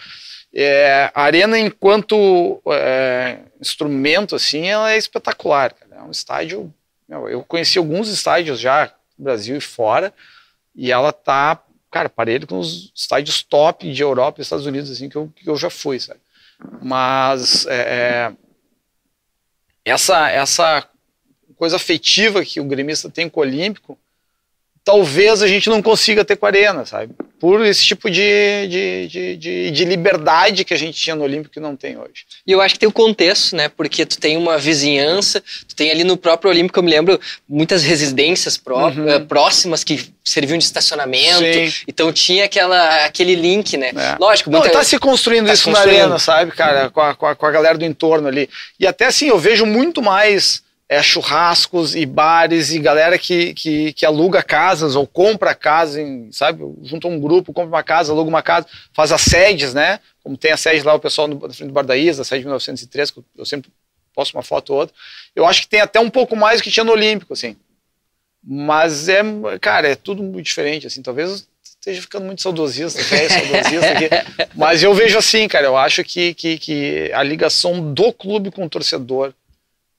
é, 0.55 1.11
a 1.13 1.23
arena, 1.23 1.59
enquanto 1.59 2.63
é, 2.69 3.39
instrumento, 3.61 4.37
assim, 4.37 4.69
ela 4.69 4.93
é 4.93 4.97
espetacular. 4.97 5.75
Cara. 5.75 6.03
É 6.03 6.03
um 6.05 6.11
estádio. 6.13 6.73
eu 7.09 7.43
conheci 7.43 7.79
alguns 7.79 8.09
estádios 8.09 8.61
já 8.61 8.93
no 9.19 9.25
Brasil 9.25 9.57
e 9.57 9.61
fora, 9.61 10.15
e 10.75 10.93
ela 10.93 11.13
tá, 11.13 11.61
cara, 11.93 12.09
parelho 12.09 12.47
com 12.47 12.59
os 12.59 12.91
estádios 12.95 13.43
top 13.43 13.93
de 13.93 14.03
Europa 14.03 14.41
e 14.41 14.43
Estados 14.43 14.65
Unidos, 14.65 14.91
assim, 14.91 15.11
que 15.11 15.17
eu, 15.17 15.31
que 15.37 15.49
eu 15.49 15.57
já 15.57 15.69
fui, 15.69 16.01
sabe? 16.01 16.21
Mas 16.81 17.67
é, 17.67 17.75
é 17.75 18.33
essa, 19.85 20.31
essa 20.31 20.89
coisa 21.55 21.77
afetiva 21.77 22.45
que 22.45 22.59
o 22.61 22.65
gremista 22.65 23.11
tem 23.11 23.29
com 23.29 23.41
o 23.41 23.43
Olímpico 23.43 23.99
talvez 24.85 25.43
a 25.43 25.49
gente 25.49 25.69
não 25.69 25.81
consiga 25.81 26.25
ter 26.25 26.37
com 26.37 26.47
a 26.47 26.49
Arena, 26.49 26.85
sabe? 26.85 27.15
Por 27.39 27.65
esse 27.65 27.85
tipo 27.85 28.11
de, 28.11 28.69
de, 28.69 29.09
de, 29.09 29.37
de, 29.37 29.71
de 29.71 29.85
liberdade 29.85 30.65
que 30.65 30.75
a 30.75 30.77
gente 30.77 31.01
tinha 31.01 31.15
no 31.17 31.25
Olímpico 31.25 31.55
que 31.55 31.61
não 31.61 31.77
tem 31.77 31.97
hoje. 31.97 32.25
E 32.47 32.53
eu 32.53 32.61
acho 32.61 32.75
que 32.75 32.81
tem 32.81 32.89
o 32.89 32.93
contexto, 32.93 33.57
né? 33.57 33.69
Porque 33.69 34.07
tu 34.07 34.19
tem 34.19 34.37
uma 34.37 34.59
vizinhança, 34.59 35.43
tu 35.69 35.75
tem 35.75 35.91
ali 35.91 36.05
no 36.05 36.17
próprio 36.17 36.51
Olímpico, 36.51 36.79
eu 36.79 36.83
me 36.83 36.91
lembro, 36.91 37.21
muitas 37.49 37.83
residências 37.83 38.57
pró 38.57 38.89
uhum. 38.89 39.09
Eh, 39.09 39.19
próximas 39.21 39.83
que 39.83 40.13
serviam 40.25 40.59
de 40.59 40.65
estacionamento. 40.65 41.39
Sim. 41.39 41.73
Então 41.87 42.13
tinha 42.13 42.45
aquela, 42.45 43.05
aquele 43.05 43.35
link, 43.35 43.77
né? 43.77 43.93
É. 43.95 44.17
Lógico, 44.19 44.51
muita... 44.51 44.67
Não, 44.67 44.73
tá 44.73 44.85
se 44.85 44.99
construindo 44.99 45.47
tá 45.47 45.53
isso 45.53 45.65
construindo. 45.65 45.97
na 45.97 46.03
Arena, 46.03 46.19
sabe, 46.19 46.53
cara? 46.53 46.91
Com 46.91 47.01
a, 47.01 47.15
com, 47.15 47.27
a, 47.27 47.35
com 47.35 47.47
a 47.47 47.51
galera 47.51 47.79
do 47.79 47.85
entorno 47.85 48.29
ali. 48.29 48.49
E 48.79 48.87
até 48.87 49.07
assim, 49.07 49.29
eu 49.29 49.39
vejo 49.39 49.67
muito 49.67 50.03
mais 50.03 50.63
é, 50.93 51.03
churrascos 51.03 51.97
e 51.97 52.05
bares 52.05 52.71
e 52.71 52.79
galera 52.79 53.17
que, 53.17 53.55
que, 53.55 53.95
que 53.95 54.05
aluga 54.05 54.43
casas 54.43 54.95
ou 54.95 55.07
compra 55.07 55.55
casa, 55.55 56.03
em, 56.03 56.31
sabe? 56.31 56.63
Junta 56.83 57.09
um 57.09 57.19
grupo, 57.19 57.51
compra 57.51 57.71
uma 57.71 57.83
casa, 57.83 58.13
aluga 58.13 58.29
uma 58.29 58.43
casa, 58.43 58.67
faz 58.93 59.11
as 59.11 59.23
sedes, 59.23 59.73
né? 59.73 60.01
Como 60.23 60.37
tem 60.37 60.53
a 60.53 60.57
sede 60.57 60.83
lá, 60.83 60.93
o 60.93 61.01
pessoal 61.01 61.27
no, 61.27 61.37
na 61.37 61.55
frente 61.55 61.69
do 61.69 61.73
Bar 61.73 61.87
da 61.87 61.97
Isa, 61.97 62.21
a 62.21 62.25
sede 62.27 62.41
de 62.41 62.47
1903, 62.47 63.11
que 63.11 63.23
eu 63.39 63.47
sempre 63.47 63.71
posto 64.15 64.35
uma 64.35 64.43
foto 64.43 64.75
ou 64.75 64.81
outra. 64.81 64.95
Eu 65.35 65.47
acho 65.47 65.63
que 65.63 65.69
tem 65.69 65.81
até 65.81 65.99
um 65.99 66.11
pouco 66.11 66.37
mais 66.37 66.61
do 66.61 66.65
que 66.65 66.71
tinha 66.71 66.85
no 66.85 66.93
Olímpico, 66.93 67.33
assim. 67.33 67.57
Mas 68.45 69.09
é, 69.09 69.23
cara, 69.63 69.89
é 69.89 69.95
tudo 69.95 70.23
muito 70.23 70.45
diferente, 70.45 70.87
assim. 70.87 71.01
Talvez 71.01 71.49
esteja 71.63 72.03
ficando 72.03 72.27
muito 72.27 72.43
saudosista, 72.43 73.03
velho, 73.03 73.31
saudosista 73.31 73.93
aqui. 73.93 74.09
Mas 74.55 74.83
eu 74.83 74.93
vejo 74.93 75.17
assim, 75.17 75.49
cara, 75.49 75.65
eu 75.65 75.77
acho 75.77 76.05
que, 76.05 76.35
que, 76.35 76.59
que 76.59 77.11
a 77.15 77.23
ligação 77.23 77.95
do 77.95 78.13
clube 78.13 78.51
com 78.51 78.67
o 78.67 78.69
torcedor 78.69 79.33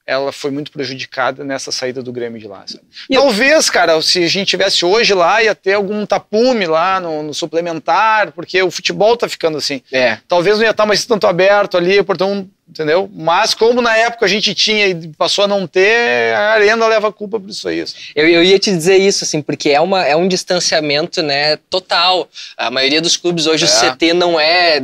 ela 0.06 0.32
foi 0.32 0.50
muito 0.50 0.70
prejudicada 0.70 1.42
nessa 1.44 1.72
saída 1.72 2.02
do 2.02 2.12
Grêmio 2.12 2.38
de 2.38 2.46
lá. 2.46 2.64
Talvez, 3.12 3.70
cara, 3.70 4.00
se 4.02 4.22
a 4.22 4.28
gente 4.28 4.48
tivesse 4.48 4.84
hoje 4.84 5.14
lá, 5.14 5.42
ia 5.42 5.54
ter 5.54 5.74
algum 5.74 6.04
tapume 6.04 6.66
lá 6.66 7.00
no, 7.00 7.22
no 7.22 7.34
suplementar, 7.34 8.32
porque 8.32 8.62
o 8.62 8.70
futebol 8.70 9.16
tá 9.16 9.28
ficando 9.28 9.56
assim. 9.56 9.80
É. 9.90 10.18
Talvez 10.28 10.58
não 10.58 10.64
ia 10.64 10.70
estar 10.70 10.82
tá 10.82 10.86
mais 10.86 11.06
tanto 11.06 11.26
aberto 11.26 11.76
ali, 11.76 12.02
portanto 12.02 12.50
entendeu? 12.68 13.10
Mas 13.12 13.54
como 13.54 13.82
na 13.82 13.96
época 13.96 14.24
a 14.24 14.28
gente 14.28 14.54
tinha 14.54 14.88
e 14.88 15.08
passou 15.08 15.44
a 15.44 15.48
não 15.48 15.66
ter, 15.66 16.34
a 16.34 16.52
Arena 16.52 16.86
leva 16.86 17.08
a 17.08 17.12
culpa 17.12 17.38
por 17.38 17.50
isso 17.50 17.68
aí. 17.68 17.84
Eu, 18.14 18.28
eu 18.28 18.42
ia 18.42 18.58
te 18.58 18.70
dizer 18.70 18.96
isso, 18.96 19.24
assim, 19.24 19.42
porque 19.42 19.70
é, 19.70 19.80
uma, 19.80 20.04
é 20.04 20.16
um 20.16 20.26
distanciamento, 20.26 21.22
né, 21.22 21.56
total. 21.68 22.28
A 22.56 22.70
maioria 22.70 23.00
dos 23.00 23.16
clubes 23.16 23.46
hoje, 23.46 23.64
é. 23.64 23.68
o 23.68 23.70
CT 23.70 24.12
não 24.14 24.40
é 24.40 24.80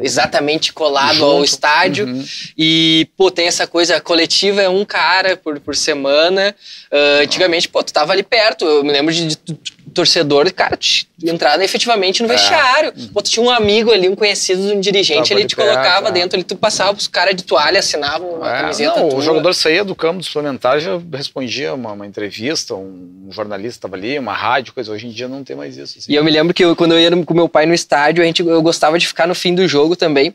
exatamente 0.00 0.72
colado 0.72 1.14
Junto. 1.14 1.24
ao 1.26 1.44
estádio 1.44 2.06
uhum. 2.06 2.24
e, 2.56 3.08
pô, 3.16 3.30
tem 3.30 3.46
essa 3.46 3.66
coisa, 3.66 3.96
a 3.96 4.00
coletiva 4.00 4.62
é 4.62 4.68
um 4.68 4.84
cara 4.84 5.36
por, 5.36 5.60
por 5.60 5.76
semana. 5.76 6.54
Uh, 6.90 7.22
antigamente, 7.22 7.68
pô, 7.68 7.82
tu 7.82 7.92
tava 7.92 8.12
ali 8.12 8.22
perto, 8.22 8.64
eu 8.64 8.82
me 8.82 8.92
lembro 8.92 9.12
de, 9.12 9.26
de 9.26 9.58
torcedor, 9.94 10.52
cara, 10.52 10.78
entrar 11.22 11.60
efetivamente 11.62 12.22
no 12.22 12.28
é. 12.28 12.32
vestiário. 12.32 12.88
É. 12.90 13.06
Pô, 13.12 13.22
tu 13.22 13.30
tinha 13.30 13.44
um 13.44 13.50
amigo 13.50 13.90
ali, 13.90 14.08
um 14.08 14.14
conhecido, 14.14 14.60
um 14.74 14.80
dirigente, 14.80 15.32
ele 15.32 15.46
te 15.46 15.56
colocava 15.56 16.08
é. 16.08 16.12
dentro, 16.12 16.36
ele 16.36 16.44
tu 16.44 16.56
passava 16.56 16.92
os 16.92 17.06
caras 17.06 17.34
de 17.34 17.44
toalha, 17.44 17.78
assinavam 17.78 18.34
uma 18.36 18.50
é. 18.50 18.60
camiseta. 18.60 19.00
Não, 19.00 19.16
o 19.16 19.22
jogador 19.22 19.54
saía 19.54 19.84
do 19.84 19.94
campo 19.94 20.18
do 20.18 20.24
suplementar 20.24 20.80
já 20.80 21.00
respondia 21.12 21.72
uma, 21.74 21.92
uma 21.92 22.06
entrevista, 22.06 22.74
um 22.74 23.28
jornalista 23.30 23.78
estava 23.78 23.96
ali, 23.96 24.18
uma 24.18 24.34
rádio, 24.34 24.74
coisa. 24.74 24.92
Hoje 24.92 25.06
em 25.06 25.10
dia 25.10 25.28
não 25.28 25.44
tem 25.44 25.56
mais 25.56 25.76
isso. 25.76 25.98
Assim. 25.98 26.12
E 26.12 26.14
eu 26.14 26.24
me 26.24 26.30
lembro 26.30 26.52
que 26.52 26.64
eu, 26.64 26.74
quando 26.74 26.92
eu 26.92 27.00
ia 27.00 27.24
com 27.24 27.34
meu 27.34 27.48
pai 27.48 27.66
no 27.66 27.74
estádio, 27.74 28.22
a 28.22 28.26
gente, 28.26 28.42
eu 28.42 28.62
gostava 28.62 28.98
de 28.98 29.06
ficar 29.06 29.26
no 29.26 29.34
fim 29.34 29.54
do 29.54 29.66
jogo 29.68 29.96
também. 29.96 30.34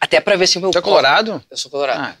Até 0.00 0.18
pra 0.18 0.34
ver 0.34 0.46
se 0.46 0.56
o 0.56 0.62
meu. 0.62 0.72
Você 0.72 0.78
é 0.78 0.82
colorado? 0.82 1.42
Eu 1.50 1.56
sou 1.58 1.70
colorado. 1.70 2.00
Ah, 2.00 2.16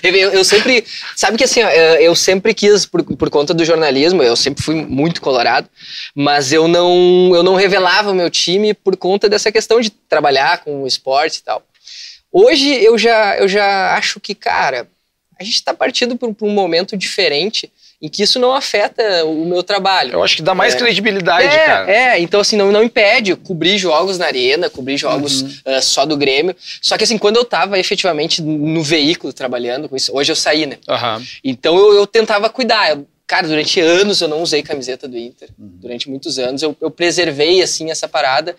eu, 0.02 0.14
eu, 0.32 0.42
sempre. 0.42 0.82
Sabe 1.14 1.36
que 1.36 1.44
assim, 1.44 1.60
eu 1.60 2.14
sempre 2.14 2.54
quis, 2.54 2.86
por, 2.86 3.02
por 3.02 3.28
conta 3.28 3.52
do 3.52 3.64
jornalismo, 3.66 4.22
eu 4.22 4.34
sempre 4.34 4.64
fui 4.64 4.76
muito 4.76 5.20
colorado, 5.20 5.68
mas 6.14 6.54
eu 6.54 6.66
não, 6.66 7.32
eu 7.34 7.42
não 7.42 7.54
revelava 7.54 8.12
o 8.12 8.14
meu 8.14 8.30
time 8.30 8.72
por 8.72 8.96
conta 8.96 9.28
dessa 9.28 9.52
questão 9.52 9.78
de 9.78 9.90
trabalhar 9.90 10.64
com 10.64 10.84
o 10.84 10.86
esporte 10.86 11.36
e 11.36 11.42
tal. 11.42 11.62
Hoje 12.32 12.82
eu 12.82 12.96
já, 12.96 13.36
eu 13.36 13.46
já 13.46 13.94
acho 13.94 14.18
que, 14.18 14.34
cara, 14.34 14.88
a 15.38 15.44
gente 15.44 15.56
está 15.56 15.74
partindo 15.74 16.16
para 16.16 16.28
um 16.28 16.50
momento 16.50 16.96
diferente 16.96 17.70
em 18.04 18.08
que 18.10 18.22
isso 18.22 18.38
não 18.38 18.52
afeta 18.52 19.24
o 19.24 19.46
meu 19.46 19.62
trabalho. 19.62 20.12
Eu 20.12 20.22
acho 20.22 20.36
que 20.36 20.42
dá 20.42 20.54
mais 20.54 20.74
é. 20.74 20.76
credibilidade, 20.76 21.46
é, 21.46 21.64
cara. 21.64 21.90
É, 21.90 22.20
então 22.20 22.38
assim, 22.38 22.54
não, 22.54 22.70
não 22.70 22.84
impede 22.84 23.34
cobrir 23.34 23.78
jogos 23.78 24.18
na 24.18 24.26
arena, 24.26 24.68
cobrir 24.68 24.98
jogos 24.98 25.40
uhum. 25.40 25.78
uh, 25.78 25.80
só 25.80 26.04
do 26.04 26.14
Grêmio. 26.14 26.54
Só 26.82 26.98
que 26.98 27.04
assim, 27.04 27.16
quando 27.16 27.36
eu 27.36 27.46
tava 27.46 27.78
efetivamente 27.78 28.42
no 28.42 28.82
veículo 28.82 29.32
trabalhando 29.32 29.88
com 29.88 29.96
isso, 29.96 30.14
hoje 30.14 30.30
eu 30.30 30.36
saí, 30.36 30.66
né? 30.66 30.76
Uhum. 30.86 31.24
Então 31.42 31.78
eu, 31.78 31.94
eu 31.94 32.06
tentava 32.06 32.50
cuidar. 32.50 32.90
Eu, 32.90 33.06
Cara, 33.34 33.48
durante 33.48 33.80
anos 33.80 34.20
eu 34.20 34.28
não 34.28 34.42
usei 34.42 34.62
camiseta 34.62 35.08
do 35.08 35.18
Inter. 35.18 35.48
Uhum. 35.58 35.72
Durante 35.80 36.08
muitos 36.08 36.38
anos 36.38 36.62
eu, 36.62 36.76
eu, 36.80 36.88
preservei, 36.88 37.60
assim, 37.60 37.90
essa 37.90 38.06
parada 38.06 38.54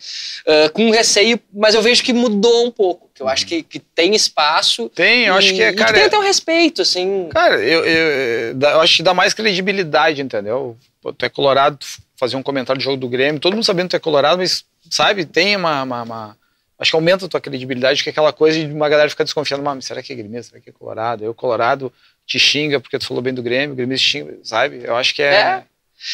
uh, 0.46 0.70
com 0.74 0.90
receio, 0.90 1.40
mas 1.54 1.76
eu 1.76 1.82
vejo 1.82 2.04
que 2.04 2.12
mudou 2.12 2.66
um 2.66 2.72
pouco. 2.72 3.10
Que 3.16 3.22
eu 3.22 3.28
acho 3.30 3.46
que, 3.48 3.64
que 3.64 3.80
tem 3.80 4.14
espaço. 4.14 4.90
Tem, 4.90 5.28
eu 5.28 5.36
e, 5.36 5.38
acho 5.38 5.54
que 5.54 5.64
é, 5.64 5.72
cara. 5.72 5.94
tem 5.94 6.04
até 6.04 6.20
um 6.20 6.22
respeito, 6.22 6.82
assim. 6.82 7.30
Cara, 7.32 7.56
eu, 7.64 7.86
eu, 7.86 8.60
eu, 8.60 8.82
acho 8.82 8.98
que 8.98 9.04
dá 9.04 9.14
mais 9.14 9.34
credibilidade, 9.34 10.22
entendeu? 10.22 10.76
Pô, 11.02 11.14
tu 11.14 11.24
é 11.26 11.30
colorado, 11.30 11.80
fazer 12.18 12.36
um 12.36 12.44
comentário 12.44 12.78
do 12.78 12.84
jogo 12.84 12.98
do 12.98 13.08
Grêmio, 13.08 13.40
todo 13.40 13.54
mundo 13.54 13.64
sabendo 13.64 13.86
que 13.86 13.92
tu 13.92 13.96
é 13.96 14.00
colorado, 14.00 14.40
mas, 14.40 14.66
sabe, 14.90 15.24
tem 15.24 15.56
uma, 15.56 15.84
uma, 15.84 16.04
uma 16.04 16.38
acho 16.78 16.92
que 16.92 16.98
aumenta 16.98 17.26
a 17.26 17.30
tua 17.30 17.40
credibilidade, 17.40 18.04
que 18.04 18.10
é 18.10 18.12
aquela 18.12 18.34
coisa 18.34 18.60
de 18.60 18.74
uma 18.74 18.90
galera 18.90 19.10
ficar 19.10 19.24
desconfiando, 19.24 19.64
mas 19.64 19.86
será 19.86 20.04
que 20.04 20.12
é 20.12 20.16
gremista, 20.18 20.52
será 20.52 20.62
que 20.62 20.70
é 20.70 20.74
colorado? 20.74 21.24
Eu, 21.24 21.34
colorado, 21.34 21.94
te 22.26 22.40
xinga 22.40 22.80
porque 22.80 22.98
tu 22.98 23.06
falou 23.06 23.22
bem 23.22 23.34
do 23.34 23.44
Grêmio, 23.44 23.74
o 23.74 23.76
Grêmio 23.76 23.98
te 23.98 24.04
xinga, 24.04 24.38
sabe? 24.44 24.82
Eu 24.84 24.96
acho 24.96 25.14
que 25.14 25.22
é... 25.22 25.34
é. 25.34 25.64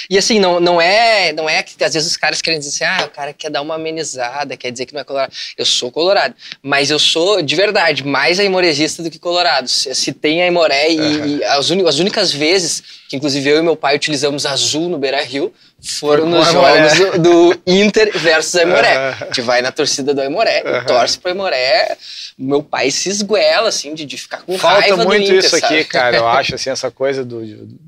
E 0.09 0.17
assim, 0.17 0.39
não, 0.39 0.59
não 0.59 0.81
é 0.81 1.31
não 1.33 1.49
é 1.49 1.61
que 1.63 1.81
às 1.83 1.93
vezes 1.93 2.09
os 2.09 2.17
caras 2.17 2.41
querem 2.41 2.59
dizer 2.59 2.85
assim, 2.85 3.01
ah, 3.01 3.05
o 3.05 3.09
cara 3.09 3.33
quer 3.33 3.49
dar 3.49 3.61
uma 3.61 3.75
amenizada, 3.75 4.57
quer 4.57 4.71
dizer 4.71 4.85
que 4.85 4.93
não 4.93 5.01
é 5.01 5.03
colorado. 5.03 5.33
Eu 5.57 5.65
sou 5.65 5.91
colorado, 5.91 6.35
mas 6.61 6.89
eu 6.89 6.99
sou, 6.99 7.41
de 7.41 7.55
verdade, 7.55 8.05
mais 8.05 8.39
aimorezista 8.39 9.03
do 9.03 9.09
que 9.09 9.19
colorado. 9.19 9.67
Se, 9.67 9.93
se 9.95 10.13
tem 10.13 10.43
aimoré 10.43 10.87
uhum. 10.89 11.25
e, 11.25 11.37
e 11.37 11.43
as, 11.43 11.71
as, 11.71 11.99
únicas 11.99 12.31
vezes 12.31 12.83
que 13.09 13.15
inclusive 13.15 13.49
eu 13.49 13.57
e 13.57 13.61
meu 13.61 13.75
pai 13.75 13.95
utilizamos 13.95 14.45
azul 14.45 14.87
no 14.87 14.97
Beira-Rio 14.97 15.53
foram 15.81 16.27
nos 16.27 16.49
jogos 16.51 16.93
do, 16.93 17.19
do, 17.19 17.61
Inter 17.65 18.17
versus 18.17 18.55
Aimoré. 18.55 18.97
Uhum. 18.97 19.15
A 19.19 19.25
gente 19.25 19.41
vai 19.41 19.61
na 19.61 19.71
torcida 19.71 20.13
do 20.13 20.21
Aimoré, 20.21 20.63
uhum. 20.63 20.85
torce 20.85 21.19
pro 21.19 21.31
Aimoré, 21.31 21.97
meu 22.37 22.61
pai 22.63 22.91
se 22.91 23.09
esguela, 23.09 23.69
assim, 23.69 23.93
de, 23.93 24.05
de 24.05 24.17
ficar 24.17 24.43
com 24.43 24.57
Falta 24.57 24.81
raiva 24.81 25.03
muito 25.03 25.23
Inter, 25.23 25.39
isso 25.39 25.59
sabe? 25.59 25.79
aqui, 25.79 25.83
cara, 25.85 26.17
eu 26.17 26.27
acho, 26.29 26.55
assim, 26.55 26.69
essa 26.69 26.91
coisa 26.91 27.25
do, 27.25 27.45
do, 27.45 27.79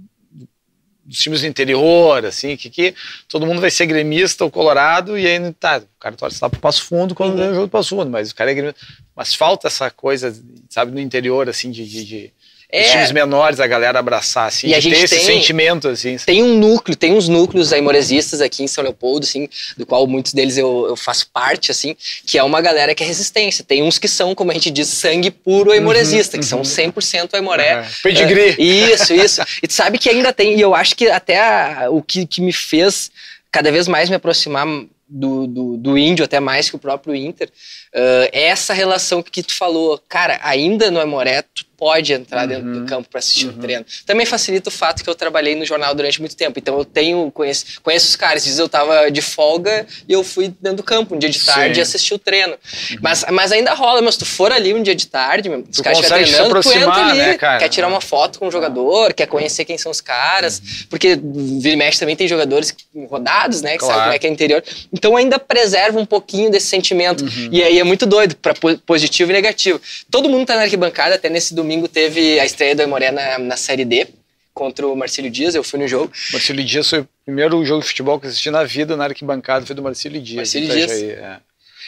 dos 1.06 1.18
times 1.18 1.42
do 1.42 1.48
interior, 1.48 2.26
assim, 2.26 2.56
que, 2.56 2.70
que 2.70 2.96
todo 3.28 3.46
mundo 3.46 3.60
vai 3.62 3.70
ser 3.70 3.86
gremista 3.86 4.44
ou 4.44 4.52
colorado, 4.52 5.18
e 5.18 5.28
aí, 5.28 5.54
tá, 5.54 5.80
o 5.80 6.00
cara 6.00 6.16
torce 6.16 6.40
lá 6.42 6.50
pro 6.50 6.60
Passo 6.60 6.86
Fundo 6.86 7.14
quando 7.14 7.36
ganha 7.36 7.52
o 7.52 7.56
jogo 7.56 7.68
do 7.68 7.72
Passo 7.72 7.90
Fundo, 7.90 8.10
mas 8.10 8.32
o 8.32 8.36
cara 8.36 8.52
é 8.52 8.54
gremista. 8.54 8.80
Mas 9.16 9.36
falta 9.36 9.68
essa 9.68 9.90
coisa, 9.92 10.34
sabe, 10.70 10.92
no 10.92 11.00
interior, 11.00 11.48
assim, 11.50 11.70
de, 11.72 11.88
de, 11.88 12.06
de 12.06 12.34
É. 12.76 12.86
Os 12.86 12.90
times 12.92 13.12
menores, 13.12 13.60
a 13.60 13.68
galera 13.68 14.00
abraçar, 14.00 14.48
assim, 14.48 14.68
E 14.68 14.74
a 14.74 14.80
de 14.80 14.90
ter 14.90 14.96
gente 14.96 15.06
esse 15.06 15.16
tem- 15.18 15.26
sentimento, 15.40 15.88
assim. 15.88 16.18
Tem 16.18 16.42
um 16.42 16.58
núcleo, 16.58 16.96
tem 16.98 17.14
uns 17.14 17.28
núcleos 17.30 17.72
aimoresistas 17.72 18.42
aqui 18.42 18.64
em 18.64 18.68
São 18.68 18.84
Leopoldo, 18.84 19.24
assim, 19.26 19.48
do 19.78 19.86
qual 19.86 20.08
muitos 20.08 20.34
deles 20.34 20.58
eu, 20.58 20.88
eu 20.90 20.96
faço 20.96 21.28
parte, 21.32 21.70
assim, 21.70 21.96
que 22.26 22.36
é 22.36 22.44
uma 22.44 22.62
galera 22.62 22.96
que 22.96 23.04
é 23.04 23.06
resistência. 23.06 23.64
Tem 23.64 23.84
uns 23.84 24.00
que 24.00 24.08
são, 24.08 24.34
como 24.34 24.50
a 24.50 24.56
gente 24.56 24.72
diz, 24.72 24.88
sangue 24.88 25.30
puro 25.30 25.72
aimoresista, 25.72 26.36
que 26.40 26.46
são 26.46 26.64
100% 26.64 27.36
aimoré. 27.36 27.82
Uhum. 27.82 27.86
Pedigree. 28.02 28.56
É, 28.58 28.92
isso, 28.94 29.14
isso. 29.14 29.42
E 29.62 29.68
tu 29.68 29.74
sabe 29.74 30.00
que 30.00 30.10
ainda 30.10 30.34
tem, 30.34 30.58
e 30.58 30.62
eu 30.62 30.74
acho 30.74 30.96
que 30.96 31.08
até 31.08 31.40
a- 31.40 31.88
o 31.92 32.02
que, 32.02 32.26
que 32.26 32.42
me 32.42 32.52
fez 32.52 33.12
cada 33.52 33.72
vez 33.72 33.88
mais 33.88 34.10
me 34.10 34.16
aproximar 34.16 34.66
do, 35.08 35.46
do, 35.46 35.78
do 35.78 35.96
índio, 35.96 36.26
até 36.26 36.40
mais 36.40 36.72
que 36.72 36.76
o 36.76 36.80
próprio 36.80 37.14
Inter, 37.14 37.48
ah, 37.94 38.30
é 38.32 38.46
essa 38.48 38.74
relação 38.74 39.22
que 39.22 39.44
tu 39.44 39.54
falou. 39.54 40.02
Cara, 40.10 40.40
ainda 40.42 40.90
no 40.90 41.00
Aimoré, 41.00 41.44
tu 41.54 41.64
pode 41.84 42.14
entrar 42.14 42.46
dentro 42.46 42.72
do 42.80 42.86
campo 42.86 43.10
para 43.10 43.20
assistir 43.20 43.48
o 43.48 43.52
treino. 43.52 43.86
Também 44.06 44.26
facilita 44.26 44.70
o 44.70 44.72
fato 44.72 45.04
que 45.04 45.10
eu 45.10 45.14
trabalhei 45.14 45.54
no 45.54 45.66
jornal 45.66 45.94
durante 45.94 46.22
muito 46.22 46.34
tempo. 46.34 46.58
Então 46.58 46.78
eu 46.78 46.86
tenho, 46.86 47.30
conheço, 47.30 47.82
conheço 47.84 48.08
os 48.08 48.16
caras. 48.16 48.38
Às 48.38 48.46
vezes 48.46 48.58
eu 48.58 48.70
tava 48.70 49.12
de 49.12 49.22
folga 49.22 49.86
e 50.08 50.14
eu 50.14 50.24
fui 50.24 50.48
dentro 50.62 50.78
do 50.78 50.84
campo 50.84 51.14
um 51.14 51.20
dia 51.20 51.30
de 51.30 51.44
tarde 51.46 51.76
Sim. 51.76 51.80
e 51.80 51.82
assisti 51.82 52.14
o 52.14 52.18
treino. 52.18 52.56
Mas, 53.02 53.26
mas 53.34 53.52
ainda 53.52 53.74
rola, 53.74 54.02
mas 54.02 54.14
se 54.14 54.20
tu 54.20 54.26
for 54.26 54.50
ali 54.50 54.74
um 54.74 54.82
dia 54.82 54.96
de 54.96 55.08
tarde, 55.08 55.50
os 55.50 55.82
caras 55.82 56.00
estiverem 56.00 56.26
treinando, 56.26 56.62
tu 56.62 56.72
entra 56.72 57.06
ali, 57.06 57.18
né, 57.18 57.38
quer 57.38 57.68
tirar 57.68 57.90
uma 57.90 58.00
foto 58.00 58.40
com 58.40 58.48
o 58.48 58.52
jogador, 58.52 59.14
quer 59.14 59.28
conhecer 59.28 59.66
quem 59.66 59.78
são 59.78 59.92
os 59.92 60.00
caras, 60.00 60.62
porque 60.90 61.20
vira 61.22 61.74
e 61.74 61.78
mexe 61.78 62.00
também 62.00 62.16
tem 62.16 62.30
jogadores 62.30 62.74
rodados, 63.10 63.62
né, 63.62 63.74
que 63.74 63.80
Claro. 63.80 63.94
sabem 63.94 64.04
como 64.06 64.16
é 64.16 64.20
que 64.20 64.28
é 64.28 64.30
interior. 64.30 64.64
Então 64.94 65.18
ainda 65.18 65.38
preserva 65.38 66.00
um 66.00 66.06
pouquinho 66.06 66.50
desse 66.50 66.68
sentimento. 66.68 67.26
Uhum. 67.26 67.50
E 67.52 67.62
aí 67.62 67.78
é 67.78 67.84
muito 67.84 68.06
doido, 68.06 68.38
para 68.38 68.54
positivo 68.86 69.32
e 69.32 69.34
negativo. 69.34 69.82
Todo 70.10 70.30
mundo 70.30 70.46
tá 70.46 70.56
na 70.56 70.62
arquibancada, 70.62 71.16
até 71.16 71.28
nesse 71.30 71.54
domingo 71.54 71.73
teve 71.88 72.40
a 72.40 72.46
estreia 72.46 72.76
do 72.76 72.82
Aimoré 72.82 73.12
na, 73.12 73.40
na 73.40 73.58
Série 73.58 73.86
D 73.86 74.08
contra 74.54 74.88
o 74.88 74.96
Marcílio 74.96 75.32
Dias, 75.32 75.56
eu 75.56 75.64
fui 75.64 75.80
no 75.80 75.88
jogo. 75.88 76.12
Marcelo 76.32 76.64
Dias 76.64 76.90
foi 76.90 77.00
o 77.00 77.10
primeiro 77.26 77.66
jogo 77.66 77.82
de 77.82 77.88
futebol 77.88 78.20
que 78.20 78.28
eu 78.28 78.30
assisti 78.30 78.52
na 78.52 78.64
vida 78.64 78.96
na 78.96 79.06
arquibancada, 79.06 79.66
foi 79.66 79.76
do 79.76 79.82
Marcelo 79.82 80.20
Dias. 80.20 80.38
Marcílio 80.38 80.68
do 80.68 80.76
Dias. 80.76 80.92
Itajaí, 80.92 81.12
é. 81.12 81.38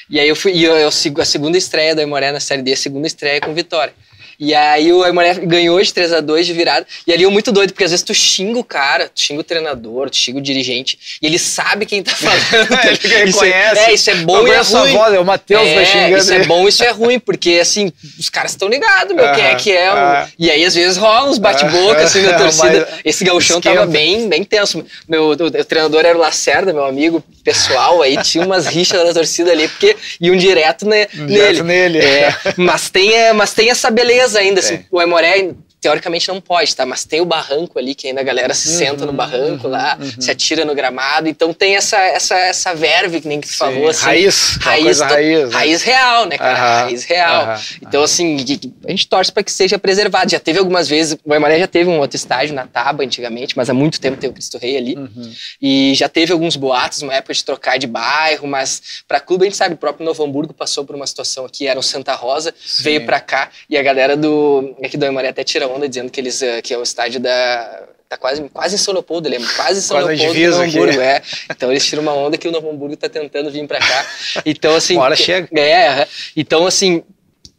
E 0.10 0.20
aí 0.20 0.28
eu 0.28 0.36
fui, 0.36 0.52
e 0.54 0.64
eu, 0.64 0.76
eu, 0.76 0.88
a 0.88 1.26
segunda 1.26 1.58
estreia 1.58 1.96
do 1.96 2.00
Aimoré 2.00 2.32
na 2.32 2.40
Série 2.40 2.62
D, 2.62 2.74
a 2.74 2.78
segunda 2.78 3.08
estreia 3.08 3.42
com 3.42 3.54
vitória. 3.54 3.94
E 4.40 4.54
aí 4.54 4.92
o 4.92 5.04
Aimoré 5.04 5.34
ganhou 5.36 5.82
de 5.82 5.94
3 5.94 6.14
a 6.14 6.20
2 6.20 6.46
de 6.46 6.54
virada. 6.54 6.86
E 7.08 7.14
ali 7.14 7.24
eu 7.24 7.32
muito 7.32 7.52
doido, 7.52 7.72
porque 7.72 7.84
às 7.84 7.92
vezes 7.92 8.04
tu 8.04 8.14
xinga 8.14 8.60
o 8.60 8.64
cara, 8.64 9.10
tu 9.14 9.22
xinga 9.22 9.42
o 9.42 9.44
treinador, 9.44 10.10
tu 10.10 10.18
xinga 10.18 10.40
o 10.40 10.42
dirigente, 10.42 10.98
e 11.22 11.26
ele 11.28 11.40
sabe 11.40 11.86
quem 11.86 12.02
tá 12.04 12.12
falando. 12.16 12.80
Ele 12.86 13.30
isso, 13.30 13.44
é, 13.44 13.52
reconhece. 13.52 13.80
é, 13.82 13.94
isso 13.94 14.10
é 14.10 14.16
bom 14.16 14.48
e 14.48 14.52
é 14.52 14.58
ruim. 14.62 14.92
voz, 14.94 15.14
é 15.14 15.20
o 15.20 15.26
Matheus 15.26 15.62
vai 15.64 15.84
É, 15.84 15.86
xingando 15.86 16.18
isso 16.18 16.32
é 16.32 16.36
ele. 16.36 16.46
bom, 16.46 16.68
isso 16.68 16.84
é 16.84 16.90
ruim, 16.92 17.20
porque 17.20 17.60
assim, 17.62 17.92
os 18.20 18.30
caras 18.30 18.52
estão 18.52 18.68
ligados, 18.68 19.16
meu, 19.16 19.32
quem 19.34 19.44
é 19.46 19.56
que 19.56 19.72
é. 19.72 19.92
o- 19.92 19.96
aham. 19.96 20.30
E 20.38 20.52
aí, 20.52 20.66
às 20.66 20.76
vezes, 20.76 20.98
rola 20.98 21.30
uns 21.30 21.38
bate-boca, 21.38 22.04
assim, 22.04 22.22
na 22.22 22.34
torcida. 22.38 22.88
Esse 23.04 23.24
gauchão 23.24 23.58
esquenta. 23.60 23.76
tava 23.76 23.90
bem, 23.90 24.28
bem 24.28 24.44
tenso. 24.44 24.86
Meu, 25.08 25.26
o, 25.26 25.32
o 25.32 25.64
treinador 25.66 26.06
era 26.06 26.18
o 26.18 26.22
Lacerda, 26.22 26.74
meu 26.74 26.86
amigo 26.86 27.24
pessoal, 27.44 28.02
aí 28.02 28.18
tinha 28.24 28.44
umas 28.44 28.66
rixas 28.66 29.04
da 29.06 29.14
torcida 29.14 29.52
ali, 29.52 29.68
porque 29.68 29.96
iam 30.20 30.36
direto, 30.36 30.86
ne- 30.88 31.08
nele. 31.14 31.28
Direto 31.34 31.64
nele. 31.64 32.00
É, 32.00 32.36
mas, 32.58 32.90
tem, 32.90 33.14
é, 33.14 33.34
mas 33.34 33.54
tem 33.54 33.70
essa 33.70 33.92
beleza 33.92 34.25
ainda, 34.34 34.62
assim, 34.62 34.78
Tem. 34.78 34.88
o 34.90 34.98
Aimoré 35.00 35.54
teoricamente 35.86 36.28
não 36.30 36.42
pode, 36.42 36.76
tá? 36.76 36.84
Mas 36.84 37.04
tem 37.06 37.22
o 37.22 37.26
barranco 37.26 37.78
ali, 37.78 37.94
que 37.94 38.08
ainda 38.08 38.20
a 38.22 38.24
galera 38.24 38.56
se 38.56 38.70
senta 38.70 39.06
no 39.06 39.14
barranco 39.14 39.68
lá, 39.68 40.00
se 40.20 40.32
atira 40.32 40.66
no 40.66 40.74
gramado, 40.74 41.30
então 41.30 41.54
tem 41.54 41.76
essa, 41.76 41.96
essa, 41.98 42.36
essa 42.36 42.74
verve, 42.74 43.22
que 43.22 43.28
nem 43.28 43.40
que 43.40 43.48
tu 43.48 43.52
Sim, 43.52 43.58
falou, 43.60 43.90
assim. 43.90 44.04
raiz, 44.04 44.58
raiz, 44.62 44.98
to- 44.98 45.04
raiz, 45.04 45.50
né? 45.52 45.56
raiz 45.56 45.82
real, 45.84 46.26
né, 46.26 46.40
cara? 46.40 46.84
Raiz 46.86 47.04
real. 47.04 47.60
Então, 47.84 48.02
assim, 48.02 48.36
a 48.84 48.90
gente 48.90 49.08
torce 49.08 49.32
para 49.32 49.44
que 49.44 49.52
seja 49.52 49.78
preservado. 49.78 50.32
Já 50.32 50.40
teve 50.40 50.58
algumas 50.58 50.88
vezes, 50.88 51.16
o 51.24 51.32
Aimoré 51.32 51.60
já 51.60 51.68
teve 51.68 51.88
um 51.88 52.00
outro 52.00 52.16
estágio 52.18 52.56
na 52.56 52.66
Taba 52.66 53.04
antigamente, 53.04 53.56
mas 53.56 53.70
há 53.70 53.74
muito 53.76 54.02
tempo 54.02 54.18
tem 54.18 54.28
o 54.28 54.34
Cristo 54.34 54.58
Rei 54.58 54.78
ali. 54.78 54.96
Uhum. 54.96 55.34
E 55.62 55.94
já 55.94 56.10
teve 56.10 56.34
alguns 56.34 56.56
boatos, 56.56 57.04
uma 57.04 57.14
época 57.14 57.36
de 57.36 57.44
trocar 57.44 57.78
de 57.78 57.86
bairro, 57.86 58.48
mas 58.48 59.04
para 59.08 59.20
clube 59.20 59.44
a 59.44 59.46
gente 59.46 59.58
sabe, 59.58 59.76
o 59.76 59.78
próprio 59.78 60.04
Novo 60.04 60.24
Hamburgo 60.24 60.52
passou 60.52 60.84
por 60.84 60.96
uma 60.96 61.06
situação 61.06 61.46
aqui, 61.46 61.68
era 61.68 61.80
o 61.80 61.84
Santa 61.84 62.16
Rosa, 62.16 62.56
Sim. 62.66 62.82
veio 62.84 63.06
para 63.06 63.20
cá 63.20 63.50
e 63.70 63.78
a 63.78 63.84
galera 63.84 64.18
do 64.18 64.76
aqui 64.84 64.98
do 64.98 65.06
Aimoré 65.06 65.30
até 65.30 65.44
tira 65.44 65.68
onda 65.76 65.88
dizendo 65.90 66.10
que 66.12 66.20
eles 66.20 66.42
eh, 66.42 66.62
que 66.62 66.74
é 66.74 66.78
o 66.78 66.84
estádio 66.84 67.20
da 67.20 67.84
tá 68.08 68.18
quase 68.18 68.42
quase 68.50 68.76
em 68.76 68.78
São 68.78 68.94
Leopoldo, 68.94 69.28
lembra? 69.30 69.48
Quase 69.56 69.80
em 69.80 69.82
São 69.82 69.98
Quase 70.00 70.16
Leopoldo, 70.16 70.40
Novo. 70.50 70.64
Hamburgo, 70.64 71.02
é. 71.02 71.22
Então 71.50 71.72
eles 71.72 71.86
tiram 71.86 72.04
uma 72.04 72.14
onda 72.14 72.38
que 72.38 72.48
o 72.48 72.52
Novo 72.52 72.70
Hamburgo 72.70 72.96
tá 72.96 73.10
tentando 73.10 73.50
vir 73.52 73.68
para 73.68 73.80
cá. 73.80 74.06
Então 74.46 74.76
assim, 74.76 74.96
Uma 74.96 75.06
hora 75.06 75.16
chega. 75.16 75.48
É, 75.60 76.08
então 76.36 76.66
assim, 76.68 77.04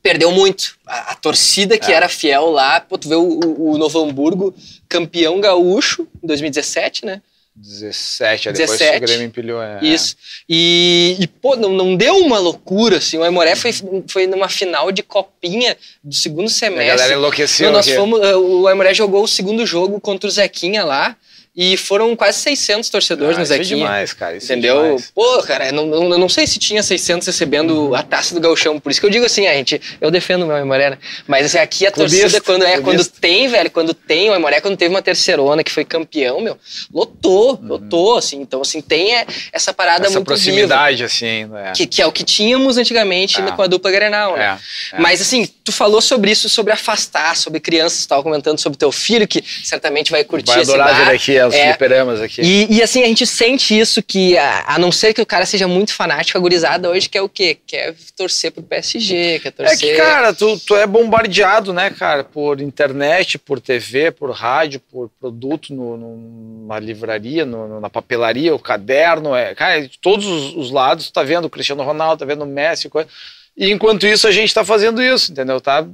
perdeu 0.02 0.30
muito. 0.30 0.76
A, 0.86 1.12
a 1.12 1.14
torcida 1.16 1.76
que 1.76 1.90
É. 1.90 1.94
era 1.96 2.08
fiel 2.08 2.50
lá, 2.50 2.80
pô, 2.80 2.96
tu 2.96 3.08
vê 3.08 3.16
o, 3.16 3.22
o- 3.44 3.70
o 3.72 3.78
Novo 3.78 4.00
Hamburgo 4.02 4.54
campeão 4.88 5.40
gaúcho 5.40 6.06
em 6.22 6.26
2017, 6.26 7.04
né? 7.04 7.20
17, 7.56 8.48
aí 8.48 8.54
depois 8.54 8.78
17. 8.78 8.96
o 8.96 9.00
Grêmio 9.00 9.26
empilhou. 9.26 9.62
É. 9.62 9.78
Isso. 9.82 10.14
E, 10.48 11.16
e, 11.18 11.26
pô, 11.26 11.56
não, 11.56 11.70
não 11.70 11.96
deu 11.96 12.18
uma 12.18 12.38
loucura, 12.38 12.98
assim. 12.98 13.16
O 13.16 13.22
Aimoré 13.22 13.56
foi, 13.56 13.70
foi 14.06 14.26
numa 14.26 14.48
final 14.48 14.92
de 14.92 15.02
copinha 15.02 15.76
do 16.04 16.14
segundo 16.14 16.46
A 16.46 16.50
semestre. 16.50 16.86
galera 16.86 17.14
enlouqueceu. 17.14 17.66
Não, 17.66 17.72
nós 17.72 17.88
aqui. 17.88 17.96
fomos, 17.96 18.20
eh, 18.20 18.36
o 18.36 18.68
Aimoré 18.68 18.92
jogou 18.92 19.24
o 19.24 19.28
segundo 19.28 19.64
jogo 19.64 19.98
contra 19.98 20.28
o 20.28 20.30
Zequinha 20.30 20.84
lá 20.84 21.16
e 21.56 21.76
foram 21.76 22.14
quase 22.14 22.38
600 22.40 22.90
torcedores 22.90 23.34
Ah, 23.36 23.38
no 23.38 23.44
isso 23.44 23.52
é 23.54 23.56
Zequinha. 23.56 23.76
demais, 23.78 24.12
cara. 24.12 24.36
Isso 24.36 24.52
é 24.52 24.56
Entendeu? 24.56 24.82
demais. 24.82 25.10
Pô, 25.14 25.42
cara, 25.42 25.68
eu 25.68 25.72
não, 25.72 25.86
não, 25.86 26.10
eu 26.10 26.18
não 26.18 26.28
sei 26.28 26.46
se 26.46 26.58
tinha 26.58 26.82
600 26.82 27.26
recebendo 27.26 27.94
a 27.94 28.02
taça 28.02 28.34
do 28.34 28.40
Gauchão. 28.40 28.78
Por 28.78 28.90
isso 28.90 29.00
que 29.00 29.06
eu 29.06 29.10
digo 29.10 29.24
assim, 29.24 29.46
a 29.46 29.54
gente, 29.54 29.80
eu 30.00 30.10
defendo 30.10 30.42
o 30.42 30.46
meu 30.46 30.56
Aimoré, 30.56 30.90
né? 30.90 30.98
Mas 31.26 31.46
assim, 31.46 31.58
aqui 31.58 31.86
a 31.86 31.90
Clubista, 31.90 32.20
torcida, 32.22 32.40
quando, 32.42 32.62
é, 32.64 32.80
quando 32.80 33.04
tem, 33.06 33.48
velho, 33.48 33.70
quando 33.70 33.94
tem, 33.94 34.28
o 34.28 34.34
Aimoré, 34.34 34.60
quando 34.60 34.76
teve 34.76 34.94
uma 34.94 35.00
terceirona 35.02 35.64
que 35.64 35.70
foi 35.72 35.84
campeão, 35.84 36.40
meu, 36.40 36.58
lotou, 36.92 37.58
lotou, 37.62 38.16
assim. 38.18 38.40
Então, 38.40 38.60
assim, 38.60 38.80
tem 38.80 39.14
é, 39.16 39.26
essa 39.52 39.72
parada 39.72 39.96
Uhum. 40.02 40.06
Essa 40.06 40.18
muito 40.18 40.26
proximidade, 40.26 41.04
assim. 41.04 41.44
né? 41.46 41.62
viva, 41.62 41.72
que, 41.74 41.86
que 41.86 42.02
é 42.02 42.06
o 42.06 42.12
que 42.12 42.22
tínhamos 42.24 42.76
antigamente 42.76 43.40
É. 43.40 43.50
com 43.52 43.62
a 43.62 43.66
dupla 43.66 43.90
Grenal, 43.90 44.36
né? 44.36 44.58
É, 44.92 44.96
é. 44.96 45.00
Mas 45.00 45.20
assim, 45.22 45.48
tu 45.64 45.72
falou 45.72 46.00
sobre 46.02 46.30
isso, 46.30 46.48
sobre 46.48 46.72
afastar, 46.72 47.34
sobre 47.36 47.60
crianças, 47.60 48.04
tu 48.04 48.08
tava 48.08 48.22
comentando 48.22 48.58
sobre 48.58 48.78
teu 48.78 48.92
filho, 48.92 49.26
que 49.26 49.42
certamente 49.64 50.10
vai 50.10 50.22
curtir 50.22 50.52
Vai 50.52 50.62
esse 50.62 50.70
adorar 50.70 50.88
bar. 50.94 51.04
vir 51.06 51.14
aqui, 51.14 51.38
os 51.48 51.54
É. 51.54 51.68
fliperamas 51.68 52.20
aqui. 52.20 52.40
E, 52.42 52.76
e, 52.76 52.82
assim, 52.82 53.02
a 53.02 53.06
gente 53.06 53.26
sente 53.26 53.78
isso 53.78 54.02
que, 54.02 54.36
a, 54.38 54.74
a 54.74 54.78
não 54.78 54.90
ser 54.92 55.12
que 55.14 55.20
o 55.20 55.26
cara 55.26 55.46
seja 55.46 55.66
muito 55.68 55.92
fanático, 55.92 56.36
a 56.36 56.40
gurizada 56.40 56.90
hoje 56.90 57.08
quer 57.08 57.22
o 57.22 57.28
quê? 57.28 57.58
Quer 57.66 57.94
torcer 58.16 58.50
pro 58.52 58.62
PSG, 58.62 59.40
quer 59.40 59.50
torcer... 59.52 59.74
É 59.74 59.76
que, 59.76 59.96
cara, 59.96 60.32
tu, 60.34 60.58
tu 60.60 60.76
é 60.76 60.86
bombardeado, 60.86 61.72
né, 61.72 61.90
cara, 61.90 62.24
por 62.24 62.60
internet, 62.60 63.38
por 63.38 63.60
TV, 63.60 64.10
por 64.10 64.30
rádio, 64.30 64.80
por 64.80 65.10
produto 65.20 65.72
no, 65.74 65.96
numa 65.96 66.78
livraria, 66.78 67.44
no- 67.44 67.80
na 67.80 67.88
papelaria, 67.90 68.54
o 68.54 68.58
caderno, 68.58 69.34
é, 69.34 69.54
cara, 69.54 69.86
de 69.86 69.98
todos 69.98 70.26
os, 70.26 70.54
os 70.54 70.70
lados, 70.70 71.06
tu 71.06 71.12
tá 71.12 71.22
vendo 71.22 71.44
o 71.46 71.50
Cristiano 71.50 71.82
Ronaldo, 71.82 72.20
tá 72.20 72.24
vendo 72.24 72.42
o 72.42 72.46
Messi, 72.46 72.88
coisa. 72.88 73.08
E 73.56 73.70
enquanto 73.70 74.06
isso 74.06 74.26
a 74.28 74.32
gente 74.32 74.52
tá 74.52 74.64
fazendo 74.64 75.02
isso, 75.02 75.32
entendeu? 75.32 75.60
Tá 75.60 75.86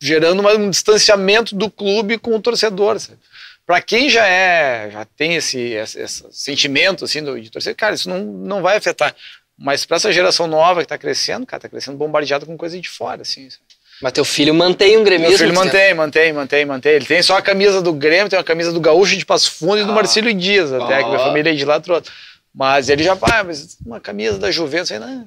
gerando 0.00 0.46
um 0.46 0.70
distanciamento 0.70 1.54
do 1.54 1.70
clube 1.70 2.18
com 2.18 2.36
o 2.36 2.40
torcedor, 2.40 2.98
sabe? 3.00 3.18
Pra 3.66 3.80
quem 3.80 4.10
já 4.10 4.26
é, 4.26 4.90
já 4.90 5.04
tem 5.16 5.36
esse, 5.36 5.58
esse, 5.58 5.98
esse 6.00 6.24
sentimento 6.30 7.04
assim 7.04 7.22
do, 7.22 7.40
de 7.40 7.50
torcer, 7.50 7.74
cara, 7.74 7.94
isso 7.94 8.08
não, 8.08 8.22
não 8.22 8.60
vai 8.62 8.76
afetar. 8.76 9.14
Mas 9.58 9.84
pra 9.86 9.96
essa 9.96 10.12
geração 10.12 10.46
nova 10.46 10.82
que 10.82 10.88
tá 10.88 10.98
crescendo, 10.98 11.46
cara, 11.46 11.60
tá 11.62 11.68
crescendo 11.68 11.96
bombardeado 11.96 12.44
com 12.44 12.56
coisa 12.56 12.78
de 12.78 12.88
fora, 12.88 13.22
assim. 13.22 13.48
sabe? 13.48 13.62
Mas 14.02 14.12
teu 14.12 14.24
filho 14.24 14.52
mantém 14.52 14.98
um 14.98 15.04
gremismo. 15.04 15.30
Meu 15.30 15.38
filho 15.38 15.54
mantém, 15.54 15.94
mantém, 15.94 16.32
mantém, 16.32 16.64
mantém. 16.66 16.92
Ele 16.92 17.06
tem 17.06 17.22
só 17.22 17.38
a 17.38 17.42
camisa 17.42 17.80
do 17.80 17.92
Grêmio, 17.92 18.28
tem 18.28 18.38
a 18.38 18.42
camisa 18.44 18.72
do 18.72 18.80
Gaúcho 18.80 19.16
de 19.16 19.24
Passo 19.24 19.52
Fundo 19.52 19.78
e 19.78 19.84
do 19.84 19.92
Ah. 19.92 19.94
Marcílio 19.94 20.34
Dias, 20.34 20.72
até 20.72 20.98
que 20.98 21.04
minha 21.08 21.20
Ah. 21.20 21.24
família 21.26 21.50
é 21.50 21.54
de 21.54 21.64
lá 21.64 21.78
trouxe. 21.80 22.10
Mas 22.56 22.88
ele 22.88 23.02
já, 23.02 23.18
ah, 23.20 23.42
mas 23.42 23.76
uma 23.84 23.98
camisa 23.98 24.38
da 24.38 24.48
Juventus, 24.50 24.92
aí, 24.92 24.98
não, 25.00 25.26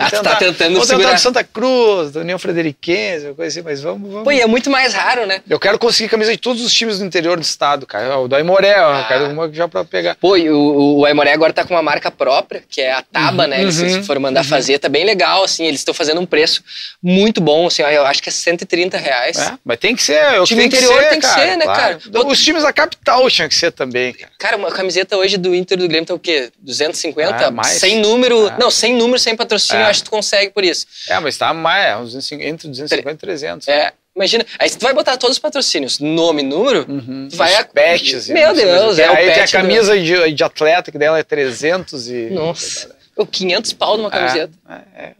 Ah, 0.00 0.10
tu 0.10 0.22
tá 0.22 0.34
tentando 0.36 0.72
vamos 0.72 0.88
tentar 0.88 1.12
do 1.12 1.20
Santa 1.20 1.44
Cruz, 1.44 2.10
da 2.10 2.20
União 2.20 2.36
Frederiquense, 2.36 3.26
uma 3.26 3.34
coisa 3.34 3.48
assim, 3.60 3.64
mas 3.64 3.80
vamos, 3.80 4.10
vamos. 4.10 4.24
Pô, 4.24 4.32
e 4.32 4.40
é 4.40 4.46
muito 4.46 4.68
mais 4.68 4.92
raro, 4.92 5.24
né? 5.24 5.40
Eu 5.48 5.60
quero 5.60 5.78
conseguir 5.78 6.08
camisa 6.08 6.32
de 6.32 6.38
todos 6.38 6.64
os 6.64 6.72
times 6.74 6.98
do 6.98 7.04
interior 7.04 7.36
do 7.38 7.42
estado, 7.42 7.86
cara. 7.86 8.18
O 8.18 8.26
da 8.26 8.38
Aimoré, 8.38 8.80
ó, 8.80 8.92
Ah. 8.92 9.00
eu 9.02 9.06
quero 9.08 9.30
uma 9.30 9.52
já 9.52 9.68
pra 9.68 9.84
pegar. 9.84 10.16
Pô, 10.16 10.36
e 10.36 10.50
o, 10.50 10.98
o 10.98 11.04
Aimoré 11.04 11.32
agora 11.32 11.52
tá 11.52 11.64
com 11.64 11.74
uma 11.74 11.82
marca 11.82 12.10
própria, 12.10 12.62
que 12.68 12.80
é 12.80 12.92
a 12.92 13.02
Taba, 13.02 13.44
Uhum, 13.44 13.50
né? 13.50 13.62
Eles 13.62 13.78
uhum, 13.80 14.02
foram 14.02 14.20
mandar 14.20 14.42
fazer, 14.44 14.78
tá 14.80 14.88
bem 14.88 15.04
legal, 15.04 15.44
assim, 15.44 15.64
eles 15.64 15.80
estão 15.80 15.94
fazendo 15.94 16.20
um 16.20 16.26
preço 16.26 16.62
muito 17.02 17.40
bom, 17.40 17.68
assim, 17.68 17.82
eu 17.82 18.04
acho 18.04 18.20
que 18.20 18.28
é 18.28 18.32
130 18.32 18.98
reais. 18.98 19.38
É, 19.38 19.56
mas 19.64 19.78
tem 19.78 19.94
que 19.94 20.02
ser, 20.02 20.20
o 20.40 20.42
que 20.42 20.48
Time 20.48 20.62
tem 20.62 20.70
que 20.70 20.76
interior 20.76 21.02
ser, 21.02 21.08
tem 21.10 21.20
que 21.20 21.26
cara, 21.26 21.40
ser, 21.42 21.56
né, 21.56 21.64
claro. 21.64 22.00
cara? 22.12 22.26
Os 22.26 22.42
times 22.42 22.62
da 22.64 22.72
capital 22.72 23.30
tinham 23.30 23.48
que 23.48 23.54
ser 23.54 23.70
também, 23.70 24.12
cara. 24.12 24.32
Cara, 24.38 24.56
uma 24.56 24.70
camiseta 24.72 25.16
hoje 25.16 25.36
do 25.36 25.54
Inter 25.54 25.78
do 25.78 25.86
Grêmio 25.86 26.06
tá 26.06 26.15
o 26.16 26.18
quê? 26.18 26.50
250? 26.58 27.46
Ah, 27.46 27.50
mais. 27.50 27.68
Sem 27.78 28.00
número. 28.00 28.48
Ah. 28.48 28.56
Não, 28.58 28.70
sem 28.70 28.94
número, 28.94 29.18
sem 29.18 29.36
patrocínio, 29.36 29.82
É. 29.82 29.86
acho 29.90 30.00
que 30.00 30.04
tu 30.06 30.10
consegue 30.10 30.50
por 30.52 30.64
isso. 30.64 30.86
É, 31.08 31.18
mas 31.20 31.36
tá 31.36 31.52
mais, 31.54 31.86
é, 31.86 31.96
uns 31.96 32.12
250, 32.12 32.48
entre 32.48 32.68
250 32.68 33.14
e 33.14 33.18
300. 33.18 33.68
É, 33.68 33.92
imagina. 34.14 34.44
Aí 34.58 34.68
se 34.68 34.78
tu 34.78 34.82
vai 34.82 34.92
botar 34.94 35.16
todos 35.16 35.36
os 35.36 35.40
patrocínios, 35.40 35.98
nome, 36.00 36.42
número, 36.42 36.84
Uhum. 36.88 37.28
tu 37.30 37.36
vai 37.36 37.52
Os 37.52 37.58
a. 37.60 37.64
pets, 37.64 38.28
Meu 38.28 38.54
Deus, 38.54 38.96
mas 38.96 38.98
é 38.98 39.10
o 39.10 39.14
Aí 39.14 39.30
tem 39.32 39.42
a 39.42 39.46
do- 39.46 39.52
camisa 39.52 39.98
de, 39.98 40.32
de 40.32 40.44
atleta, 40.44 40.90
que 40.90 40.98
dela 40.98 41.18
é 41.18 41.22
300 41.22 42.08
e... 42.08 42.30
Nossa. 42.30 42.94
Ô, 43.16 43.24
500 43.26 43.72
pau 43.72 43.96
numa 43.96 44.10
camiseta. 44.10 44.52
É, 44.68 45.04
é. 45.04 45.12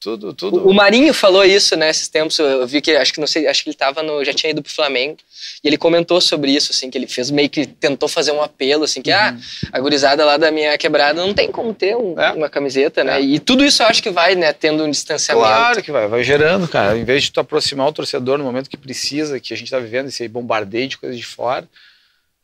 Tudo, 0.00 0.32
tudo. 0.32 0.68
O 0.68 0.72
Marinho 0.72 1.12
falou 1.12 1.44
isso, 1.44 1.74
né, 1.76 1.90
esses 1.90 2.06
tempos. 2.08 2.38
Eu 2.38 2.66
vi 2.66 2.80
que 2.80 2.92
acho 2.92 3.12
que 3.12 3.18
não 3.20 3.26
sei, 3.26 3.46
acho 3.48 3.64
que 3.64 3.70
ele 3.70 3.76
tava 3.76 4.02
no, 4.02 4.24
já 4.24 4.32
tinha 4.32 4.50
ido 4.50 4.62
pro 4.62 4.72
Flamengo 4.72 5.16
e 5.62 5.66
ele 5.66 5.76
comentou 5.76 6.20
sobre 6.20 6.52
isso, 6.52 6.70
assim, 6.70 6.88
que 6.88 6.96
ele 6.96 7.06
fez 7.08 7.30
meio 7.30 7.50
que 7.50 7.66
tentou 7.66 8.08
fazer 8.08 8.30
um 8.32 8.40
apelo, 8.40 8.84
assim, 8.84 9.02
que 9.02 9.10
ah, 9.10 9.32
Uhum. 9.34 9.68
a 9.72 9.80
gurizada 9.80 10.24
lá 10.24 10.36
da 10.36 10.50
minha 10.52 10.78
quebrada 10.78 11.20
não 11.24 11.34
tem 11.34 11.50
como 11.50 11.74
ter 11.74 11.96
um- 11.96 12.18
É. 12.20 12.30
uma 12.32 12.48
camiseta, 12.48 13.02
né? 13.02 13.18
É. 13.18 13.20
E 13.22 13.40
tudo 13.40 13.64
isso 13.64 13.82
eu 13.82 13.86
acho 13.88 14.02
que 14.02 14.10
vai, 14.10 14.34
né, 14.36 14.52
tendo 14.52 14.84
um 14.84 14.90
distanciamento. 14.90 15.46
Claro 15.46 15.82
que 15.82 15.90
vai, 15.90 16.06
vai 16.06 16.22
gerando, 16.22 16.68
cara. 16.68 16.96
Em 16.96 17.04
vez 17.04 17.24
de 17.24 17.32
tu 17.32 17.40
aproximar 17.40 17.88
o 17.88 17.92
torcedor 17.92 18.38
no 18.38 18.44
momento 18.44 18.70
que 18.70 18.76
precisa, 18.76 19.40
que 19.40 19.52
a 19.52 19.56
gente 19.56 19.70
tá 19.70 19.78
vivendo 19.80 20.08
esse 20.08 20.26
bombardeio 20.28 20.86
de 20.88 20.96
coisas 20.98 21.18
de 21.18 21.26
fora, 21.26 21.68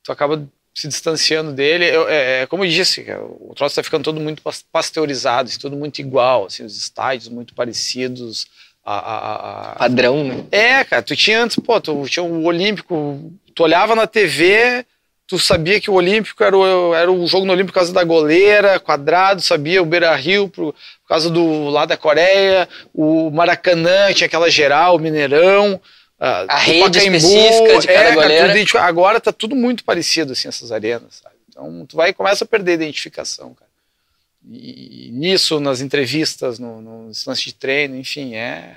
tu 0.03 0.11
acaba 0.11 0.43
se 0.75 0.89
distanciando 0.89 1.53
dele. 1.53 1.85
Eu- 1.87 2.09
é, 2.09 2.43
é 2.43 2.47
como 2.47 2.65
eu 2.65 2.69
disse, 2.71 3.03
cara, 3.05 3.23
o 3.25 3.53
troço 3.55 3.77
tá 3.77 3.83
ficando 3.83 4.03
todo 4.05 4.21
muito 4.21 4.43
pas- 4.43 4.65
pasteurizado, 4.73 5.49
assim, 5.49 5.59
tudo 5.59 5.77
muito 5.77 6.01
igual, 6.01 6.47
assim, 6.47 6.65
os 6.65 6.77
estádios 6.77 7.29
muito 7.29 7.55
parecidos. 7.55 8.47
A, 8.87 8.99
a- 8.99 9.19
a- 9.19 9.73
a- 9.73 9.75
Padrão, 9.77 10.25
né? 10.25 10.45
É, 10.53 10.85
cara, 10.85 11.01
tu 11.03 11.17
tinha 11.17 11.43
antes, 11.43 11.59
pô, 11.59 11.81
tu 11.81 12.05
tinha 12.07 12.23
o 12.23 12.45
Olímpico, 12.45 13.33
tu 13.55 13.63
olhava 13.63 13.95
na 13.97 14.07
TV, 14.07 14.85
tu 15.27 15.39
sabia 15.39 15.81
que 15.81 15.91
o 15.91 15.95
Olímpico 15.95 16.45
era 16.45 16.55
o, 16.55 16.95
era 16.95 17.11
o 17.11 17.27
jogo 17.27 17.47
no 17.47 17.53
Olímpico 17.55 17.73
por 17.73 17.79
causa 17.81 17.95
da 17.95 18.05
goleira, 18.05 18.79
quadrado, 18.79 19.41
sabia 19.41 19.83
o 19.83 19.87
Beira 19.87 20.15
Rio 20.15 20.51
por, 20.51 20.75
por 20.75 21.09
causa 21.09 21.31
do 21.31 21.71
lá 21.71 21.87
da 21.87 21.97
Coreia, 21.97 22.69
o 22.93 23.31
Maracanã 23.31 24.13
tinha 24.13 24.27
aquela 24.27 24.51
geral, 24.51 24.97
o 24.97 24.99
Mineirão. 24.99 25.81
A 26.19 26.59
rede 26.59 26.99
específica 26.99 27.79
de 27.81 27.87
cada 27.87 28.09
é, 28.09 28.41
tudo 28.41 28.51
idêntico. 28.51 28.79
agora 28.79 29.21
tá 29.21 29.33
tudo 29.33 29.55
muito 29.55 29.85
parecido, 29.85 30.33
assim, 30.33 30.49
essas 30.49 30.71
arenas, 30.71 31.21
sabe? 31.23 31.35
Então 31.49 31.85
tu 31.87 31.97
vai 31.97 32.11
e 32.11 32.15
começa 32.15 32.45
a 32.45 32.47
perder 32.47 32.73
a 32.73 32.75
identificação, 32.75 33.55
cara. 33.55 33.71
E, 34.51 35.09
e 35.09 35.11
nisso, 35.11 35.59
nas 35.59 35.81
entrevistas, 35.81 36.59
no, 36.59 36.81
no 36.81 37.11
lance 37.27 37.45
de 37.45 37.55
treino, 37.55 37.97
enfim, 37.97 38.35
é, 38.35 38.77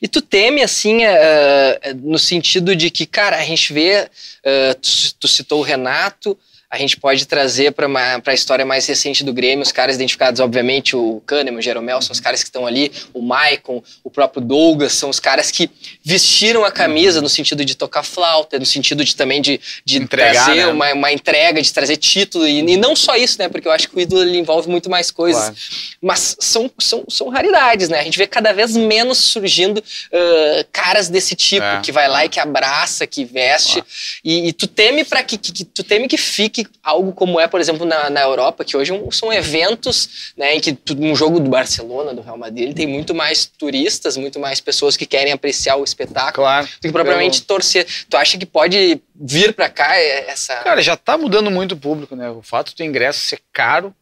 E 0.00 0.08
tu 0.08 0.20
teme, 0.20 0.62
assim, 0.62 1.04
eh, 1.04 1.94
no 2.02 2.18
sentido 2.18 2.74
de 2.74 2.90
que, 2.90 3.06
cara, 3.06 3.36
a 3.36 3.42
gente 3.42 3.72
vê, 3.72 4.08
eh, 4.42 4.74
tu, 4.74 5.14
tu 5.20 5.28
citou 5.28 5.60
o 5.60 5.62
Renato, 5.62 6.38
a 6.68 6.78
gente 6.78 6.96
pode 6.96 7.26
trazer 7.26 7.72
para 7.72 8.20
a 8.26 8.34
história 8.34 8.66
mais 8.66 8.86
recente 8.86 9.22
do 9.22 9.32
Grêmio, 9.32 9.62
os 9.62 9.70
caras 9.70 9.96
identificados, 9.96 10.40
obviamente, 10.40 10.96
o 10.96 11.22
Kahneman, 11.24 11.58
o 11.58 11.62
Jeromel, 11.62 12.02
são 12.02 12.12
os 12.12 12.20
caras 12.20 12.42
que 12.42 12.48
estão 12.48 12.66
ali, 12.66 12.90
o 13.14 13.22
Maicon, 13.22 13.82
o 14.02 14.10
próprio 14.10 14.42
Douglas, 14.42 14.92
são 14.92 15.08
os 15.08 15.20
caras 15.20 15.50
que 15.50 15.70
vestiram 16.08 16.64
a 16.64 16.70
camisa 16.70 17.20
no 17.20 17.28
sentido 17.28 17.64
de 17.64 17.74
tocar 17.74 18.04
flauta, 18.04 18.60
no 18.60 18.64
sentido 18.64 19.04
de 19.04 19.16
também 19.16 19.42
de, 19.42 19.60
de 19.84 19.96
Entregar, 19.98 20.44
trazer 20.44 20.54
né? 20.54 20.66
uma, 20.68 20.92
uma 20.92 21.12
entrega, 21.12 21.60
de 21.60 21.72
trazer 21.72 21.96
título, 21.96 22.46
e, 22.46 22.60
e 22.60 22.76
não 22.76 22.94
só 22.94 23.16
isso, 23.16 23.36
né, 23.40 23.48
porque 23.48 23.66
eu 23.66 23.72
acho 23.72 23.88
que 23.90 23.96
o 23.96 24.00
ídolo 24.00 24.22
ele 24.22 24.38
envolve 24.38 24.68
muito 24.70 24.88
mais 24.88 25.10
coisas 25.10 25.42
claro. 25.42 25.56
mas 26.00 26.36
são, 26.38 26.70
são, 26.78 27.02
são 27.08 27.28
raridades, 27.28 27.88
né? 27.88 27.98
A 27.98 28.04
gente 28.04 28.16
vê 28.18 28.26
cada 28.28 28.52
vez 28.52 28.76
menos 28.76 29.18
surgindo 29.18 29.82
ah, 30.12 30.64
caras 30.70 31.08
desse 31.08 31.34
tipo, 31.34 31.64
É. 31.64 31.80
que 31.80 31.90
vai 31.90 32.06
lá 32.06 32.24
e 32.24 32.28
que 32.28 32.38
abraça, 32.38 33.04
que 33.04 33.24
veste. 33.24 33.82
E, 34.24 34.46
e 34.48 34.52
tu 34.52 34.68
teme 34.68 35.02
para 35.04 35.24
que, 35.24 35.36
que- 35.36 35.50
que- 35.50 35.64
tu 35.64 35.82
teme 35.82 36.06
que 36.06 36.16
fique 36.16 36.68
algo 36.84 37.12
como 37.12 37.40
é, 37.40 37.48
por 37.48 37.60
exemplo, 37.60 37.84
na, 37.84 38.08
na 38.10 38.20
Europa, 38.20 38.64
que 38.64 38.76
hoje 38.76 38.92
um- 38.92 39.10
são 39.10 39.32
eventos, 39.32 40.32
né, 40.36 40.54
em 40.54 40.60
que 40.60 40.72
tu- 40.72 40.96
um 41.00 41.16
jogo 41.16 41.40
do 41.40 41.50
Barcelona, 41.50 42.14
do 42.14 42.22
Real 42.22 42.38
Madrid, 42.38 42.62
ele 42.66 42.74
tem 42.74 42.86
muito 42.86 43.12
mais 43.12 43.44
turistas, 43.58 44.16
muito 44.16 44.38
mais 44.38 44.60
pessoas 44.60 44.96
que 44.96 45.04
querem 45.04 45.32
apreciar 45.32 45.74
o 45.76 45.82
espetáculo 45.96 46.46
Claro. 46.46 46.66
do 46.66 46.80
que 46.80 46.92
propriamente 46.92 47.42
torcer. 47.42 47.86
Tu 48.08 48.16
acha 48.16 48.38
que 48.38 48.46
pode 48.46 49.00
vir 49.14 49.54
para 49.54 49.68
cá 49.68 49.96
essa 49.96 50.56
Cara, 50.56 50.82
já 50.82 50.96
tá 50.96 51.16
mudando 51.16 51.50
muito 51.50 51.72
o 51.72 51.76
público, 51.76 52.14
né? 52.14 52.30
O 52.30 52.42
fato 52.42 52.74
do 52.74 52.82
ingresso 52.82 53.20
ser 53.20 53.40
caro 53.52 53.94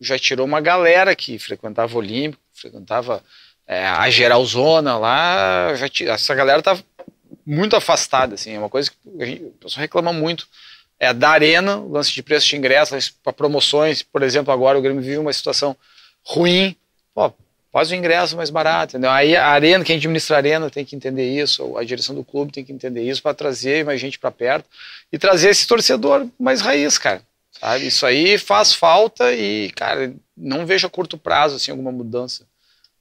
já 0.00 0.18
tirou 0.18 0.46
uma 0.46 0.60
galera 0.60 1.14
que 1.14 1.38
frequentava 1.38 1.94
o 1.94 1.98
Olímpico, 1.98 2.42
frequentava 2.54 3.22
é, 3.66 3.86
a 3.86 4.08
Geralzona 4.10 4.98
lá, 4.98 5.74
já 5.74 5.88
essa 6.12 6.34
galera 6.34 6.62
tá 6.62 6.78
muito 7.44 7.76
afastada, 7.76 8.34
assim, 8.34 8.54
é 8.54 8.58
uma 8.58 8.68
coisa 8.68 8.90
que 8.90 9.22
a 9.22 9.26
gente, 9.26 9.42
o 9.44 9.50
pessoal 9.52 9.80
reclama 9.80 10.12
muito. 10.12 10.48
É 10.98 11.12
da 11.12 11.28
arena, 11.30 11.76
o 11.76 11.92
lance 11.92 12.12
de 12.12 12.22
preço 12.22 12.46
de 12.46 12.56
ingresso, 12.56 12.96
para 13.22 13.32
promoções, 13.32 14.02
por 14.02 14.22
exemplo, 14.22 14.52
agora 14.52 14.78
o 14.78 14.82
Grêmio 14.82 15.02
vive 15.02 15.18
uma 15.18 15.32
situação 15.32 15.76
ruim, 16.24 16.74
pô, 17.14 17.32
faz 17.76 17.90
o 17.90 17.94
ingresso 17.94 18.38
mais 18.38 18.48
barato, 18.48 18.92
entendeu? 18.92 19.10
Aí 19.10 19.36
a 19.36 19.48
arena, 19.48 19.84
quem 19.84 19.96
administra 19.96 20.36
a 20.36 20.38
arena 20.38 20.70
tem 20.70 20.82
que 20.82 20.96
entender 20.96 21.28
isso, 21.28 21.76
a 21.76 21.84
direção 21.84 22.14
do 22.14 22.24
clube 22.24 22.50
tem 22.50 22.64
que 22.64 22.72
entender 22.72 23.02
isso 23.02 23.22
para 23.22 23.34
trazer 23.34 23.84
mais 23.84 24.00
gente 24.00 24.18
para 24.18 24.30
perto 24.30 24.66
e 25.12 25.18
trazer 25.18 25.50
esse 25.50 25.66
torcedor 25.66 26.26
mais 26.40 26.62
raiz, 26.62 26.96
cara. 26.96 27.20
Sabe? 27.60 27.86
Isso 27.86 28.06
aí 28.06 28.38
faz 28.38 28.72
falta 28.72 29.30
e, 29.30 29.70
cara, 29.72 30.10
não 30.34 30.64
vejo 30.64 30.86
a 30.86 30.90
curto 30.90 31.18
prazo 31.18 31.56
assim 31.56 31.70
alguma 31.70 31.92
mudança 31.92 32.46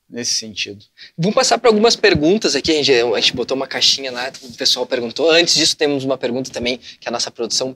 nesse 0.10 0.34
sentido. 0.36 0.84
Vamos 1.18 1.36
passar 1.36 1.58
para 1.58 1.70
algumas 1.70 1.96
perguntas 1.96 2.56
aqui. 2.56 2.72
A 2.72 2.76
gente, 2.76 2.92
a 2.92 3.20
gente 3.20 3.34
botou 3.36 3.58
uma 3.58 3.68
caixinha 3.68 4.12
lá, 4.12 4.32
o 4.44 4.54
pessoal 4.54 4.86
perguntou. 4.86 5.30
Antes 5.32 5.56
disso, 5.56 5.76
temos 5.76 6.04
uma 6.04 6.18
pergunta 6.18 6.52
também 6.52 6.78
que 7.00 7.08
a 7.08 7.12
nossa 7.12 7.32
produção 7.32 7.76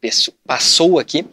peço- 0.00 0.32
passou 0.46 0.98
aqui, 0.98 1.24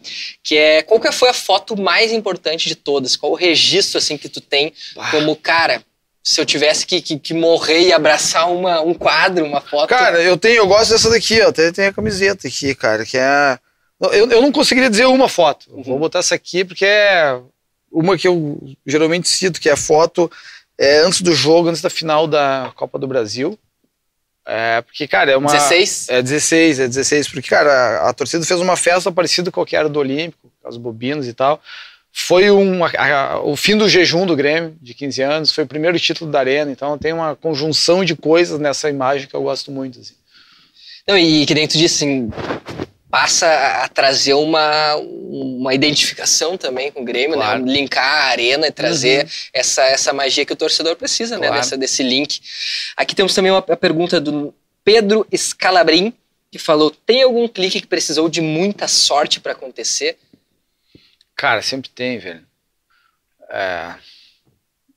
que 0.43 0.55
é 0.57 0.81
qual 0.83 0.99
que 0.99 1.11
foi 1.11 1.29
a 1.29 1.33
foto 1.33 1.75
mais 1.79 2.11
importante 2.11 2.67
de 2.69 2.75
todas? 2.75 3.15
Qual 3.15 3.31
o 3.31 3.35
registro 3.35 3.97
assim 3.97 4.17
que 4.17 4.29
tu 4.29 4.39
tem 4.39 4.71
como 5.11 5.35
cara? 5.35 5.83
Se 6.23 6.41
eu 6.41 6.45
tivesse 6.45 6.87
que, 6.87 7.01
que, 7.01 7.19
que 7.19 7.33
morrer 7.35 7.81
e 7.81 7.93
abraçar 7.93 8.51
uma, 8.51 8.81
um 8.81 8.95
quadro, 8.95 9.45
uma 9.45 9.61
foto. 9.61 9.89
Cara, 9.89 10.23
eu 10.23 10.35
tenho, 10.35 10.55
eu 10.55 10.67
gosto 10.67 10.89
dessa 10.89 11.07
daqui, 11.07 11.39
ó. 11.41 11.49
Até 11.49 11.71
tem 11.71 11.85
a 11.85 11.93
camiseta 11.93 12.47
aqui, 12.47 12.73
cara, 12.73 13.05
que 13.05 13.15
é. 13.15 13.59
Eu, 14.01 14.31
eu 14.31 14.41
não 14.41 14.51
conseguiria 14.51 14.89
dizer 14.89 15.05
uma 15.05 15.29
foto. 15.29 15.67
Eu 15.69 15.83
Vou 15.83 15.99
botar 15.99 16.19
essa 16.19 16.33
aqui 16.33 16.65
porque 16.65 16.83
é 16.83 17.39
uma 17.95 18.17
que 18.17 18.27
eu 18.27 18.59
geralmente 18.85 19.27
cito, 19.29 19.59
que 19.59 19.69
é 19.69 19.73
a 19.73 19.77
foto 19.77 20.31
é, 20.77 20.99
antes 20.99 21.21
do 21.21 21.33
jogo, 21.33 21.69
antes 21.69 21.81
da 21.81 21.89
final 21.89 22.27
da 22.27 22.71
Copa 22.75 22.99
do 22.99 23.07
Brasil. 23.07 23.57
É, 24.47 24.81
porque, 24.81 25.07
cara, 25.07 25.31
é 25.31 25.37
uma. 25.37 25.51
16? 25.51 26.09
É 26.09 26.21
16, 26.21 26.79
é 26.79 26.87
16, 26.87 27.27
porque, 27.29 27.49
cara, 27.49 27.71
a, 28.01 28.09
a 28.09 28.13
torcida 28.13 28.45
fez 28.45 28.59
uma 28.59 28.75
festa 28.77 29.11
parecida 29.11 29.49
com 29.51 29.65
era 29.71 29.89
do 29.89 29.99
Olímpico, 29.99 30.51
as 30.63 30.77
bobinas 30.77 31.27
e 31.27 31.33
tal. 31.33 31.59
Foi 32.11 32.49
um, 32.51 32.85
a- 32.85 32.91
a- 32.95 33.39
o 33.41 33.55
fim 33.55 33.75
do 33.75 33.89
jejum 33.89 34.25
do 34.25 34.35
Grêmio, 34.35 34.77
de 34.81 34.93
15 34.93 35.21
anos, 35.21 35.51
foi 35.51 35.63
o 35.63 35.67
primeiro 35.67 35.99
título 35.99 36.31
da 36.31 36.39
Arena, 36.39 36.71
então 36.71 36.97
tem 36.97 37.11
uma 37.11 37.35
conjunção 37.35 38.05
de 38.05 38.15
coisas 38.15 38.59
nessa 38.59 38.89
imagem 38.89 39.27
que 39.27 39.35
eu 39.35 39.41
gosto 39.43 39.71
muito. 39.71 39.99
Assim. 39.99 40.13
Não, 41.07 41.17
e 41.17 41.45
que 41.45 41.53
nem 41.53 41.67
tu 41.67 41.77
disse, 41.77 42.03
assim, 42.05 42.29
passa 43.15 43.47
a 43.81 43.87
trazer 43.87 44.33
uma, 44.33 44.95
uma 44.97 45.73
identificação 45.73 46.57
também 46.57 46.91
com 46.91 47.01
o 47.01 47.05
Grêmio, 47.05 47.37
Claro. 47.37 47.61
Uhum. 47.61 47.65
né? 47.65 47.71
Linkar 47.71 48.03
a 48.03 48.25
arena 48.25 48.67
e 48.67 48.71
trazer 48.71 49.25
essa, 49.53 49.83
essa 49.83 50.11
magia 50.11 50.45
que 50.45 50.51
o 50.51 50.55
torcedor 50.55 50.97
precisa, 50.97 51.37
né? 51.37 51.47
Claro. 51.47 51.61
Dessa, 51.61 51.77
desse 51.77 52.03
link. 52.03 52.41
Aqui 52.97 53.15
temos 53.15 53.33
também 53.33 53.53
uma 53.53 53.59
a 53.59 53.77
pergunta 53.77 54.19
do 54.19 54.53
Pedro 54.83 55.25
Scalabrin, 55.33 56.13
que 56.51 56.59
falou: 56.59 56.91
tem 56.91 57.23
algum 57.23 57.47
clique 57.47 57.79
que 57.79 57.87
precisou 57.87 58.27
de 58.27 58.41
muita 58.41 58.85
sorte 58.85 59.39
para 59.39 59.53
acontecer? 59.53 60.17
Cara, 61.37 61.61
sempre 61.61 61.89
tem, 61.89 62.19
velho. 62.19 62.45
É, 63.49 63.95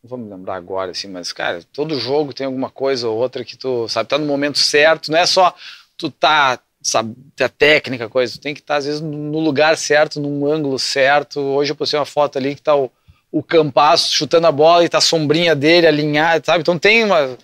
não 0.03 0.11
vou 0.11 0.19
me 0.19 0.29
lembrar 0.29 0.57
agora, 0.57 0.91
assim, 0.91 1.07
mas, 1.07 1.31
cara, 1.31 1.63
todo 1.73 2.01
jogo 2.01 2.35
tem 2.35 2.47
alguma 2.47 2.69
coisa 2.69 3.09
ou 3.09 3.17
outra 3.17 3.45
que 3.45 3.57
tu, 3.57 3.89
sabe, 3.89 4.09
tá 4.09 4.19
no 4.19 4.27
momento 4.27 4.59
certo, 4.59 5.13
não 5.13 5.19
é 5.19 5.25
só 5.25 5.55
tu 5.97 6.11
tá, 6.11 6.59
sabe, 6.89 7.15
a 7.41 7.49
técnica, 7.49 8.09
coisa, 8.09 8.39
tem 8.41 8.55
que 8.55 8.61
estar, 8.61 8.77
às 8.77 8.87
vezes, 8.87 9.01
no 9.01 9.39
lugar 9.39 9.77
certo, 9.77 10.21
num 10.21 10.51
ângulo 10.51 10.79
certo. 10.79 11.41
Hoje 11.41 11.73
eu 11.73 11.77
postei 11.77 11.99
uma 11.99 12.07
foto 12.07 12.39
ali 12.39 12.55
que 12.55 12.63
tá 12.63 12.75
o, 12.75 12.91
o 13.31 13.43
Campasso 13.43 14.13
chutando 14.13 14.47
a 14.47 14.53
bola 14.53 14.85
e 14.85 14.89
tá 14.89 14.99
a 14.99 15.03
sombrinha 15.03 15.55
dele 15.55 15.87
alinhada, 15.87 16.43
sabe? 16.45 16.61
Então 16.61 16.79
tem 16.79 17.05
uma. 17.05 17.37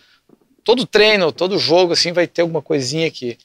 Todo 0.63 0.87
treino, 0.87 1.31
todo 1.31 1.59
jogo, 1.59 1.93
assim, 1.93 2.13
vai 2.13 2.27
ter 2.27 2.43
alguma 2.43 2.63
coisinha 2.63 3.11
que 3.11 3.37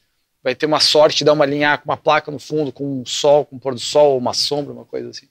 vai 0.41 0.55
ter 0.55 0.65
uma 0.65 0.79
sorte 0.79 1.17
de 1.17 1.25
dar 1.25 1.33
uma 1.33 1.45
linha 1.45 1.77
com 1.77 1.89
uma 1.89 1.97
placa 1.97 2.31
no 2.31 2.39
fundo, 2.39 2.71
com 2.71 3.01
um 3.01 3.05
sol, 3.05 3.45
com 3.45 3.57
um 3.57 3.59
pôr 3.59 3.73
do 3.73 3.79
sol, 3.79 4.17
uma 4.17 4.33
sombra, 4.33 4.71
uma 4.71 4.85
coisa 4.85 5.09
assim. 5.09 5.27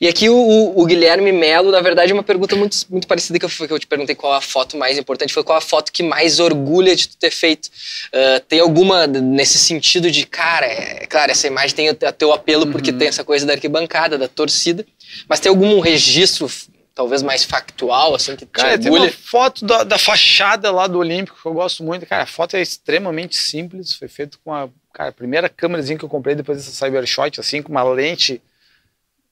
E 0.00 0.08
aqui 0.08 0.28
o, 0.28 0.72
o- 0.76 0.84
Guilherme 0.86 1.32
Melo, 1.32 1.70
na 1.70 1.80
verdade, 1.80 2.10
é 2.10 2.14
uma 2.14 2.22
pergunta 2.22 2.56
muito, 2.56 2.76
muito 2.90 3.06
parecida 3.06 3.38
que 3.38 3.44
eu, 3.44 3.48
que 3.48 3.72
eu 3.72 3.78
te 3.78 3.86
perguntei 3.86 4.14
qual 4.14 4.32
a 4.32 4.40
foto 4.40 4.76
mais 4.76 4.98
importante, 4.98 5.32
foi 5.32 5.44
qual 5.44 5.58
a 5.58 5.60
foto 5.60 5.92
que 5.92 6.02
mais 6.02 6.40
orgulha 6.40 6.94
de 6.96 7.08
tu 7.08 7.16
ter 7.16 7.30
feito. 7.30 7.68
Ah, 8.12 8.40
tem 8.48 8.60
alguma 8.60 9.06
nesse 9.06 9.58
sentido 9.58 10.10
de, 10.10 10.26
cara, 10.26 10.66
é, 10.66 11.06
claro, 11.06 11.30
essa 11.30 11.46
imagem 11.46 11.74
tem 11.76 11.88
o 11.90 11.94
te- 11.94 12.10
teu 12.12 12.32
apelo 12.32 12.66
porque 12.72 12.92
tem 12.92 13.08
essa 13.08 13.22
coisa 13.24 13.46
da 13.46 13.52
arquibancada, 13.52 14.18
da 14.18 14.28
torcida, 14.28 14.84
mas 15.28 15.40
tem 15.40 15.50
algum 15.50 15.80
registro 15.80 16.50
talvez 16.94 17.22
mais 17.22 17.44
factual, 17.44 18.14
assim, 18.14 18.36
que 18.36 18.44
te 18.44 18.50
Cara, 18.52 18.76
tem 18.78 18.90
uma 18.90 18.98
orgulha? 19.00 19.12
foto 19.24 19.64
da, 19.64 19.84
da 19.84 19.96
fachada 19.96 20.70
lá 20.70 20.86
do 20.86 20.98
Olímpico 20.98 21.38
que 21.40 21.46
eu 21.48 21.54
gosto 21.54 21.82
muito. 21.82 22.04
Cara, 22.04 22.24
a 22.24 22.26
foto 22.26 22.56
é 22.56 22.60
extremamente 22.60 23.36
simples. 23.36 23.94
Foi 23.94 24.06
feito 24.08 24.38
com 24.44 24.52
a, 24.52 24.68
cara, 24.92 25.08
a 25.08 25.12
primeira 25.12 25.48
câmerazinha 25.48 25.96
que 25.98 26.04
eu 26.04 26.08
comprei 26.10 26.34
depois 26.34 26.58
dessa 26.58 26.72
Cybershot, 26.72 27.40
assim, 27.40 27.62
com 27.62 27.70
uma 27.70 27.82
lente 27.84 28.42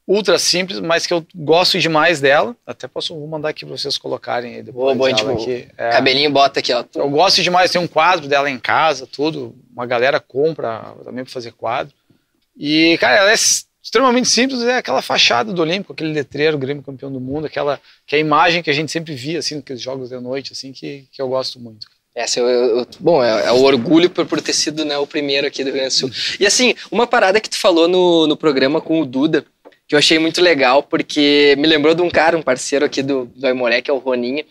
ultra 0.08 0.38
simples, 0.38 0.80
mas 0.80 1.06
que 1.06 1.12
eu 1.12 1.24
gosto 1.34 1.78
demais 1.78 2.18
dela. 2.18 2.56
Até 2.66 2.88
posso 2.88 3.14
vou 3.14 3.28
mandar 3.28 3.50
aqui 3.50 3.66
pra 3.66 3.76
vocês 3.76 3.98
colocarem 3.98 4.56
aí 4.56 4.62
depois. 4.62 4.96
Boa, 4.96 5.12
boa, 5.12 5.12
tipo, 5.12 5.30
aqui. 5.30 5.68
É, 5.76 5.90
Cabelinho 5.90 6.30
bota 6.30 6.60
aqui, 6.60 6.72
ó. 6.72 6.82
eu 6.94 7.10
gosto 7.10 7.42
demais, 7.42 7.70
tem 7.70 7.80
um 7.80 7.86
quadro 7.86 8.26
dela 8.26 8.50
em 8.50 8.58
casa, 8.58 9.06
tudo. 9.06 9.54
Uma 9.70 9.84
galera 9.84 10.18
compra 10.18 10.94
também 11.04 11.22
pra 11.22 11.32
fazer 11.32 11.52
quadro. 11.52 11.92
E, 12.56 12.96
cara, 12.98 13.18
ela 13.18 13.30
é 13.30 13.34
extremamente 13.34 14.28
simples, 14.28 14.62
é 14.62 14.78
aquela 14.78 15.02
fachada 15.02 15.52
do 15.52 15.62
Olímpico, 15.62 15.92
aquele 15.92 16.12
letreiro, 16.12 16.58
Grêmio 16.58 16.82
campeão 16.82 17.12
do 17.12 17.20
mundo, 17.20 17.46
aquela 17.46 17.78
que 18.06 18.16
é 18.16 18.18
a 18.18 18.20
imagem 18.20 18.62
que 18.62 18.70
a 18.70 18.72
gente 18.72 18.90
sempre 18.90 19.14
via, 19.14 19.38
assim, 19.38 19.56
naqueles 19.56 19.80
jogos 19.80 20.08
de 20.08 20.18
noite, 20.18 20.52
assim, 20.52 20.72
que, 20.72 21.06
que 21.12 21.20
eu 21.20 21.28
gosto 21.28 21.60
muito. 21.60 21.86
Essa 22.18 22.40
eu, 22.40 22.48
eu, 22.48 22.86
bom, 22.98 23.22
é, 23.22 23.46
é, 23.46 23.52
o 23.52 23.62
orgulho 23.62 24.10
por, 24.10 24.26
por 24.26 24.40
ter 24.40 24.52
sido 24.52 24.84
né, 24.84 24.98
o 24.98 25.06
primeiro 25.06 25.46
aqui 25.46 25.62
do 25.62 25.66
Rio 25.66 25.74
Grande 25.74 25.94
do 25.94 25.98
Sul. 25.98 26.10
E 26.40 26.44
assim, 26.44 26.74
uma 26.90 27.06
parada 27.06 27.40
que 27.40 27.48
tu 27.48 27.56
falou 27.56 27.86
no, 27.86 28.26
no 28.26 28.36
programa 28.36 28.80
com 28.80 29.00
o 29.00 29.06
Duda, 29.06 29.44
que 29.88 29.94
eu 29.94 29.98
achei 29.98 30.18
muito 30.18 30.42
legal, 30.42 30.82
porque 30.82 31.54
me 31.58 31.66
lembrou 31.66 31.94
de 31.94 32.02
um 32.02 32.10
cara, 32.10 32.36
um 32.36 32.42
parceiro 32.42 32.84
aqui 32.84 33.02
do, 33.02 33.24
do 33.34 33.46
Aimoré, 33.46 33.80
que 33.80 33.90
é 33.90 33.94
o 33.94 33.96
Roninha, 33.96 34.44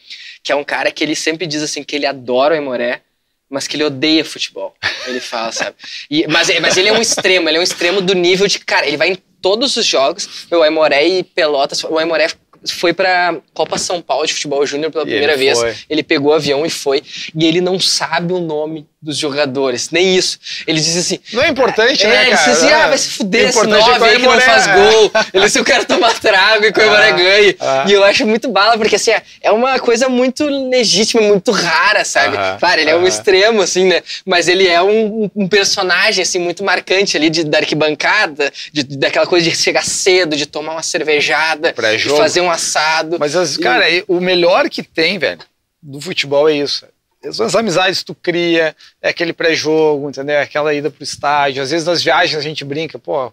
que 0.43 0.51
é 0.51 0.55
um 0.55 0.63
cara 0.63 0.91
que 0.91 1.03
ele 1.03 1.15
sempre 1.15 1.45
diz 1.45 1.61
assim 1.61 1.83
que 1.83 1.95
ele 1.95 2.07
adora 2.07 2.55
o 2.55 2.57
Aimoré, 2.57 3.01
mas 3.47 3.67
que 3.67 3.75
ele 3.75 3.83
odeia 3.83 4.25
futebol. 4.25 4.75
Ele 5.05 5.19
fala, 5.19 5.51
sabe? 5.51 5.75
E, 6.09 6.25
mas, 6.27 6.49
mas 6.59 6.75
ele 6.75 6.89
é 6.89 6.93
um 6.93 7.01
extremo, 7.01 7.47
ele 7.47 7.57
é 7.57 7.59
um 7.59 7.63
extremo 7.63 8.01
do 8.01 8.15
nível 8.15 8.47
de, 8.47 8.57
cara, 8.59 8.87
ele 8.87 8.97
vai 8.97 9.09
em 9.09 9.17
todos 9.39 9.77
os 9.77 9.85
jogos, 9.85 10.47
o 10.51 10.63
Aimoré 10.63 11.07
e 11.07 11.23
Pelotas, 11.23 11.83
o 11.83 11.99
Aimoré 11.99 12.29
foi 12.65 12.91
para 12.93 13.39
Copa 13.53 13.77
São 13.77 14.01
Paulo 14.01 14.25
de 14.25 14.33
Futebol 14.33 14.65
Júnior 14.65 14.91
pela 14.91 15.05
primeira 15.05 15.37
vez. 15.37 15.85
Ele 15.87 16.01
pegou 16.01 16.31
o 16.31 16.35
avião 16.35 16.65
e 16.65 16.69
foi. 16.69 17.03
E 17.35 17.45
ele 17.45 17.61
não 17.61 17.79
sabe 17.79 18.33
o 18.33 18.39
nome 18.39 18.87
dos 18.99 19.17
jogadores, 19.17 19.91
nem 19.91 20.15
isso. 20.15 20.39
Ele 20.65 20.79
diz 20.79 20.97
assim. 20.97 21.19
Não 21.31 21.43
é 21.43 21.49
importante, 21.49 22.03
é, 22.03 22.09
né? 22.09 22.27
Ele 22.27 22.35
diz 22.35 22.47
assim: 22.47 22.71
ah, 22.71 22.87
vai 22.87 22.97
se 22.97 23.09
fuder 23.11 23.49
esse 23.49 23.67
nove 23.67 24.05
é 24.05 24.09
aí 24.09 24.19
que 24.19 24.25
não 24.25 24.41
faz 24.41 24.67
gol. 24.67 25.11
Ele 25.33 25.45
disse: 25.45 25.59
eu 25.59 25.63
quero 25.65 25.85
tomar 25.85 26.19
trago 26.19 26.65
e 26.65 26.69
Ibaré 26.69 27.09
ah, 27.09 27.11
ganhe. 27.11 27.57
Ah. 27.59 27.85
E 27.87 27.93
eu 27.93 28.03
acho 28.03 28.25
muito 28.25 28.49
bala, 28.49 28.75
porque 28.77 28.95
assim, 28.95 29.11
é 29.41 29.51
uma 29.51 29.79
coisa 29.79 30.09
muito 30.09 30.45
legítima, 30.45 31.21
muito 31.21 31.51
rara, 31.51 32.03
sabe? 32.03 32.37
Ah, 32.37 32.57
claro, 32.59 32.81
ele 32.81 32.89
é 32.89 32.95
um 32.95 33.05
extremo, 33.05 33.61
assim, 33.61 33.85
né? 33.85 34.01
Mas 34.25 34.47
ele 34.47 34.67
é 34.67 34.81
um, 34.81 35.29
um 35.35 35.47
personagem, 35.47 36.23
assim, 36.23 36.39
muito 36.39 36.63
marcante 36.63 37.15
ali 37.15 37.29
de, 37.29 37.43
da 37.43 37.59
arquibancada, 37.59 38.51
de, 38.73 38.83
daquela 38.83 39.27
coisa 39.27 39.47
de 39.47 39.55
chegar 39.55 39.85
cedo, 39.85 40.35
de 40.35 40.47
tomar 40.47 40.73
uma 40.73 40.83
cervejada, 40.83 41.73
de 41.97 42.09
fazer 42.09 42.41
um 42.41 42.49
assado. 42.49 43.17
Mas, 43.19 43.35
as, 43.35 43.57
cara, 43.57 43.87
e... 43.87 44.03
o 44.07 44.19
melhor 44.19 44.67
que 44.69 44.81
tem, 44.81 45.19
velho, 45.19 45.39
do 45.83 46.01
futebol 46.01 46.49
é 46.49 46.55
isso 46.55 46.85
as 47.27 47.55
amizades 47.55 48.03
tu 48.03 48.15
cria, 48.15 48.75
é 49.01 49.09
aquele 49.09 49.33
pré-jogo, 49.33 50.09
entendeu? 50.09 50.35
É 50.35 50.41
aquela 50.41 50.73
ida 50.73 50.89
pro 50.89 51.03
estádio. 51.03 51.61
Às 51.61 51.71
vezes 51.71 51.85
nas 51.85 52.03
viagens 52.03 52.37
a 52.37 52.41
gente 52.41 52.63
brinca, 52.63 52.97
pô, 52.97 53.31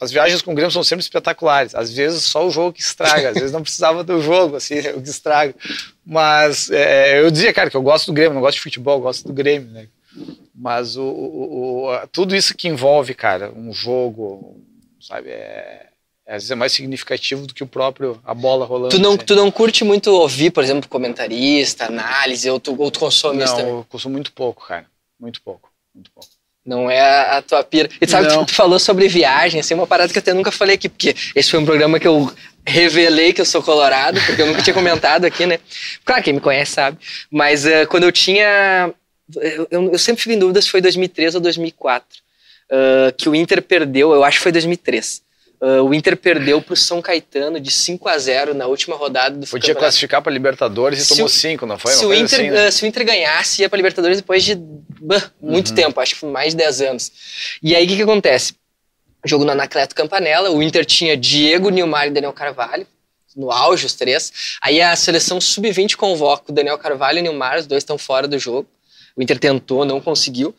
as 0.00 0.10
viagens 0.10 0.42
com 0.42 0.50
o 0.50 0.54
Grêmio 0.54 0.72
são 0.72 0.82
sempre 0.82 1.04
espetaculares. 1.04 1.74
Às 1.74 1.92
vezes 1.92 2.24
só 2.24 2.46
o 2.46 2.50
jogo 2.50 2.72
que 2.72 2.80
estraga, 2.80 3.30
às 3.30 3.34
vezes 3.34 3.52
não 3.52 3.62
precisava 3.62 4.02
do 4.02 4.20
jogo, 4.20 4.56
assim, 4.56 4.78
o 4.90 5.00
que 5.00 5.08
estraga. 5.08 5.54
Mas 6.04 6.70
é, 6.70 7.20
eu 7.20 7.30
dizia, 7.30 7.52
cara, 7.52 7.70
que 7.70 7.76
eu 7.76 7.82
gosto 7.82 8.06
do 8.06 8.12
Grêmio, 8.12 8.34
não 8.34 8.40
gosto 8.40 8.56
de 8.56 8.62
futebol, 8.62 9.00
gosto 9.00 9.26
do 9.26 9.32
Grêmio, 9.32 9.70
né? 9.70 9.86
Mas 10.54 10.96
o, 10.96 11.02
o, 11.02 11.88
o 11.88 12.06
tudo 12.08 12.34
isso 12.34 12.56
que 12.56 12.68
envolve, 12.68 13.14
cara, 13.14 13.52
um 13.54 13.72
jogo, 13.72 14.56
sabe, 15.00 15.28
é, 15.28 15.85
às 16.26 16.34
vezes 16.34 16.50
é 16.50 16.54
mais 16.56 16.72
significativo 16.72 17.46
do 17.46 17.54
que 17.54 17.62
o 17.62 17.66
próprio 17.66 18.20
a 18.24 18.34
bola 18.34 18.66
rolando. 18.66 18.88
Tu 18.88 19.00
não, 19.00 19.12
assim. 19.12 19.24
tu 19.24 19.36
não 19.36 19.50
curte 19.50 19.84
muito 19.84 20.10
ouvir, 20.10 20.50
por 20.50 20.64
exemplo, 20.64 20.88
comentarista, 20.88 21.86
análise, 21.86 22.50
ou 22.50 22.58
tu, 22.58 22.74
ou 22.76 22.90
tu 22.90 22.98
consome 22.98 23.44
isso 23.44 23.54
também? 23.54 23.70
Não, 23.70 23.78
eu 23.78 23.86
consumo 23.88 24.14
muito 24.14 24.32
pouco, 24.32 24.66
cara. 24.66 24.86
Muito 25.20 25.40
pouco, 25.40 25.70
muito 25.94 26.10
pouco. 26.10 26.28
Não 26.64 26.90
é 26.90 27.00
a, 27.00 27.40
tua 27.40 27.62
pira. 27.62 27.88
E 28.00 28.08
sabe, 28.08 28.26
tu, 28.26 28.44
tu, 28.44 28.52
falou 28.52 28.80
sobre 28.80 29.06
viagem, 29.06 29.60
assim, 29.60 29.72
uma 29.72 29.86
parada 29.86 30.12
que 30.12 30.18
eu 30.18 30.20
até 30.20 30.34
nunca 30.34 30.50
falei 30.50 30.74
aqui, 30.74 30.88
porque 30.88 31.14
esse 31.36 31.48
foi 31.48 31.60
um 31.60 31.64
programa 31.64 32.00
que 32.00 32.08
eu 32.08 32.28
revelei 32.66 33.32
que 33.32 33.40
eu 33.40 33.44
sou 33.44 33.62
colorado, 33.62 34.20
porque 34.26 34.42
eu 34.42 34.46
nunca 34.46 34.60
tinha 34.62 34.74
comentado 34.74 35.24
aqui, 35.26 35.46
né? 35.46 35.60
Claro, 36.04 36.24
quem 36.24 36.32
me 36.32 36.40
conhece 36.40 36.72
sabe. 36.72 36.98
Mas 37.30 37.64
uh, 37.64 37.86
quando 37.88 38.02
eu 38.02 38.10
tinha... 38.10 38.92
Eu, 39.36 39.68
eu, 39.70 39.92
eu, 39.92 39.98
sempre 39.98 40.22
fico 40.22 40.34
em 40.34 40.38
dúvida 40.38 40.60
se 40.60 40.68
foi 40.68 40.80
2003 40.80 41.36
ou 41.36 41.40
2004, 41.40 42.04
uh, 42.08 43.14
que 43.16 43.28
o 43.28 43.34
Inter 43.34 43.62
perdeu, 43.62 44.12
eu 44.12 44.24
acho 44.24 44.38
que 44.38 44.42
foi 44.42 44.52
2003 44.52 45.24
Uh, 45.60 45.82
o 45.82 45.94
Inter 45.94 46.16
perdeu 46.18 46.60
para 46.60 46.74
o 46.74 46.76
São 46.76 47.00
Caetano 47.00 47.58
de 47.58 47.70
5 47.70 48.06
a 48.08 48.18
0 48.18 48.52
na 48.52 48.66
última 48.66 48.94
rodada 48.94 49.38
do 49.38 49.46
Podia 49.46 49.74
classificar 49.74 50.20
para 50.20 50.30
Libertadores 50.30 50.98
e 50.98 51.02
se 51.02 51.14
tomou 51.14 51.28
5, 51.28 51.64
não 51.64 51.78
foi? 51.78 51.92
Se 51.92 52.04
o, 52.04 52.12
Inter, 52.12 52.40
assim, 52.40 52.50
né? 52.50 52.68
uh, 52.68 52.72
se 52.72 52.84
o 52.84 52.86
Inter 52.86 53.06
ganhasse, 53.06 53.62
ia 53.62 53.68
para 53.68 53.78
Libertadores 53.78 54.18
depois 54.18 54.44
de 54.44 54.54
bah, 54.54 55.30
muito 55.40 55.70
uhum. 55.70 55.74
tempo, 55.74 55.98
acho 55.98 56.16
que 56.16 56.26
mais 56.26 56.50
de 56.50 56.58
10 56.58 56.80
anos. 56.82 57.12
E 57.62 57.74
aí 57.74 57.86
o 57.86 57.88
que, 57.88 57.96
que 57.96 58.02
acontece? 58.02 58.54
Jogo 59.24 59.44
no 59.44 59.52
Anacleto 59.52 59.94
Campanella, 59.94 60.50
o 60.50 60.62
Inter 60.62 60.84
tinha 60.84 61.16
Diego, 61.16 61.70
Nilmar 61.70 62.06
e 62.06 62.10
Daniel 62.10 62.34
Carvalho, 62.34 62.86
no 63.34 63.50
auge 63.50 63.86
os 63.86 63.94
três. 63.94 64.58
Aí 64.60 64.80
a 64.82 64.94
seleção 64.94 65.40
sub-20 65.40 65.96
convoca 65.96 66.52
o 66.52 66.54
Daniel 66.54 66.76
Carvalho 66.78 67.18
e 67.18 67.20
o 67.20 67.22
Nilmar, 67.22 67.58
os 67.58 67.66
dois 67.66 67.82
estão 67.82 67.96
fora 67.96 68.28
do 68.28 68.38
jogo. 68.38 68.68
O 69.16 69.22
Inter 69.22 69.38
tentou, 69.38 69.86
não 69.86 70.00
conseguiu. 70.00 70.54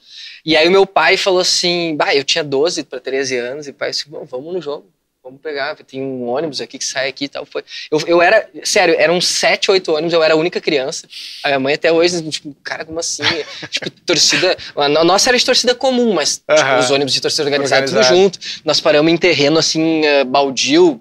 E 0.48 0.56
aí 0.56 0.66
o 0.66 0.72
meu 0.72 0.86
pai 0.86 1.18
falou 1.18 1.41
assim, 1.41 1.93
bah, 1.98 2.16
eu 2.16 2.24
tinha 2.24 2.41
12 2.41 2.86
para 2.86 3.02
13 3.02 3.36
anos, 3.36 3.68
e 3.68 3.72
o 3.72 3.74
pai 3.74 3.91
disse, 3.91 4.08
bom, 4.08 4.24
vamos 4.24 4.54
no 4.54 4.62
jogo 4.62 4.89
vamos 5.28 5.42
pegar, 5.42 5.76
tem 5.76 6.02
um 6.02 6.28
ônibus 6.28 6.62
aqui 6.62 6.78
que 6.78 6.86
sai 6.86 7.10
aqui 7.10 7.26
e 7.26 7.28
tal. 7.28 7.46
Foi. 7.46 7.64
Eu, 7.92 8.00
eu 8.08 8.22
era, 8.22 8.50
sério, 8.64 8.96
eram 8.98 9.20
sete, 9.20 9.70
oito 9.70 9.94
ônibus, 9.94 10.14
eu 10.14 10.24
era 10.24 10.34
a 10.34 10.38
única 10.38 10.60
criança. 10.60 11.08
A 11.44 11.50
minha 11.50 11.60
mãe 11.60 11.74
até 11.74 11.92
hoje, 11.92 12.22
tipo, 12.30 12.56
cara, 12.64 12.86
como 12.86 13.00
assim? 13.00 13.24
tipo, 13.70 13.90
torcida. 14.06 14.58
A 14.76 15.04
nossa 15.04 15.30
era 15.30 15.38
de 15.38 15.46
torcida 15.46 15.76
comum, 15.76 16.14
mas 16.14 16.38
tipo, 16.38 16.54
os 16.80 16.90
ônibus 16.90 17.14
de 17.14 17.22
torcida 17.22 17.44
organizada, 17.44 17.86
tudo 17.86 18.04
junto. 18.04 18.40
Nós 18.64 18.80
paramos 18.80 19.12
em 19.12 19.18
terreno, 19.18 19.60
assim, 19.60 20.02
uh, 20.02 20.26
baldio, 20.26 21.00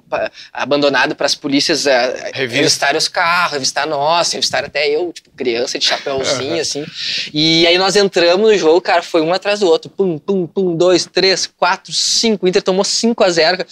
abandonado 0.52 1.14
para 1.14 1.26
as 1.26 1.34
polícias 1.34 1.86
uh, 1.86 1.90
revistarem 2.32 2.98
os 2.98 3.08
carros, 3.08 3.52
revistar 3.52 3.86
nós, 3.86 4.32
revistar 4.32 4.64
até 4.64 4.88
eu, 4.88 5.12
tipo, 5.12 5.30
criança 5.30 5.78
de 5.78 5.84
chapéuzinho, 5.84 6.60
assim. 6.60 6.84
E 7.32 7.66
aí 7.66 7.78
nós 7.78 7.94
entramos 7.94 8.50
no 8.50 8.58
jogo, 8.58 8.80
cara, 8.80 9.02
foi 9.02 9.20
um 9.20 9.32
atrás 9.32 9.60
do 9.60 9.68
outro. 9.68 9.90
Pum, 9.90 10.18
pum, 10.18 10.46
pum, 10.46 10.76
dois, 10.76 11.06
três, 11.06 11.46
quatro, 11.46 11.92
cinco. 11.92 12.44
O 12.44 12.48
Inter 12.48 12.62
tomou 12.62 12.84
5 12.84 13.22
a 13.22 13.30
0 13.30 13.64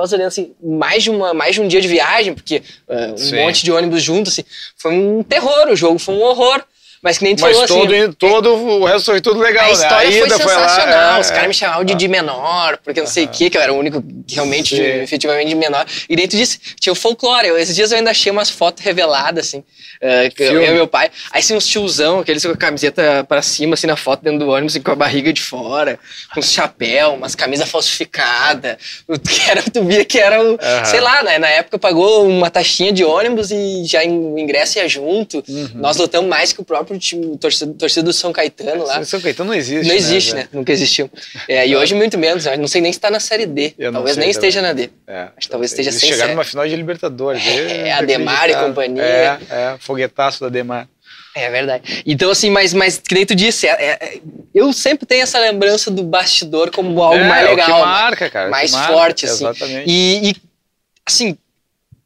Nós 0.00 0.10
nós 0.10 0.12
olhando 0.12 0.28
assim, 0.28 0.54
mais 0.62 1.02
de, 1.02 1.10
uma, 1.10 1.32
mais 1.32 1.54
de 1.54 1.60
um 1.60 1.68
dia 1.68 1.80
de 1.80 1.88
viagem, 1.88 2.34
porque 2.34 2.62
uh, 2.88 3.12
um 3.12 3.16
Sim. 3.16 3.36
monte 3.36 3.64
de 3.64 3.70
ônibus 3.70 4.02
juntos, 4.02 4.32
assim, 4.32 4.44
foi 4.76 4.92
um 4.92 5.22
terror, 5.22 5.68
o 5.68 5.76
jogo 5.76 5.98
foi 5.98 6.14
um 6.14 6.22
horror. 6.22 6.62
Mas 7.02 7.16
que 7.16 7.24
nem 7.24 7.34
tu 7.34 7.42
Mas 7.42 7.52
falou 7.52 7.66
todo, 7.66 7.94
assim. 7.94 8.12
todo 8.12 8.54
o 8.54 8.84
resto 8.84 9.06
foi 9.06 9.20
tudo 9.22 9.40
legal, 9.40 9.66
A 9.66 9.70
história 9.70 10.10
né? 10.10 10.16
a 10.22 10.28
foi 10.28 10.38
sensacional. 10.38 10.68
Foi 10.76 10.92
lá, 10.92 11.18
Os 11.18 11.30
caras 11.30 11.46
me 11.46 11.54
chamavam 11.54 11.84
de 11.84 11.94
de 11.94 12.08
menor, 12.08 12.78
porque 12.84 13.00
não 13.00 13.06
sei 13.06 13.24
o 13.24 13.28
que, 13.28 13.48
que 13.48 13.56
eu 13.56 13.62
era 13.62 13.72
o 13.72 13.78
único 13.78 14.04
realmente, 14.28 14.74
de, 14.74 14.82
efetivamente, 14.82 15.48
de 15.48 15.54
menor. 15.54 15.86
E 16.08 16.14
dentro 16.16 16.36
disso, 16.36 16.58
tinha 16.78 16.92
o 16.92 16.96
folclore. 16.96 17.48
Eu, 17.48 17.58
esses 17.58 17.74
dias 17.74 17.90
eu 17.90 17.98
ainda 17.98 18.10
achei 18.10 18.30
umas 18.30 18.50
fotos 18.50 18.84
reveladas, 18.84 19.46
assim. 19.46 19.58
Uh, 19.58 20.42
eu 20.42 20.62
e 20.62 20.70
meu 20.72 20.86
pai. 20.86 21.10
Aí 21.30 21.40
assim, 21.40 21.54
uns 21.54 21.66
tiozão, 21.66 22.20
aqueles 22.20 22.44
com 22.44 22.52
a 22.52 22.56
camiseta 22.56 23.24
pra 23.24 23.40
cima, 23.42 23.74
assim, 23.74 23.86
na 23.86 23.96
foto 23.96 24.22
dentro 24.22 24.40
do 24.40 24.48
ônibus, 24.48 24.74
assim, 24.74 24.82
com 24.82 24.90
a 24.90 24.94
barriga 24.96 25.32
de 25.32 25.40
fora, 25.40 25.98
com 26.34 26.40
os 26.40 26.50
chapéu, 26.50 27.14
umas 27.14 27.34
camisas 27.34 27.68
falsificadas. 27.68 28.76
Que 29.30 29.50
era, 29.50 29.62
tu 29.62 29.84
via 29.84 30.04
que 30.04 30.18
era 30.18 30.42
o. 30.42 30.52
Uhum. 30.52 30.84
Sei 30.84 31.00
lá, 31.00 31.22
né? 31.22 31.38
Na 31.38 31.48
época 31.48 31.78
pagou 31.78 32.26
uma 32.26 32.50
taxinha 32.50 32.92
de 32.92 33.04
ônibus 33.04 33.50
e 33.50 33.84
já 33.84 34.02
o 34.02 34.38
ingresso 34.38 34.78
ia 34.78 34.88
junto. 34.88 35.42
Uhum. 35.46 35.70
Nós 35.74 35.96
lutamos 35.96 36.28
mais 36.28 36.52
que 36.52 36.60
o 36.60 36.64
próprio 36.64 36.89
time, 36.98 37.36
torcida, 37.36 37.74
torcida 37.74 38.02
do 38.02 38.12
São 38.12 38.32
Caetano 38.32 38.84
lá. 38.84 39.04
São 39.04 39.20
Caetano 39.20 39.50
não 39.50 39.56
existe. 39.56 39.88
Não 39.88 39.94
existe, 39.94 40.34
né? 40.34 40.42
né? 40.42 40.48
Nunca 40.52 40.72
existiu. 40.72 41.10
É, 41.48 41.66
e 41.66 41.76
hoje 41.76 41.94
muito 41.94 42.18
menos. 42.18 42.44
Não 42.58 42.66
sei 42.66 42.80
nem 42.80 42.92
se 42.92 43.00
tá 43.00 43.10
na 43.10 43.20
série 43.20 43.46
D. 43.46 43.74
Eu 43.78 43.92
talvez 43.92 44.16
nem 44.16 44.30
esteja 44.30 44.62
na 44.62 44.72
D. 44.72 44.90
É, 45.06 45.28
Acho 45.36 45.46
que 45.46 45.48
talvez 45.48 45.70
esteja 45.70 45.92
sem 45.92 46.08
chegaram 46.08 46.32
numa 46.32 46.44
final 46.44 46.66
de 46.66 46.74
Libertadores. 46.76 47.42
É, 47.46 47.92
Ademar 47.92 48.48
e 48.50 48.54
companhia. 48.54 49.02
É, 49.02 49.38
é, 49.50 49.76
foguetaço 49.78 50.40
da 50.40 50.46
Ademar. 50.46 50.88
É 51.34 51.48
verdade. 51.48 52.02
Então, 52.04 52.30
assim, 52.30 52.50
mas, 52.50 52.74
mas 52.74 52.98
que 52.98 53.14
nem 53.14 53.24
tu 53.24 53.34
disse, 53.34 53.66
é, 53.66 53.72
é, 53.72 54.20
eu 54.54 54.72
sempre 54.72 55.06
tenho 55.06 55.22
essa 55.22 55.38
lembrança 55.38 55.90
do 55.90 56.02
bastidor 56.02 56.70
como 56.70 57.00
algo 57.02 57.20
é, 57.20 57.28
mais 57.28 57.48
legal. 57.48 57.68
É 57.68 57.72
o 57.72 57.76
que 57.76 57.80
marca, 57.82 58.30
cara. 58.30 58.50
Mais 58.50 58.72
marca, 58.72 58.92
forte, 58.92 59.26
assim. 59.26 59.44
Exatamente. 59.44 59.84
E, 59.88 60.30
e, 60.30 60.36
assim, 61.06 61.38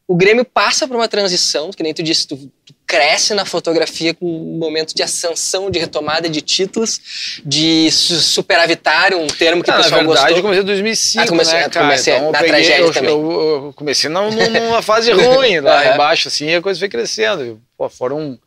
o 0.07 0.15
Grêmio 0.15 0.45
passa 0.45 0.87
por 0.87 0.95
uma 0.95 1.09
transição, 1.09 1.71
que 1.71 1.83
nem 1.83 1.95
tu 1.95 2.03
disse, 2.03 2.29
tu 2.29 2.51
cresce 2.95 3.35
na 3.35 3.45
fotografia 3.45 4.15
com 4.15 4.25
um 4.25 4.57
momento 4.57 4.95
de 4.95 5.03
ascensão, 5.03 5.69
de 5.69 5.81
retomada 5.81 6.29
de 6.29 6.41
títulos, 6.41 7.41
de 7.45 7.91
superavitário, 7.91 9.19
um 9.19 9.27
termo 9.27 9.65
que 9.65 9.71
Não, 9.71 9.81
o 9.81 9.83
pessoal 9.83 10.03
na 10.03 10.07
verdade, 10.07 10.35
gostou. 10.35 10.43
comecei 10.43 10.63
em 10.63 10.67
2005, 10.67 11.25
ah, 11.25 11.29
comecei, 11.29 11.55
né, 11.55 11.69
cara? 11.69 11.87
Comecei 11.87 12.15
então, 12.15 12.31
na 12.31 12.39
peguei, 12.39 12.51
tragédia 12.51 12.83
eu, 12.83 12.93
também. 12.93 13.11
Eu, 13.11 13.65
eu 13.67 13.73
comecei 13.75 14.09
numa 14.11 14.81
fase 14.81 15.11
ruim, 15.11 15.59
lá 15.59 15.83
uhum. 15.83 15.95
embaixo, 15.95 16.29
assim, 16.29 16.47
e 16.47 16.55
a 16.55 16.63
coisa 16.63 16.79
foi 16.79 16.89
crescendo. 16.89 17.61
Pô, 17.77 17.89
foram 17.89 18.39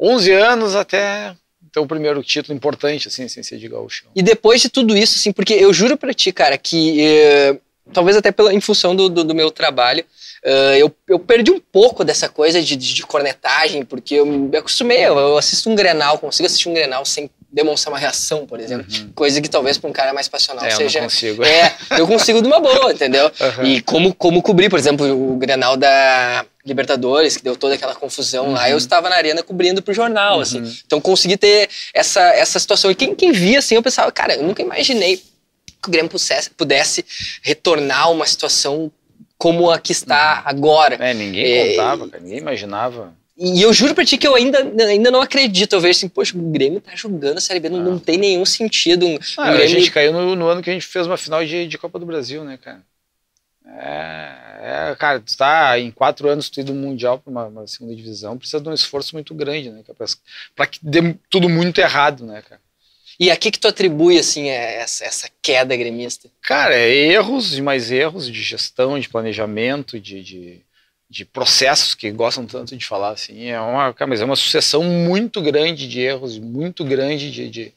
11 0.00 0.32
anos 0.32 0.74
até 0.74 1.34
ter 1.70 1.80
o 1.80 1.86
primeiro 1.86 2.22
título 2.22 2.56
importante, 2.56 3.08
assim, 3.08 3.28
sem 3.28 3.42
ser 3.42 3.58
de 3.58 3.68
gaúcho. 3.68 4.06
E 4.14 4.22
depois 4.22 4.62
de 4.62 4.70
tudo 4.70 4.96
isso, 4.96 5.18
assim, 5.18 5.32
porque 5.32 5.52
eu 5.52 5.72
juro 5.72 5.98
pra 5.98 6.14
ti, 6.14 6.32
cara, 6.32 6.56
que... 6.56 7.00
Eh, 7.00 7.56
talvez 7.92 8.16
até 8.16 8.30
pela, 8.30 8.52
em 8.52 8.60
função 8.60 8.94
do, 8.94 9.08
do, 9.08 9.24
do 9.24 9.34
meu 9.34 9.50
trabalho, 9.50 10.04
Uh, 10.42 10.74
eu, 10.78 10.96
eu 11.06 11.18
perdi 11.18 11.50
um 11.50 11.60
pouco 11.60 12.02
dessa 12.02 12.26
coisa 12.26 12.62
de, 12.62 12.74
de, 12.74 12.94
de 12.94 13.02
cornetagem, 13.02 13.84
porque 13.84 14.14
eu 14.14 14.24
me 14.24 14.56
acostumei, 14.56 15.06
eu, 15.06 15.18
eu, 15.18 15.36
assisto 15.36 15.68
um 15.68 15.74
Grenal, 15.74 16.18
consigo 16.18 16.46
assistir 16.46 16.66
um 16.66 16.72
Grenal 16.72 17.04
sem 17.04 17.28
demonstrar 17.52 17.92
uma 17.92 17.98
reação, 17.98 18.46
por 18.46 18.58
exemplo. 18.58 18.86
Uhum. 18.90 19.10
Coisa 19.14 19.40
que 19.40 19.50
talvez 19.50 19.76
para 19.76 19.90
um 19.90 19.92
cara 19.92 20.14
mais 20.14 20.28
passional 20.28 20.64
é, 20.64 20.70
seja. 20.70 21.00
Eu 21.00 21.02
consigo. 21.02 21.44
É, 21.44 21.74
eu 21.98 22.06
consigo 22.06 22.40
de 22.40 22.46
uma 22.46 22.58
boa, 22.58 22.92
entendeu? 22.92 23.26
Uhum. 23.26 23.66
E 23.66 23.82
como, 23.82 24.14
como 24.14 24.40
cobrir, 24.40 24.70
por 24.70 24.78
exemplo, 24.78 25.06
o 25.32 25.36
Grenal 25.36 25.76
da 25.76 26.46
Libertadores, 26.64 27.36
que 27.36 27.42
deu 27.44 27.56
toda 27.56 27.74
aquela 27.74 27.94
confusão 27.94 28.46
uhum. 28.46 28.52
lá, 28.52 28.70
eu 28.70 28.78
estava 28.78 29.10
na 29.10 29.16
arena 29.16 29.42
cobrindo 29.42 29.82
pro 29.82 29.92
jornal, 29.92 30.40
assim. 30.40 30.60
Uhum. 30.60 30.74
Então 30.86 31.00
consegui 31.02 31.36
ter 31.36 31.68
essa, 31.92 32.22
essa 32.34 32.58
situação. 32.58 32.90
E 32.90 32.94
quem, 32.94 33.14
quem 33.14 33.32
via, 33.32 33.58
assim, 33.58 33.74
eu 33.74 33.82
pensava, 33.82 34.10
cara, 34.10 34.36
eu 34.36 34.42
nunca 34.42 34.62
imaginei 34.62 35.20
que 35.82 35.88
o 35.88 35.92
Grêmio 35.92 36.10
pudesse, 36.10 36.50
pudesse 36.50 37.04
retornar 37.42 38.02
a 38.02 38.08
uma 38.08 38.26
situação 38.26 38.90
como 39.38 39.70
a 39.70 39.78
que 39.78 39.92
está 39.92 40.42
agora. 40.44 40.96
É, 40.96 41.14
ninguém 41.14 41.44
É, 41.46 41.70
contava, 41.70 42.08
cara, 42.08 42.22
ninguém 42.22 42.38
imaginava. 42.38 43.14
E 43.42 43.62
eu 43.62 43.72
juro 43.72 43.94
pra 43.94 44.04
ti 44.04 44.18
que 44.18 44.28
eu 44.28 44.34
ainda, 44.34 44.58
ainda 44.84 45.10
não 45.10 45.22
acredito. 45.22 45.72
Eu 45.72 45.80
vejo 45.80 45.96
assim, 45.96 46.08
poxa, 46.10 46.36
o 46.36 46.42
Grêmio 46.50 46.78
tá 46.78 46.94
jogando 46.94 47.38
a 47.38 47.40
Série 47.40 47.58
B, 47.58 47.70
não, 47.70 47.78
não 47.80 47.98
tem 47.98 48.18
nenhum 48.18 48.44
sentido. 48.44 49.06
Um, 49.06 49.18
Ah, 49.38 49.42
um 49.42 49.44
a 49.44 49.52
Grêmio... 49.52 49.68
gente 49.68 49.90
caiu 49.90 50.12
no, 50.12 50.36
no 50.36 50.46
ano 50.46 50.62
que 50.62 50.68
a 50.68 50.72
gente 50.74 50.86
fez 50.86 51.06
uma 51.06 51.16
final 51.16 51.42
de, 51.44 51.66
de 51.66 51.78
Copa 51.78 51.98
do 51.98 52.04
Brasil, 52.04 52.44
né, 52.44 52.58
cara? 52.62 52.82
É, 53.66 54.90
é, 54.90 54.96
cara, 54.96 55.20
tu 55.20 55.34
tá 55.36 55.78
em 55.78 55.90
quatro 55.90 56.28
anos 56.28 56.50
tu 56.50 56.60
ir 56.60 56.64
do 56.64 56.74
Mundial 56.74 57.18
para 57.18 57.30
uma, 57.30 57.46
uma 57.46 57.66
segunda 57.66 57.94
divisão, 57.94 58.36
precisa 58.36 58.60
de 58.60 58.68
um 58.68 58.74
esforço 58.74 59.14
muito 59.14 59.34
grande, 59.34 59.70
né, 59.70 59.82
cara, 59.86 59.94
pra, 59.96 60.06
pra 60.54 60.66
que 60.66 60.78
dê 60.82 61.14
tudo 61.30 61.48
muito 61.48 61.80
errado, 61.80 62.26
né, 62.26 62.42
cara? 62.42 62.60
E 63.20 63.30
a 63.30 63.36
que 63.36 63.50
que 63.50 63.58
tu 63.58 63.68
atribui, 63.68 64.18
assim, 64.18 64.48
essa, 64.48 65.04
essa 65.04 65.28
queda 65.42 65.76
gremista? 65.76 66.30
Cara, 66.40 66.74
é 66.74 66.88
erros 66.90 67.58
e 67.58 67.60
mais 67.60 67.90
erros 67.90 68.26
de 68.26 68.42
gestão, 68.42 68.98
de 68.98 69.10
planejamento, 69.10 70.00
de, 70.00 70.22
de, 70.22 70.60
de 71.08 71.26
processos 71.26 71.94
que 71.94 72.10
gostam 72.10 72.46
tanto 72.46 72.74
de 72.74 72.86
falar, 72.86 73.10
assim, 73.10 73.48
é 73.48 73.60
uma, 73.60 73.92
cara, 73.92 74.08
mas 74.08 74.22
é 74.22 74.24
uma 74.24 74.36
sucessão 74.36 74.82
muito 74.82 75.42
grande 75.42 75.86
de 75.86 76.00
erros, 76.00 76.38
muito 76.38 76.82
grande 76.82 77.30
de, 77.30 77.50
de, 77.50 77.74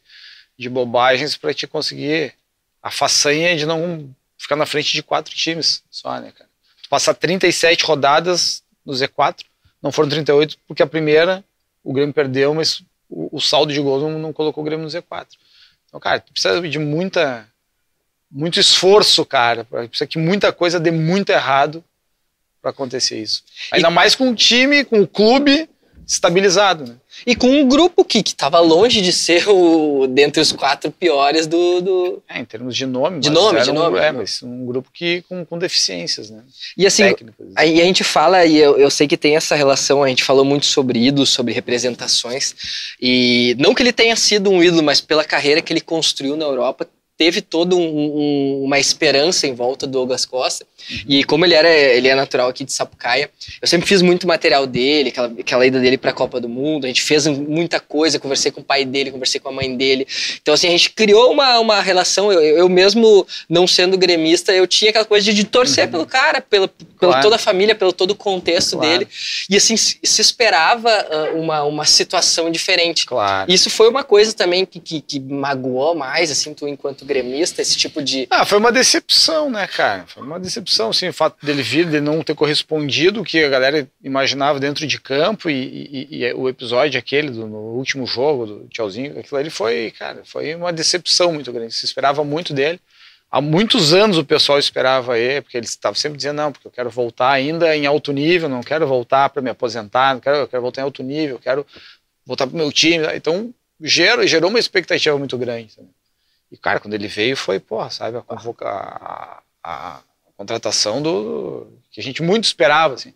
de 0.57 0.69
bobagens 0.69 1.35
para 1.35 1.53
te 1.53 1.67
conseguir 1.67 2.33
a 2.81 2.89
façanha 2.89 3.57
de 3.57 3.65
não 3.65 4.15
ficar 4.37 4.55
na 4.55 4.65
frente 4.65 4.93
de 4.93 5.03
quatro 5.03 5.35
times 5.35 5.83
só, 5.91 6.21
né, 6.21 6.31
cara? 6.31 6.49
Tu 6.81 6.87
passar 6.87 7.15
37 7.15 7.83
rodadas 7.83 8.63
no 8.85 8.93
Z4, 8.93 9.41
não 9.81 9.91
foram 9.91 10.07
38 10.07 10.57
porque 10.65 10.81
a 10.81 10.87
primeira 10.87 11.43
o 11.83 11.91
Grêmio 11.91 12.13
perdeu, 12.13 12.53
mas 12.53 12.81
o, 13.13 13.37
o 13.37 13.39
saldo 13.39 13.71
de 13.71 13.79
gols 13.79 14.01
não, 14.01 14.17
não 14.17 14.33
colocou 14.33 14.63
o 14.63 14.65
Grêmio 14.65 14.83
no 14.83 14.91
Z4. 14.91 15.27
Então, 15.87 15.99
cara, 15.99 16.19
tu 16.19 16.31
precisa 16.31 16.59
de 16.67 16.79
muita 16.79 17.47
muito 18.31 18.59
esforço, 18.59 19.23
cara, 19.23 19.63
precisa 19.63 20.07
que 20.07 20.17
muita 20.17 20.51
coisa 20.51 20.79
dê 20.79 20.89
muito 20.89 21.29
errado 21.29 21.83
para 22.59 22.71
acontecer 22.71 23.21
isso. 23.21 23.43
Ainda 23.71 23.91
mais 23.91 24.15
com 24.15 24.31
o 24.31 24.35
time, 24.35 24.83
com 24.83 25.01
o 25.01 25.07
clube 25.07 25.69
estabilizado, 26.07 26.85
né? 26.85 26.95
E 27.25 27.35
com 27.35 27.47
um 27.47 27.67
grupo 27.67 28.03
que, 28.03 28.23
que 28.23 28.35
tava 28.35 28.59
longe 28.59 29.01
de 29.01 29.13
ser 29.13 29.47
o 29.47 30.07
dentre 30.07 30.41
os 30.41 30.51
quatro 30.51 30.91
piores 30.91 31.45
do. 31.45 31.81
do... 31.81 32.23
É, 32.27 32.39
em 32.39 32.45
termos 32.45 32.75
de 32.75 32.85
nome, 32.85 33.19
De 33.19 33.29
mas 33.29 33.37
nome, 33.37 33.61
de 33.61 33.71
um, 33.71 33.73
nome, 33.73 33.99
é, 33.99 34.11
de 34.11 34.17
mas 34.17 34.41
um 34.43 34.65
grupo 34.65 34.89
que 34.91 35.21
com, 35.29 35.45
com 35.45 35.57
deficiências, 35.57 36.29
né? 36.29 36.41
E 36.75 36.85
assim, 36.85 37.03
Técnicas. 37.03 37.47
Aí 37.55 37.81
a 37.81 37.85
gente 37.85 38.03
fala, 38.03 38.45
e 38.45 38.57
eu, 38.57 38.77
eu 38.77 38.89
sei 38.89 39.07
que 39.07 39.15
tem 39.15 39.35
essa 39.35 39.55
relação, 39.55 40.03
a 40.03 40.09
gente 40.09 40.23
falou 40.23 40.43
muito 40.43 40.65
sobre 40.65 40.99
ídolos, 41.05 41.29
sobre 41.29 41.53
representações, 41.53 42.55
e 42.99 43.55
não 43.59 43.73
que 43.73 43.83
ele 43.83 43.93
tenha 43.93 44.15
sido 44.15 44.49
um 44.49 44.63
ídolo, 44.63 44.83
mas 44.83 44.99
pela 44.99 45.23
carreira 45.23 45.61
que 45.61 45.71
ele 45.71 45.81
construiu 45.81 46.35
na 46.35 46.45
Europa, 46.45 46.87
teve 47.23 47.39
toda 47.41 47.73
uma 47.73 48.77
esperança 48.77 49.47
em 49.47 49.53
volta 49.53 49.87
do 49.87 49.93
Douglas 49.93 50.25
Costa. 50.25 50.65
E 51.07 51.23
como 51.23 51.45
ele 51.45 51.53
era 51.53 51.69
ele 51.69 52.09
é 52.09 52.15
natural 52.15 52.49
aqui 52.49 52.65
de 52.65 52.73
Sapucaia, 52.73 53.29
eu 53.61 53.67
sempre 53.67 53.87
fiz 53.87 54.01
muito 54.01 54.27
material 54.27 54.67
dele, 54.67 55.07
aquela, 55.07 55.27
aquela 55.39 55.65
ida 55.65 55.79
dele 55.79 55.97
para 55.97 56.09
a 56.09 56.13
Copa 56.13 56.41
do 56.41 56.49
Mundo. 56.49 56.83
A 56.83 56.87
gente 56.87 57.01
fez 57.01 57.25
muita 57.25 57.79
coisa, 57.79 58.19
conversei 58.19 58.51
com 58.51 58.59
o 58.59 58.63
pai 58.63 58.83
dele, 58.83 59.09
conversei 59.09 59.39
com 59.39 59.47
a 59.47 59.51
mãe 59.53 59.73
dele. 59.73 60.05
Então, 60.41 60.53
assim, 60.53 60.67
a 60.67 60.71
gente 60.71 60.89
criou 60.89 61.31
uma, 61.31 61.59
uma 61.59 61.81
relação. 61.81 62.29
Eu, 62.29 62.41
eu 62.41 62.67
mesmo, 62.67 63.25
não 63.47 63.65
sendo 63.65 63.97
gremista, 63.97 64.51
eu 64.51 64.67
tinha 64.67 64.89
aquela 64.89 65.05
coisa 65.05 65.23
de, 65.23 65.33
de 65.33 65.45
torcer 65.45 65.89
pelo 65.89 66.05
cara, 66.05 66.41
pela, 66.41 66.67
pela 66.67 67.13
Claro. 67.13 67.21
toda 67.21 67.35
a 67.37 67.39
família, 67.39 67.75
pelo 67.75 67.93
todo 67.93 68.11
o 68.11 68.15
contexto 68.15 68.77
Claro. 68.77 68.89
dele. 68.99 69.07
E 69.49 69.55
assim, 69.55 69.77
se 69.77 69.97
se 70.03 70.21
esperava 70.21 70.89
ah, 70.89 71.31
uma, 71.35 71.63
uma 71.63 71.85
situação 71.85 72.51
diferente. 72.51 73.05
Claro. 73.05 73.49
Isso 73.51 73.69
foi 73.69 73.87
uma 73.89 74.03
coisa 74.03 74.33
também 74.33 74.65
que, 74.65 74.79
que, 74.79 74.99
que 75.01 75.19
magoou 75.19 75.95
mais, 75.95 76.29
assim, 76.31 76.53
tu 76.53 76.67
enquanto 76.67 77.05
gremista, 77.05 77.12
esse 77.19 77.77
tipo 77.77 78.01
de. 78.01 78.27
Ah, 78.29 78.45
foi 78.45 78.57
uma 78.57 78.71
decepção, 78.71 79.49
né, 79.49 79.67
cara? 79.67 80.05
Foi 80.07 80.23
uma 80.23 80.39
decepção, 80.39 80.89
assim, 80.89 81.07
o 81.09 81.13
fato 81.13 81.43
dele 81.45 81.61
vir, 81.61 81.85
dele 81.85 82.01
não 82.05 82.21
ter 82.23 82.35
correspondido 82.35 83.21
o 83.21 83.23
que 83.23 83.43
a 83.43 83.49
galera 83.49 83.87
imaginava 84.03 84.59
dentro 84.59 84.87
de 84.87 84.99
campo 84.99 85.49
e, 85.49 86.07
e- 86.11 86.17
e 86.23 86.33
o 86.33 86.47
episódio 86.49 86.97
aquele 86.99 87.29
do 87.29 87.45
último 87.45 88.05
jogo 88.07 88.45
do 88.45 88.67
Tchauzinho, 88.69 89.19
aquilo 89.19 89.39
ali 89.39 89.49
foi, 89.49 89.91
cara, 89.97 90.21
foi 90.25 90.55
uma 90.55 90.71
decepção 90.73 91.31
muito 91.33 91.51
grande. 91.51 91.73
Se 91.73 91.85
esperava 91.85 92.23
muito 92.23 92.53
dele. 92.53 92.79
Há 93.31 93.41
muitos 93.41 93.93
anos 93.95 94.17
o 94.19 94.23
pessoal 94.23 94.59
esperava 94.59 95.17
ele, 95.17 95.41
porque 95.41 95.57
ele 95.57 95.65
estava 95.65 95.95
sempre 95.95 96.17
dizendo, 96.17 96.35
não, 96.37 96.51
porque 96.51 96.67
eu 96.67 96.71
quero 96.71 96.89
voltar 96.91 97.31
ainda 97.31 97.75
em 97.75 97.87
alto 97.87 98.11
nível, 98.13 98.47
não 98.47 98.61
quero 98.61 98.85
voltar 98.85 99.27
para 99.29 99.41
me 99.41 99.49
aposentar, 99.49 100.13
não 100.13 100.21
quero, 100.21 100.37
eu 100.37 100.47
quero 100.47 100.61
voltar 100.61 100.81
em 100.81 100.83
alto 100.83 101.01
nível, 101.01 101.37
eu 101.37 101.39
quero 101.39 101.65
voltar 102.23 102.45
para 102.45 102.53
o 102.53 102.57
meu 102.57 102.71
time. 102.71 103.03
Então, 103.15 103.51
gerou, 103.81 104.27
gerou 104.27 104.51
uma 104.51 104.59
expectativa 104.59 105.17
muito 105.17 105.35
grande. 105.35 105.73
E, 106.53 106.57
cara, 106.57 106.79
quando 106.79 106.93
ele 106.93 107.07
veio 107.07 107.35
foi, 107.35 107.59
porra, 107.59 107.89
sabe, 107.89 108.15
a, 108.17 108.21
convoca, 108.21 108.69
a, 108.69 109.41
a- 109.63 109.97
a 109.97 109.99
contratação 110.37 111.01
do, 111.01 111.67
que 111.91 111.99
a 111.99 112.03
gente 112.03 112.21
muito 112.21 112.43
esperava, 112.45 112.93
assim. 112.93 113.11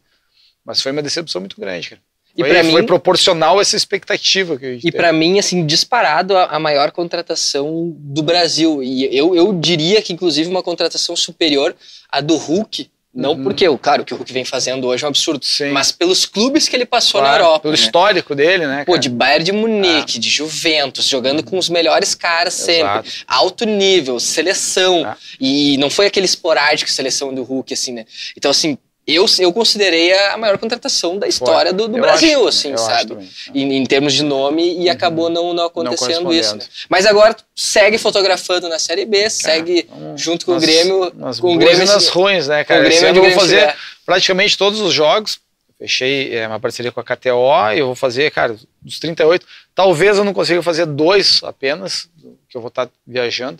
Mas 0.65 0.81
foi 0.81 0.91
uma 0.91 1.03
decepção 1.03 1.39
muito 1.39 1.61
grande, 1.61 1.91
cara. 1.91 2.01
E 2.35 2.41
Foi, 2.41 2.49
pra 2.51 2.63
foi 2.63 2.81
mim- 2.81 2.85
proporcional 2.87 3.61
essa 3.61 3.75
expectativa 3.75 4.57
que 4.57 4.65
a 4.65 4.73
gente 4.73 4.87
E 4.87 4.91
pra 4.91 5.13
mim, 5.13 5.39
assim, 5.39 5.65
disparado 5.65 6.35
a, 6.37 6.45
a 6.45 6.59
maior 6.59 6.91
contratação 6.91 7.95
do 7.97 8.21
Brasil. 8.21 8.83
E 8.83 9.15
eu, 9.15 9.35
eu 9.35 9.53
diria 9.53 10.01
que, 10.01 10.13
inclusive, 10.13 10.49
uma 10.49 10.61
contratação 10.63 11.15
superior 11.15 11.75
à 12.09 12.19
do 12.21 12.35
Hulk. 12.35 12.89
Não 13.17 13.31
Uhum. 13.31 13.43
porque, 13.43 13.65
claro, 13.79 14.03
o 14.03 14.05
que 14.05 14.13
o 14.13 14.17
Hulk 14.17 14.31
vem 14.31 14.45
fazendo 14.45 14.85
hoje 14.85 15.03
é 15.03 15.07
um 15.07 15.09
absurdo, 15.09 15.43
Sim. 15.43 15.71
mas 15.71 15.91
pelos 15.91 16.23
clubes 16.23 16.69
que 16.69 16.75
ele 16.75 16.85
passou 16.85 17.19
Claro, 17.19 17.35
na 17.39 17.43
Europa. 17.45 17.59
Pelo 17.61 17.73
né? 17.73 17.79
histórico 17.79 18.35
dele, 18.35 18.67
né, 18.67 18.85
Pô, 18.85 18.91
cara? 18.91 18.99
de 19.01 19.09
Bayern 19.09 19.43
de 19.43 19.51
Munique, 19.51 20.19
de 20.19 20.29
Juventus, 20.29 21.05
jogando 21.05 21.41
com 21.43 21.57
os 21.57 21.67
melhores 21.67 22.13
caras 22.13 22.53
sempre. 22.53 22.81
Exato. 22.83 23.09
Alto 23.27 23.65
nível, 23.65 24.19
seleção. 24.19 25.03
Ah. 25.03 25.17
E 25.41 25.77
não 25.77 25.89
foi 25.89 26.05
aquele 26.05 26.27
esporádico 26.27 26.91
seleção 26.91 27.33
do 27.33 27.41
Hulk, 27.43 27.73
assim, 27.73 27.91
né? 27.91 28.05
Então, 28.37 28.51
assim, 28.51 28.77
eu, 29.07 29.25
eu 29.39 29.53
considerei 29.53 30.11
a 30.13 30.37
maior 30.37 30.57
contratação 30.57 31.17
da 31.17 31.27
história 31.27 31.71
do, 31.71 31.87
do 31.87 31.97
Brasil, 31.97 32.39
acho, 32.39 32.47
assim, 32.49 32.73
acho 32.73 32.83
sabe? 32.83 33.07
também. 33.09 33.29
Em, 33.55 33.77
em 33.77 33.85
termos 33.85 34.11
de 34.13 34.23
nome, 34.23 34.77
e 34.81 34.89
acabou 34.89 35.29
não, 35.29 35.53
não 35.53 35.65
acontecendo 35.67 36.23
correspondendo. 36.25 36.41
isso. 36.41 36.55
Né? 36.57 36.85
Mas 36.89 37.05
agora 37.05 37.35
segue 37.55 37.97
fotografando 37.97 38.67
na 38.67 38.77
Série 38.79 39.05
B, 39.05 39.29
segue 39.29 39.87
Então, 39.89 40.17
junto 40.17 40.45
com 40.45 40.53
nas- 40.53 40.63
o 40.63 40.65
Grêmio. 40.65 41.11
Nas 41.15 41.39
com 41.39 41.55
o 41.55 41.57
Grêmio 41.57 41.85
nas 41.85 42.07
ruins, 42.09 42.47
né, 42.47 42.63
cara? 42.65 42.81
com 42.81 42.85
o 42.85 42.89
Esse 42.89 42.99
Grêmio 42.99 43.09
ano 43.09 43.17
eu 43.19 43.21
vou 43.21 43.29
Grêmio 43.31 43.39
fazer 43.39 43.55
estiver. 43.67 43.77
praticamente 44.05 44.57
todos 44.57 44.81
os 44.81 44.93
jogos. 44.93 45.39
Fechei 45.79 46.35
é, 46.35 46.47
uma 46.47 46.59
parceria 46.59 46.91
com 46.91 46.99
a 46.99 47.03
KTO 47.03 47.71
e 47.75 47.79
eu 47.79 47.85
vou 47.85 47.95
fazer, 47.95 48.31
cara, 48.31 48.57
dos 48.81 48.97
38. 48.99 49.45
Talvez 49.75 50.17
eu 50.17 50.23
não 50.23 50.33
consiga 50.33 50.61
fazer 50.63 50.85
dois 50.87 51.39
apenas, 51.43 52.09
que 52.49 52.57
eu 52.57 52.61
vou 52.61 52.69
estar 52.69 52.89
viajando. 53.05 53.59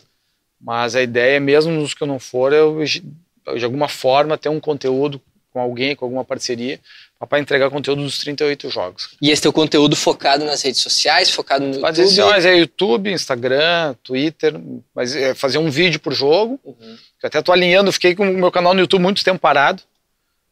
Mas 0.59 0.95
a 0.95 1.01
ideia 1.03 1.37
é 1.37 1.39
mesmo 1.39 1.71
nos 1.71 1.93
que 1.93 2.01
eu 2.01 2.07
não 2.07 2.17
for, 2.17 2.51
eu, 2.51 2.83
de 2.83 3.63
alguma 3.63 3.87
forma 3.87 4.35
ter 4.37 4.49
um 4.49 4.59
conteúdo 4.59 5.21
com 5.57 5.61
alguém, 5.61 5.95
com 5.95 6.05
alguma 6.05 6.23
parceria, 6.23 6.79
para 7.27 7.39
entregar 7.39 7.71
conteúdo 7.71 8.03
dos 8.03 8.19
38 8.19 8.69
jogos. 8.69 9.09
E 9.19 9.31
esse 9.31 9.41
teu 9.41 9.51
conteúdo 9.51 9.95
focado 9.95 10.45
nas 10.45 10.61
redes 10.61 10.81
sociais, 10.81 11.31
focado 11.31 11.65
no 11.65 11.73
YouTube. 11.73 11.85
é 12.45 12.55
YouTube, 12.59 13.11
Instagram, 13.11 13.95
Twitter, 14.03 14.53
mas 14.93 15.15
é 15.15 15.33
fazer 15.33 15.57
um 15.57 15.71
vídeo 15.71 15.99
por 15.99 16.13
jogo. 16.13 16.59
Uhum. 16.63 16.97
Eu 17.23 17.27
até 17.27 17.41
tô 17.41 17.51
alinhando, 17.51 17.91
fiquei 17.91 18.13
com 18.13 18.29
o 18.29 18.37
meu 18.37 18.51
canal 18.51 18.75
no 18.75 18.81
YouTube 18.81 19.01
muito 19.01 19.23
tempo 19.23 19.39
parado. 19.39 19.81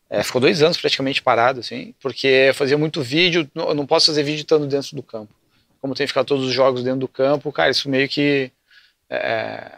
É, 0.09 0.23
ficou 0.23 0.41
dois 0.41 0.63
anos 0.63 0.77
praticamente 0.77 1.21
parado, 1.21 1.59
assim, 1.59 1.93
porque 2.01 2.51
fazia 2.55 2.77
muito 2.77 3.01
vídeo, 3.01 3.49
eu 3.55 3.73
não 3.75 3.85
posso 3.85 4.07
fazer 4.07 4.23
vídeo 4.23 4.41
estando 4.41 4.65
dentro 4.65 4.95
do 4.95 5.03
campo. 5.03 5.33
Como 5.79 5.93
tem 5.93 6.05
que 6.05 6.11
ficar 6.11 6.23
todos 6.23 6.45
os 6.45 6.53
jogos 6.53 6.83
dentro 6.83 7.01
do 7.01 7.07
campo, 7.07 7.51
cara, 7.51 7.69
isso 7.69 7.89
meio 7.89 8.07
que 8.09 8.51
é, 9.09 9.71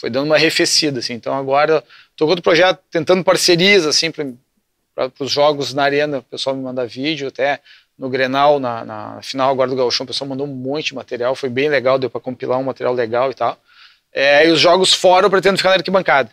foi 0.00 0.10
dando 0.10 0.26
uma 0.26 0.36
arrefecida, 0.36 1.00
assim. 1.00 1.14
Então 1.14 1.34
agora 1.34 1.82
tô 2.16 2.24
com 2.24 2.30
outro 2.30 2.42
projeto, 2.42 2.80
tentando 2.90 3.24
parcerias, 3.24 3.86
assim, 3.86 4.10
para 4.10 4.26
os 5.18 5.30
jogos 5.30 5.74
na 5.74 5.82
arena, 5.84 6.18
o 6.18 6.22
pessoal 6.22 6.54
me 6.56 6.62
manda 6.62 6.86
vídeo, 6.86 7.28
até 7.28 7.60
no 7.98 8.08
Grenal, 8.08 8.58
na, 8.58 8.84
na 8.84 9.18
final 9.22 9.50
agora 9.50 9.70
do 9.70 9.76
Gauchão, 9.76 10.04
o 10.04 10.06
pessoal 10.06 10.28
mandou 10.28 10.46
um 10.46 10.50
monte 10.54 10.86
de 10.86 10.94
material, 10.94 11.34
foi 11.34 11.48
bem 11.48 11.68
legal, 11.68 11.98
deu 11.98 12.10
para 12.10 12.20
compilar 12.20 12.58
um 12.58 12.64
material 12.64 12.92
legal 12.94 13.30
e 13.30 13.34
tal. 13.34 13.56
É, 14.12 14.46
e 14.46 14.50
os 14.50 14.60
jogos 14.60 14.92
fora 14.92 15.26
eu 15.26 15.30
pretendo 15.30 15.56
ficar 15.56 15.70
na 15.70 15.76
arquibancada. 15.76 16.30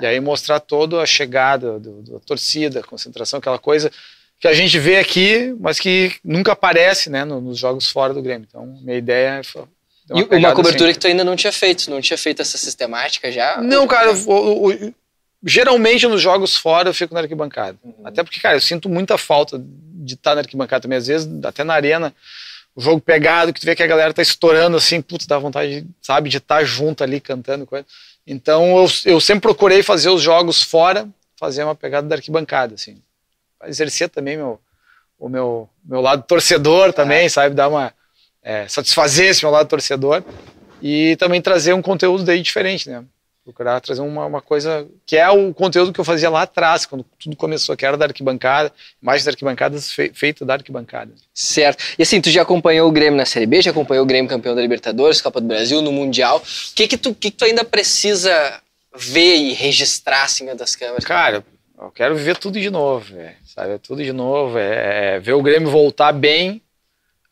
E 0.00 0.06
aí 0.06 0.20
mostrar 0.20 0.60
toda 0.60 1.00
a 1.02 1.06
chegada 1.06 1.78
do, 1.78 2.02
da 2.02 2.18
torcida, 2.20 2.80
a 2.80 2.84
concentração, 2.84 3.38
aquela 3.40 3.58
coisa 3.58 3.90
que 4.38 4.46
a 4.48 4.52
gente 4.52 4.78
vê 4.78 4.96
aqui, 4.98 5.54
mas 5.60 5.78
que 5.80 6.14
nunca 6.24 6.52
aparece 6.52 7.10
né, 7.10 7.24
no- 7.24 7.40
nos 7.40 7.58
jogos 7.58 7.88
fora 7.88 8.14
do 8.14 8.22
Grêmio. 8.22 8.46
Então, 8.48 8.64
minha 8.80 8.96
ideia 8.96 9.40
é. 9.40 9.58
dar 10.08 10.18
E 10.18 10.22
uma 10.38 10.54
cobertura 10.54 10.90
assim. 10.90 10.94
que 10.94 10.98
tu 11.00 11.06
ainda 11.08 11.24
não 11.24 11.34
tinha 11.36 11.52
feito, 11.52 11.90
não 11.90 12.00
tinha 12.00 12.16
feito 12.18 12.42
essa 12.42 12.56
sistemática 12.58 13.30
já? 13.30 13.60
Não, 13.60 13.86
cara, 13.88 14.12
o- 14.12 14.68
o- 14.70 14.94
geralmente 15.42 16.06
nos 16.06 16.20
jogos 16.20 16.56
fora 16.56 16.88
eu 16.88 16.94
fico 16.94 17.14
na 17.14 17.20
arquibancada. 17.20 17.78
Uhum. 17.82 17.94
Até 18.04 18.22
porque, 18.22 18.40
cara, 18.40 18.56
eu 18.56 18.60
sinto 18.60 18.88
muita 18.88 19.18
falta 19.18 19.60
de 19.60 20.14
estar 20.14 20.34
na 20.34 20.40
arquibancada 20.40 20.82
também. 20.82 20.98
Às 20.98 21.06
vezes, 21.06 21.28
até 21.44 21.64
na 21.64 21.74
arena, 21.74 22.14
o 22.74 22.80
jogo 22.80 23.00
pegado, 23.00 23.52
que 23.52 23.60
tu 23.60 23.66
vê 23.66 23.74
que 23.74 23.82
a 23.82 23.86
galera 23.86 24.14
tá 24.14 24.22
estourando 24.22 24.76
assim, 24.76 25.02
putz, 25.02 25.26
dá 25.26 25.38
vontade, 25.38 25.86
sabe, 26.00 26.30
de 26.30 26.38
estar 26.38 26.64
junto 26.64 27.02
ali 27.02 27.20
cantando 27.20 27.66
coisa. 27.66 27.86
Então 28.26 28.78
eu, 28.78 28.86
eu 29.04 29.20
sempre 29.20 29.42
procurei 29.42 29.82
fazer 29.82 30.08
os 30.08 30.22
jogos 30.22 30.62
fora, 30.62 31.08
fazer 31.36 31.64
uma 31.64 31.74
pegada 31.74 32.08
da 32.08 32.14
arquibancada, 32.14 32.74
assim. 32.74 33.02
Exercer 33.64 34.08
também 34.08 34.36
meu, 34.36 34.60
o 35.18 35.28
meu, 35.28 35.68
meu 35.84 36.00
lado 36.00 36.22
torcedor 36.22 36.92
também, 36.92 37.28
sabe, 37.28 37.54
dar 37.54 37.68
uma. 37.68 37.92
é, 38.42 38.66
satisfazer 38.68 39.30
esse 39.30 39.44
meu 39.44 39.52
lado 39.52 39.68
torcedor 39.68 40.24
e 40.80 41.16
também 41.16 41.40
trazer 41.40 41.72
um 41.72 41.82
conteúdo 41.82 42.24
daí 42.24 42.40
diferente, 42.42 42.88
né? 42.88 43.04
Procurar 43.44 43.80
trazer 43.80 44.02
uma, 44.02 44.24
uma 44.24 44.40
coisa 44.40 44.86
que 45.04 45.16
é 45.16 45.28
o 45.28 45.52
conteúdo 45.52 45.92
que 45.92 45.98
eu 45.98 46.04
fazia 46.04 46.30
lá 46.30 46.42
atrás, 46.42 46.86
quando 46.86 47.04
tudo 47.18 47.36
começou, 47.36 47.76
que 47.76 47.84
era 47.84 47.96
da 47.96 48.04
arquibancada, 48.04 48.72
mais 49.00 49.24
das 49.24 49.32
arquibancadas 49.32 49.90
fe, 49.90 50.12
feita 50.14 50.44
da 50.44 50.54
arquibancada. 50.54 51.12
Certo. 51.34 51.82
E 51.98 52.02
assim, 52.02 52.20
tu 52.20 52.30
já 52.30 52.42
acompanhou 52.42 52.88
o 52.88 52.92
Grêmio 52.92 53.16
na 53.16 53.26
Série 53.26 53.46
B, 53.46 53.60
já 53.60 53.72
acompanhou 53.72 54.04
o 54.04 54.06
Grêmio 54.06 54.30
campeão 54.30 54.54
da 54.54 54.62
Libertadores, 54.62 55.20
Copa 55.20 55.40
do 55.40 55.48
Brasil, 55.48 55.82
no 55.82 55.90
Mundial. 55.90 56.38
O 56.38 56.74
que 56.74 56.86
que 56.86 56.96
tu, 56.96 57.12
que 57.12 57.32
que 57.32 57.36
tu 57.36 57.44
ainda 57.44 57.64
precisa 57.64 58.60
ver 58.94 59.36
e 59.36 59.52
registrar 59.52 60.22
assim 60.22 60.46
das 60.54 60.76
câmeras? 60.76 61.04
Cara, 61.04 61.44
eu 61.76 61.90
quero 61.90 62.14
ver 62.14 62.36
tudo 62.36 62.60
de 62.60 62.70
novo, 62.70 63.12
véio, 63.12 63.34
sabe? 63.44 63.76
Tudo 63.80 64.04
de 64.04 64.12
novo, 64.12 64.56
é, 64.56 65.16
é 65.16 65.20
ver 65.20 65.32
o 65.32 65.42
Grêmio 65.42 65.68
voltar 65.68 66.12
bem 66.12 66.62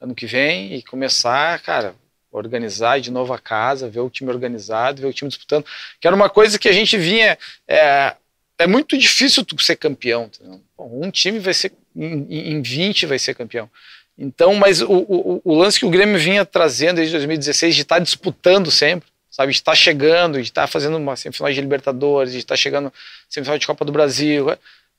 ano 0.00 0.14
que 0.14 0.26
vem 0.26 0.74
e 0.74 0.82
começar, 0.82 1.60
cara, 1.62 1.94
organizar 2.30 3.00
de 3.00 3.10
novo 3.10 3.32
a 3.32 3.38
casa, 3.38 3.88
ver 3.88 4.00
o 4.00 4.10
time 4.10 4.30
organizado, 4.30 5.02
ver 5.02 5.08
o 5.08 5.12
time 5.12 5.28
disputando, 5.28 5.64
que 6.00 6.06
era 6.06 6.14
uma 6.14 6.28
coisa 6.28 6.58
que 6.58 6.68
a 6.68 6.72
gente 6.72 6.96
vinha. 6.96 7.38
É, 7.66 8.14
é 8.58 8.66
muito 8.66 8.96
difícil 8.96 9.44
tu 9.44 9.60
ser 9.62 9.76
campeão. 9.76 10.30
Bom, 10.76 11.00
um 11.02 11.10
time 11.10 11.38
vai 11.38 11.54
ser, 11.54 11.72
em, 11.96 12.52
em 12.52 12.62
20 12.62 13.06
vai 13.06 13.18
ser 13.18 13.34
campeão. 13.34 13.70
Então, 14.18 14.54
mas 14.54 14.82
o, 14.82 14.92
o, 14.92 15.40
o, 15.42 15.54
lance 15.54 15.78
que 15.78 15.86
o 15.86 15.90
Grêmio 15.90 16.18
vinha 16.18 16.44
trazendo 16.44 16.96
desde 16.96 17.12
2016 17.14 17.74
de 17.74 17.82
estar 17.82 17.96
tá 17.96 18.02
disputando 18.02 18.70
sempre, 18.70 19.08
sabe, 19.30 19.50
de 19.50 19.58
estar 19.58 19.72
tá 19.72 19.76
chegando, 19.76 20.34
de 20.34 20.42
estar 20.42 20.62
tá 20.62 20.66
fazendo 20.66 20.98
uma 20.98 21.16
semifinal 21.16 21.50
de 21.50 21.60
Libertadores, 21.60 22.32
de 22.32 22.38
estar 22.38 22.56
chegando 22.56 22.92
semifinal 23.30 23.58
de 23.58 23.66
Copa 23.66 23.82
do 23.82 23.92
Brasil, 23.92 24.48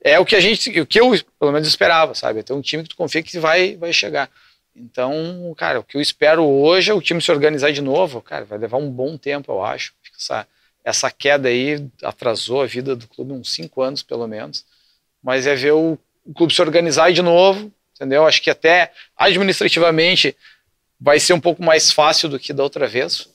é 0.03 0.19
o 0.19 0.25
que 0.25 0.35
a 0.35 0.39
gente, 0.39 0.79
o 0.79 0.87
que 0.87 0.99
eu 0.99 1.11
pelo 1.39 1.51
menos 1.51 1.67
esperava, 1.67 2.15
sabe, 2.15 2.39
é 2.39 2.43
ter 2.43 2.53
um 2.53 2.61
time 2.61 2.81
que 2.81 2.89
tu 2.89 2.95
confia 2.95 3.21
que 3.21 3.37
vai, 3.37 3.75
vai 3.75 3.93
chegar. 3.93 4.27
Então, 4.75 5.53
cara, 5.57 5.79
o 5.79 5.83
que 5.83 5.97
eu 5.97 6.01
espero 6.01 6.43
hoje 6.45 6.91
é 6.91 6.93
o 6.93 7.01
time 7.01 7.21
se 7.21 7.31
organizar 7.31 7.71
de 7.71 7.81
novo. 7.81 8.21
Cara, 8.21 8.45
vai 8.45 8.57
levar 8.57 8.77
um 8.77 8.89
bom 8.89 9.17
tempo, 9.17 9.51
eu 9.51 9.63
acho. 9.63 9.93
Essa, 10.17 10.47
essa 10.83 11.11
queda 11.11 11.49
aí 11.49 11.85
atrasou 12.03 12.61
a 12.61 12.65
vida 12.65 12.95
do 12.95 13.07
clube 13.07 13.33
uns 13.33 13.51
cinco 13.51 13.81
anos, 13.81 14.01
pelo 14.01 14.27
menos. 14.27 14.65
Mas 15.21 15.45
é 15.45 15.55
ver 15.55 15.73
o, 15.73 15.97
o 16.25 16.33
clube 16.33 16.53
se 16.53 16.61
organizar 16.61 17.11
de 17.11 17.21
novo, 17.21 17.71
entendeu? 17.95 18.25
Acho 18.25 18.41
que 18.41 18.49
até 18.49 18.91
administrativamente 19.17 20.35
vai 20.99 21.19
ser 21.19 21.33
um 21.33 21.39
pouco 21.39 21.61
mais 21.61 21.91
fácil 21.91 22.29
do 22.29 22.39
que 22.39 22.53
da 22.53 22.63
outra 22.63 22.87
vez 22.87 23.27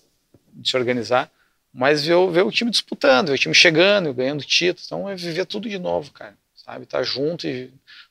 de 0.54 0.70
se 0.70 0.76
organizar. 0.76 1.30
Mas 1.72 2.06
ver, 2.06 2.16
ver 2.30 2.42
o 2.42 2.50
time 2.50 2.70
disputando, 2.70 3.28
ver 3.28 3.34
o 3.34 3.38
time 3.38 3.54
chegando, 3.54 4.14
ganhando 4.14 4.42
títulos. 4.42 4.86
Então 4.86 5.08
é 5.08 5.14
viver 5.14 5.44
tudo 5.44 5.68
de 5.68 5.78
novo, 5.78 6.10
cara. 6.12 6.34
Sabe? 6.54 6.84
Estar 6.84 6.98
tá 6.98 7.04
junto 7.04 7.46
e 7.46 7.70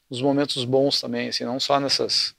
nos 0.09 0.21
momentos 0.21 0.63
bons 0.63 1.01
também, 1.01 1.30
assim, 1.30 1.43
não 1.43 1.59
só 1.59 1.80
nessas 1.80 2.36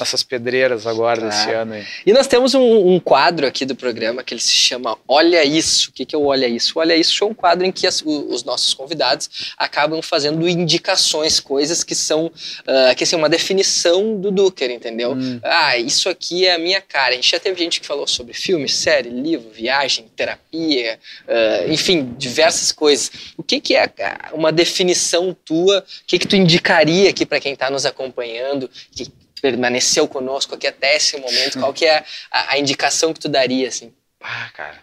essas 0.00 0.22
pedreiras 0.22 0.86
agora 0.86 1.22
ah. 1.22 1.28
desse 1.28 1.50
ano 1.50 1.74
aí. 1.74 1.84
E 2.06 2.12
nós 2.12 2.26
temos 2.26 2.54
um, 2.54 2.94
um, 2.94 3.00
quadro 3.00 3.46
aqui 3.46 3.64
do 3.64 3.74
programa 3.74 4.22
que 4.22 4.34
ele 4.34 4.40
se 4.40 4.52
chama 4.52 4.96
Olha 5.06 5.44
Isso. 5.44 5.90
O 5.90 5.92
que, 5.92 6.04
que 6.04 6.14
é 6.14 6.18
o 6.18 6.24
Olha 6.26 6.46
Isso? 6.46 6.72
O 6.76 6.80
Olha 6.80 6.96
Isso 6.96 7.22
é 7.24 7.26
um 7.26 7.34
quadro 7.34 7.66
em 7.66 7.72
que 7.72 7.86
as, 7.86 8.02
os 8.04 8.44
nossos 8.44 8.74
convidados 8.74 9.52
acabam 9.56 10.00
fazendo 10.02 10.48
indicações, 10.48 11.40
coisas 11.40 11.82
que 11.82 11.94
são 11.94 12.26
uh, 12.26 12.94
que 12.96 13.04
assim, 13.04 13.16
uma 13.16 13.28
definição 13.28 14.20
do 14.20 14.30
Duker, 14.30 14.70
entendeu? 14.70 15.12
Hum. 15.12 15.40
Ah, 15.42 15.76
isso 15.78 16.08
aqui 16.08 16.46
é 16.46 16.54
a 16.54 16.58
minha 16.58 16.80
cara. 16.80 17.10
A 17.10 17.14
gente 17.14 17.30
já 17.30 17.40
teve 17.40 17.58
gente 17.58 17.80
que 17.80 17.86
falou 17.86 18.06
sobre 18.06 18.34
filme, 18.34 18.68
série, 18.68 19.10
livro, 19.10 19.50
viagem, 19.50 20.06
terapia, 20.14 20.98
uh, 21.26 21.72
enfim, 21.72 22.14
diversas 22.16 22.72
coisas. 22.72 23.10
O 23.36 23.42
que, 23.42 23.60
que 23.60 23.74
é 23.74 23.88
uma 24.32 24.52
definição 24.52 25.34
tua? 25.44 25.78
O 25.78 26.06
que, 26.06 26.18
que 26.18 26.26
tu 26.26 26.36
indicaria 26.36 27.10
aqui 27.10 27.24
para 27.24 27.40
quem 27.40 27.52
está 27.52 27.70
nos 27.70 27.86
acompanhando? 27.86 28.70
Que, 28.92 29.10
permaneceu 29.44 30.08
conosco 30.08 30.54
aqui 30.54 30.66
até 30.66 30.96
esse 30.96 31.18
momento, 31.18 31.58
qual 31.58 31.74
que 31.74 31.84
é 31.84 32.02
a, 32.30 32.52
a 32.52 32.58
indicação 32.58 33.12
que 33.12 33.20
tu 33.20 33.28
daria, 33.28 33.68
assim? 33.68 33.92
Ah, 34.18 34.48
cara, 34.54 34.78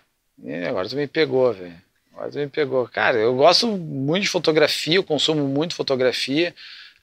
agora 0.70 0.88
tu 0.88 0.96
me 0.96 1.08
pegou, 1.08 1.52
velho. 1.52 1.82
Agora 2.14 2.30
tu 2.30 2.38
me 2.38 2.48
pegou. 2.48 2.88
Cara, 2.88 3.18
eu 3.18 3.36
gosto 3.36 3.66
muito 3.66 4.22
de 4.22 4.30
fotografia, 4.30 4.98
eu 4.98 5.04
consumo 5.04 5.48
muito 5.48 5.74
fotografia. 5.74 6.54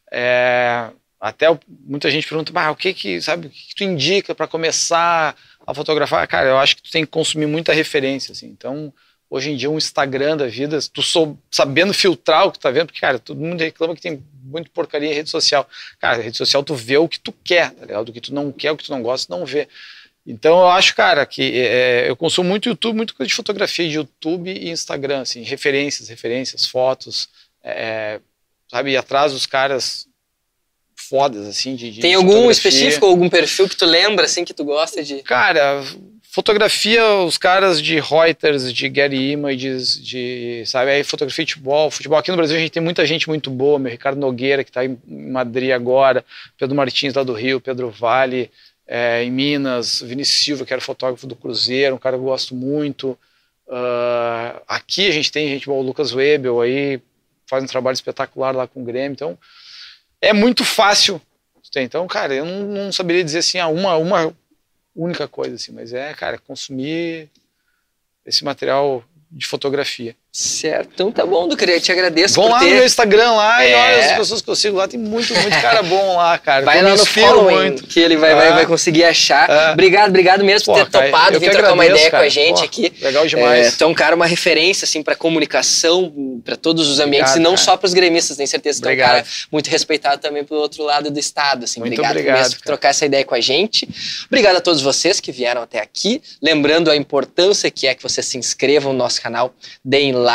É, 0.08 0.88
até 1.20 1.46
muita 1.80 2.08
gente 2.12 2.28
pergunta, 2.28 2.52
ah, 2.54 2.70
o 2.70 2.76
que 2.76 2.94
que, 2.94 3.20
sabe, 3.20 3.48
o 3.48 3.50
que, 3.50 3.66
que 3.70 3.74
tu 3.74 3.82
indica 3.82 4.36
para 4.36 4.46
começar 4.46 5.34
a 5.66 5.74
fotografar? 5.74 6.28
Cara, 6.28 6.50
eu 6.50 6.58
acho 6.58 6.76
que 6.76 6.82
tu 6.82 6.92
tem 6.92 7.04
que 7.04 7.10
consumir 7.10 7.46
muita 7.46 7.72
referência, 7.72 8.30
assim. 8.30 8.46
Então, 8.46 8.94
hoje 9.28 9.50
em 9.50 9.56
dia, 9.56 9.68
um 9.68 9.76
Instagram 9.76 10.36
da 10.36 10.46
vida, 10.46 10.78
tu 10.92 11.02
sou, 11.02 11.36
sabendo 11.50 11.92
filtrar 11.92 12.46
o 12.46 12.52
que 12.52 12.58
tu 12.60 12.62
tá 12.62 12.70
vendo, 12.70 12.86
porque, 12.86 13.00
cara, 13.00 13.18
todo 13.18 13.40
mundo 13.40 13.58
reclama 13.58 13.96
que 13.96 14.00
tem 14.00 14.22
muito 14.48 14.70
porcaria 14.70 15.10
em 15.10 15.14
rede 15.14 15.30
social. 15.30 15.68
Cara, 16.00 16.22
rede 16.22 16.36
social 16.36 16.62
tu 16.62 16.74
vê 16.74 16.96
o 16.96 17.08
que 17.08 17.20
tu 17.20 17.32
quer, 17.44 17.70
tá 17.70 17.86
ligado? 17.86 18.08
O 18.08 18.12
que 18.12 18.20
tu 18.20 18.34
não 18.34 18.50
quer, 18.50 18.72
o 18.72 18.76
que 18.76 18.84
tu 18.84 18.92
não 18.92 19.02
gosta, 19.02 19.36
não 19.36 19.44
vê. 19.44 19.68
Então 20.26 20.58
eu 20.58 20.68
acho, 20.68 20.94
cara, 20.94 21.24
que 21.24 21.42
é, 21.42 22.08
eu 22.08 22.16
consumo 22.16 22.48
muito 22.48 22.68
YouTube, 22.68 22.96
muito 22.96 23.14
coisa 23.14 23.28
de 23.28 23.34
fotografia 23.34 23.88
de 23.88 23.94
YouTube 23.94 24.50
e 24.50 24.70
Instagram, 24.70 25.22
assim, 25.22 25.42
referências, 25.42 26.08
referências, 26.08 26.66
fotos, 26.66 27.28
é, 27.64 28.20
sabe, 28.70 28.90
ir 28.90 28.96
atrás 28.96 29.32
dos 29.32 29.46
caras 29.46 30.06
fodas, 30.94 31.46
assim, 31.46 31.74
de, 31.74 31.90
de 31.90 32.00
Tem 32.00 32.14
algum 32.14 32.50
específico, 32.50 33.06
algum 33.06 33.30
perfil 33.30 33.68
que 33.68 33.76
tu 33.76 33.86
lembra, 33.86 34.26
assim, 34.26 34.44
que 34.44 34.52
tu 34.52 34.64
gosta 34.64 35.02
de... 35.02 35.22
Cara, 35.22 35.82
fotografia, 36.30 37.04
os 37.16 37.38
caras 37.38 37.80
de 37.80 37.98
Reuters, 37.98 38.72
de 38.72 38.86
Getty 38.94 39.16
Images, 39.16 40.02
de, 40.02 40.62
sabe, 40.66 40.90
aí 40.90 41.02
fotografia 41.02 41.44
de 41.44 41.54
futebol. 41.54 41.90
Futebol 41.90 42.18
aqui 42.18 42.30
no 42.30 42.36
Brasil 42.36 42.56
a 42.56 42.60
gente 42.60 42.70
tem 42.70 42.82
muita 42.82 43.06
gente 43.06 43.28
muito 43.28 43.50
boa, 43.50 43.78
meu 43.78 43.90
Ricardo 43.90 44.18
Nogueira, 44.18 44.62
que 44.62 44.70
está 44.70 44.84
em 44.84 44.98
Madrid 45.06 45.70
agora, 45.70 46.24
Pedro 46.58 46.76
Martins 46.76 47.14
lá 47.14 47.22
do 47.22 47.32
Rio, 47.32 47.60
Pedro 47.60 47.90
Vale, 47.90 48.50
é, 48.86 49.24
em 49.24 49.30
Minas, 49.30 50.02
Vinícius 50.02 50.44
Silva, 50.44 50.66
que 50.66 50.72
era 50.72 50.82
fotógrafo 50.82 51.26
do 51.26 51.34
Cruzeiro, 51.34 51.94
um 51.94 51.98
cara 51.98 52.16
que 52.16 52.22
eu 52.22 52.26
gosto 52.26 52.54
muito. 52.54 53.18
Uh, 53.66 54.60
aqui 54.66 55.08
a 55.08 55.10
gente 55.10 55.32
tem 55.32 55.48
gente 55.48 55.66
boa, 55.66 55.78
o 55.78 55.82
Lucas 55.82 56.12
Webel 56.12 56.60
aí, 56.60 57.00
faz 57.46 57.64
um 57.64 57.66
trabalho 57.66 57.94
espetacular 57.94 58.54
lá 58.54 58.66
com 58.66 58.80
o 58.80 58.84
Grêmio, 58.84 59.12
então 59.12 59.38
é 60.20 60.32
muito 60.32 60.64
fácil. 60.64 61.20
Então, 61.76 62.06
cara, 62.06 62.34
eu 62.34 62.46
não, 62.46 62.62
não 62.62 62.92
saberia 62.92 63.22
dizer 63.22 63.40
assim, 63.40 63.58
ah, 63.58 63.68
uma, 63.68 63.96
uma 63.96 64.34
única 64.98 65.28
coisa, 65.28 65.54
assim, 65.54 65.72
mas 65.72 65.92
é, 65.92 66.12
cara, 66.12 66.38
consumir 66.38 67.30
esse 68.26 68.44
material 68.44 69.04
de 69.30 69.46
fotografia. 69.46 70.16
Certo, 70.40 70.90
então 70.94 71.10
tá 71.10 71.26
bom, 71.26 71.48
Ducre, 71.48 71.72
eu 71.72 71.80
te 71.80 71.90
agradeço 71.90 72.36
Vão 72.36 72.48
lá 72.48 72.60
ter... 72.60 72.66
no 72.66 72.74
meu 72.76 72.84
Instagram 72.84 73.32
lá 73.32 73.64
é... 73.64 73.70
e 73.70 73.74
olha 73.74 74.06
as 74.12 74.18
pessoas 74.18 74.40
que 74.40 74.48
eu 74.48 74.54
sigo 74.54 74.76
lá, 74.76 74.86
tem 74.86 74.96
muito, 74.98 75.34
muito 75.34 75.60
cara 75.60 75.82
bom 75.82 76.16
lá, 76.16 76.38
cara. 76.38 76.64
Vai 76.64 76.80
lá 76.80 76.90
no 76.90 77.04
following, 77.04 77.54
muito. 77.54 77.82
que 77.88 77.98
ele 77.98 78.16
vai, 78.16 78.36
vai, 78.36 78.52
vai 78.52 78.64
conseguir 78.64 79.02
achar. 79.02 79.50
É. 79.50 79.72
Obrigado, 79.72 80.10
obrigado 80.10 80.44
mesmo 80.44 80.66
Pô, 80.66 80.78
por 80.78 80.84
ter 80.84 80.92
cara, 80.92 81.06
topado, 81.06 81.40
vir 81.40 81.50
trocar 81.50 81.72
uma 81.72 81.84
ideia 81.84 82.08
cara. 82.08 82.22
com 82.22 82.26
a 82.26 82.28
gente 82.28 82.58
Pô, 82.58 82.64
aqui. 82.64 82.92
Legal 83.02 83.26
demais. 83.26 83.66
É, 83.66 83.70
tu 83.72 83.82
é 83.82 83.86
um 83.88 83.94
cara, 83.94 84.14
uma 84.14 84.26
referência, 84.26 84.84
assim, 84.84 85.02
pra 85.02 85.16
comunicação, 85.16 86.40
pra 86.44 86.54
todos 86.54 86.86
os 86.86 87.00
ambientes, 87.00 87.32
obrigado, 87.32 87.40
e 87.40 87.42
não 87.42 87.56
cara. 87.56 87.64
só 87.64 87.76
pros 87.76 87.92
gremistas, 87.92 88.36
tenho 88.36 88.48
certeza 88.48 88.88
é 88.88 88.94
um 88.94 88.96
cara 88.96 89.24
muito 89.50 89.68
respeitado 89.68 90.22
também 90.22 90.44
pelo 90.44 90.60
outro 90.60 90.84
lado 90.84 91.10
do 91.10 91.18
estado, 91.18 91.64
assim. 91.64 91.80
Muito 91.80 91.94
obrigado, 91.94 92.12
obrigado 92.12 92.38
mesmo 92.38 92.58
por 92.58 92.64
trocar 92.64 92.90
essa 92.90 93.04
ideia 93.04 93.24
com 93.24 93.34
a 93.34 93.40
gente. 93.40 93.88
Obrigado 94.26 94.54
a 94.54 94.60
todos 94.60 94.80
vocês 94.82 95.18
que 95.18 95.32
vieram 95.32 95.62
até 95.62 95.80
aqui, 95.80 96.22
lembrando 96.40 96.92
a 96.92 96.94
importância 96.94 97.68
que 97.72 97.88
é 97.88 97.94
que 97.96 98.04
vocês 98.04 98.24
se 98.24 98.38
inscrevam 98.38 98.92
no 98.92 98.98
nosso 99.00 99.20
canal, 99.20 99.52
deem 99.84 100.12
like 100.12 100.27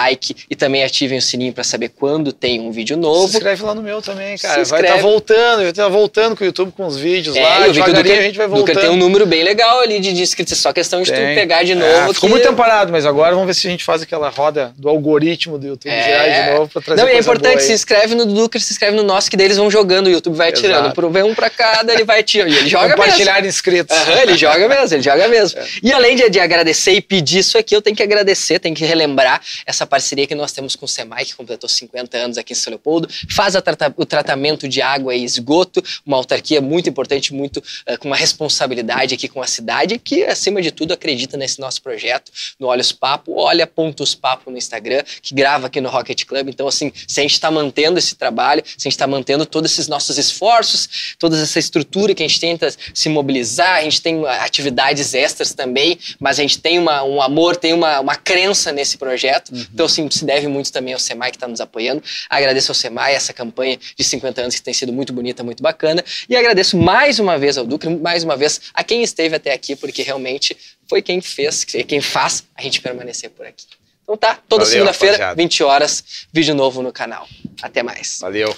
e 0.49 0.55
também 0.55 0.83
ativem 0.83 1.17
o 1.17 1.21
sininho 1.21 1.53
para 1.53 1.63
saber 1.63 1.89
quando 1.89 2.31
tem 2.31 2.59
um 2.59 2.71
vídeo 2.71 2.97
novo. 2.97 3.27
Se 3.27 3.37
inscreve 3.37 3.63
lá 3.63 3.75
no 3.75 3.81
meu 3.81 4.01
também, 4.01 4.37
cara. 4.37 4.63
vai 4.65 4.81
estar 4.81 4.95
tá 4.95 5.01
voltando, 5.01 5.57
vai 5.57 5.69
estar 5.69 5.83
tá 5.83 5.89
voltando 5.89 6.35
com 6.35 6.43
o 6.43 6.47
YouTube 6.47 6.71
com 6.71 6.85
os 6.85 6.97
vídeos 6.97 7.35
é, 7.35 7.41
lá. 7.41 7.67
E 7.67 7.69
o 7.69 7.73
vídeo 7.73 8.03
que, 8.03 8.11
a 8.11 8.21
gente 8.21 8.37
vai 8.37 8.47
voltando. 8.47 8.79
tem 8.79 8.89
um 8.89 8.97
número 8.97 9.25
bem 9.25 9.43
legal 9.43 9.79
ali 9.81 9.99
de, 9.99 10.13
de 10.13 10.21
inscritos, 10.21 10.53
é 10.53 10.55
só 10.55 10.73
questão 10.73 11.01
de 11.01 11.11
tem. 11.11 11.29
tu 11.29 11.35
pegar 11.35 11.63
de 11.63 11.73
é, 11.73 11.75
novo. 11.75 12.11
É, 12.11 12.13
ficou 12.13 12.29
muito 12.29 12.43
tempo 12.43 12.55
parado, 12.55 12.91
mas 12.91 13.05
agora 13.05 13.31
vamos 13.31 13.47
ver 13.47 13.53
se 13.53 13.67
a 13.67 13.71
gente 13.71 13.83
faz 13.83 14.01
aquela 14.01 14.29
roda 14.29 14.73
do 14.77 14.89
algoritmo 14.89 15.57
do 15.57 15.67
YouTube 15.67 15.91
é. 15.91 16.45
de 16.45 16.53
novo 16.53 16.69
para 16.69 16.81
trazer 16.81 17.01
Não, 17.01 17.07
é 17.07 17.17
importante, 17.17 17.63
se 17.63 17.73
inscreve 17.73 18.15
no 18.15 18.25
Duca, 18.25 18.59
se 18.59 18.73
inscreve 18.73 18.95
no 18.95 19.03
nosso, 19.03 19.29
que 19.29 19.37
daí 19.37 19.47
eles 19.47 19.57
vão 19.57 19.69
jogando, 19.69 20.07
o 20.07 20.09
YouTube 20.09 20.35
vai 20.35 20.49
Exato. 20.49 20.61
tirando. 20.61 21.09
Vem 21.11 21.23
um 21.23 21.35
para 21.35 21.49
cada, 21.49 21.93
ele 21.93 22.03
vai 22.03 22.23
tirando. 22.23 22.51
E 22.51 22.57
ele 22.57 22.69
joga 22.69 22.95
Compartilhar 22.95 23.35
mesmo. 23.35 23.49
inscritos. 23.49 23.95
Uhum, 23.95 24.17
ele 24.17 24.37
joga 24.37 24.67
mesmo, 24.67 24.95
ele 24.95 25.03
joga 25.03 25.27
mesmo. 25.27 25.43
É. 25.63 25.65
E 25.83 25.93
além 25.93 26.15
de, 26.15 26.29
de 26.29 26.39
agradecer 26.39 26.93
e 26.93 27.01
pedir 27.01 27.39
isso 27.39 27.57
aqui, 27.57 27.75
eu 27.75 27.81
tenho 27.81 27.95
que 27.95 28.01
agradecer, 28.01 28.59
tenho 28.59 28.75
que 28.75 28.85
relembrar 28.85 29.41
essa 29.65 29.82
parceria 29.85 30.27
que 30.27 30.35
nós 30.35 30.51
temos 30.51 30.75
com 30.75 30.85
o 30.85 30.87
Semai, 30.87 31.25
que 31.25 31.35
completou 31.35 31.69
50 31.69 32.17
anos 32.17 32.37
aqui 32.37 32.53
em 32.53 32.55
São 32.55 32.71
Leopoldo, 32.71 33.07
faz 33.29 33.53
trata 33.63 33.93
o 33.97 34.05
tratamento 34.05 34.67
de 34.67 34.81
água 34.81 35.15
e 35.15 35.23
esgoto, 35.23 35.83
uma 36.05 36.17
autarquia 36.17 36.61
muito 36.61 36.89
importante, 36.89 37.33
muito 37.33 37.57
uh, 37.57 37.97
com 37.99 38.07
uma 38.07 38.15
responsabilidade 38.15 39.13
aqui 39.13 39.27
com 39.27 39.41
a 39.41 39.47
cidade, 39.47 39.97
que 39.99 40.23
acima 40.23 40.61
de 40.61 40.71
tudo 40.71 40.93
acredita 40.93 41.37
nesse 41.37 41.59
nosso 41.59 41.81
projeto, 41.81 42.31
no 42.59 42.67
Olhos 42.67 42.91
Papo, 42.91 43.33
olha 43.35 43.65
Pontos 43.65 44.15
Papo 44.15 44.51
no 44.51 44.57
Instagram, 44.57 45.03
que 45.21 45.33
grava 45.33 45.67
aqui 45.67 45.79
no 45.79 45.89
Rocket 45.89 46.25
Club. 46.25 46.49
Então, 46.49 46.67
assim, 46.67 46.91
se 47.07 47.19
a 47.19 47.23
gente 47.23 47.33
está 47.33 47.49
mantendo 47.51 47.99
esse 47.99 48.15
trabalho, 48.15 48.63
se 48.65 48.87
a 48.87 48.89
gente 48.89 48.93
está 48.93 49.07
mantendo 49.07 49.45
todos 49.45 49.71
esses 49.71 49.87
nossos 49.87 50.17
esforços, 50.17 51.15
toda 51.17 51.39
essa 51.39 51.59
estrutura 51.59 52.13
que 52.13 52.23
a 52.23 52.27
gente 52.27 52.39
tenta 52.39 52.73
se 52.93 53.09
mobilizar, 53.09 53.77
a 53.77 53.81
gente 53.81 54.01
tem 54.01 54.25
atividades 54.27 55.13
extras 55.13 55.53
também, 55.53 55.97
mas 56.19 56.39
a 56.39 56.41
gente 56.41 56.59
tem 56.59 56.79
uma, 56.79 57.03
um 57.03 57.21
amor, 57.21 57.55
tem 57.55 57.73
uma, 57.73 57.99
uma 57.99 58.15
crença 58.15 58.71
nesse 58.71 58.97
projeto. 58.97 59.53
Uhum. 59.53 59.62
Então, 59.73 59.85
assim, 59.85 60.09
se 60.09 60.25
deve 60.25 60.47
muito 60.47 60.71
também 60.71 60.93
ao 60.93 60.99
SEMAI 60.99 61.31
que 61.31 61.37
está 61.37 61.47
nos 61.47 61.61
apoiando. 61.61 62.03
Agradeço 62.29 62.71
ao 62.71 62.75
SEMAI 62.75 63.13
essa 63.13 63.33
campanha 63.33 63.77
de 63.95 64.03
50 64.03 64.41
anos 64.41 64.55
que 64.55 64.61
tem 64.61 64.73
sido 64.73 64.91
muito 64.91 65.13
bonita, 65.13 65.43
muito 65.43 65.61
bacana. 65.61 66.03
E 66.27 66.35
agradeço 66.35 66.77
mais 66.77 67.19
uma 67.19 67.37
vez 67.37 67.57
ao 67.57 67.65
Duque, 67.65 67.87
mais 67.89 68.23
uma 68.23 68.35
vez 68.35 68.61
a 68.73 68.83
quem 68.83 69.03
esteve 69.03 69.35
até 69.35 69.53
aqui, 69.53 69.75
porque 69.75 70.01
realmente 70.01 70.55
foi 70.89 71.01
quem 71.01 71.21
fez, 71.21 71.63
quem 71.63 72.01
faz 72.01 72.43
a 72.55 72.61
gente 72.61 72.81
permanecer 72.81 73.29
por 73.29 73.45
aqui. 73.45 73.65
Então 74.03 74.17
tá, 74.17 74.37
toda 74.47 74.65
segunda-feira, 74.65 75.13
rapaziada. 75.13 75.41
20 75.41 75.63
horas, 75.63 76.03
vídeo 76.31 76.53
novo 76.53 76.81
no 76.81 76.91
canal. 76.91 77.27
Até 77.61 77.81
mais. 77.81 78.17
Valeu. 78.19 78.53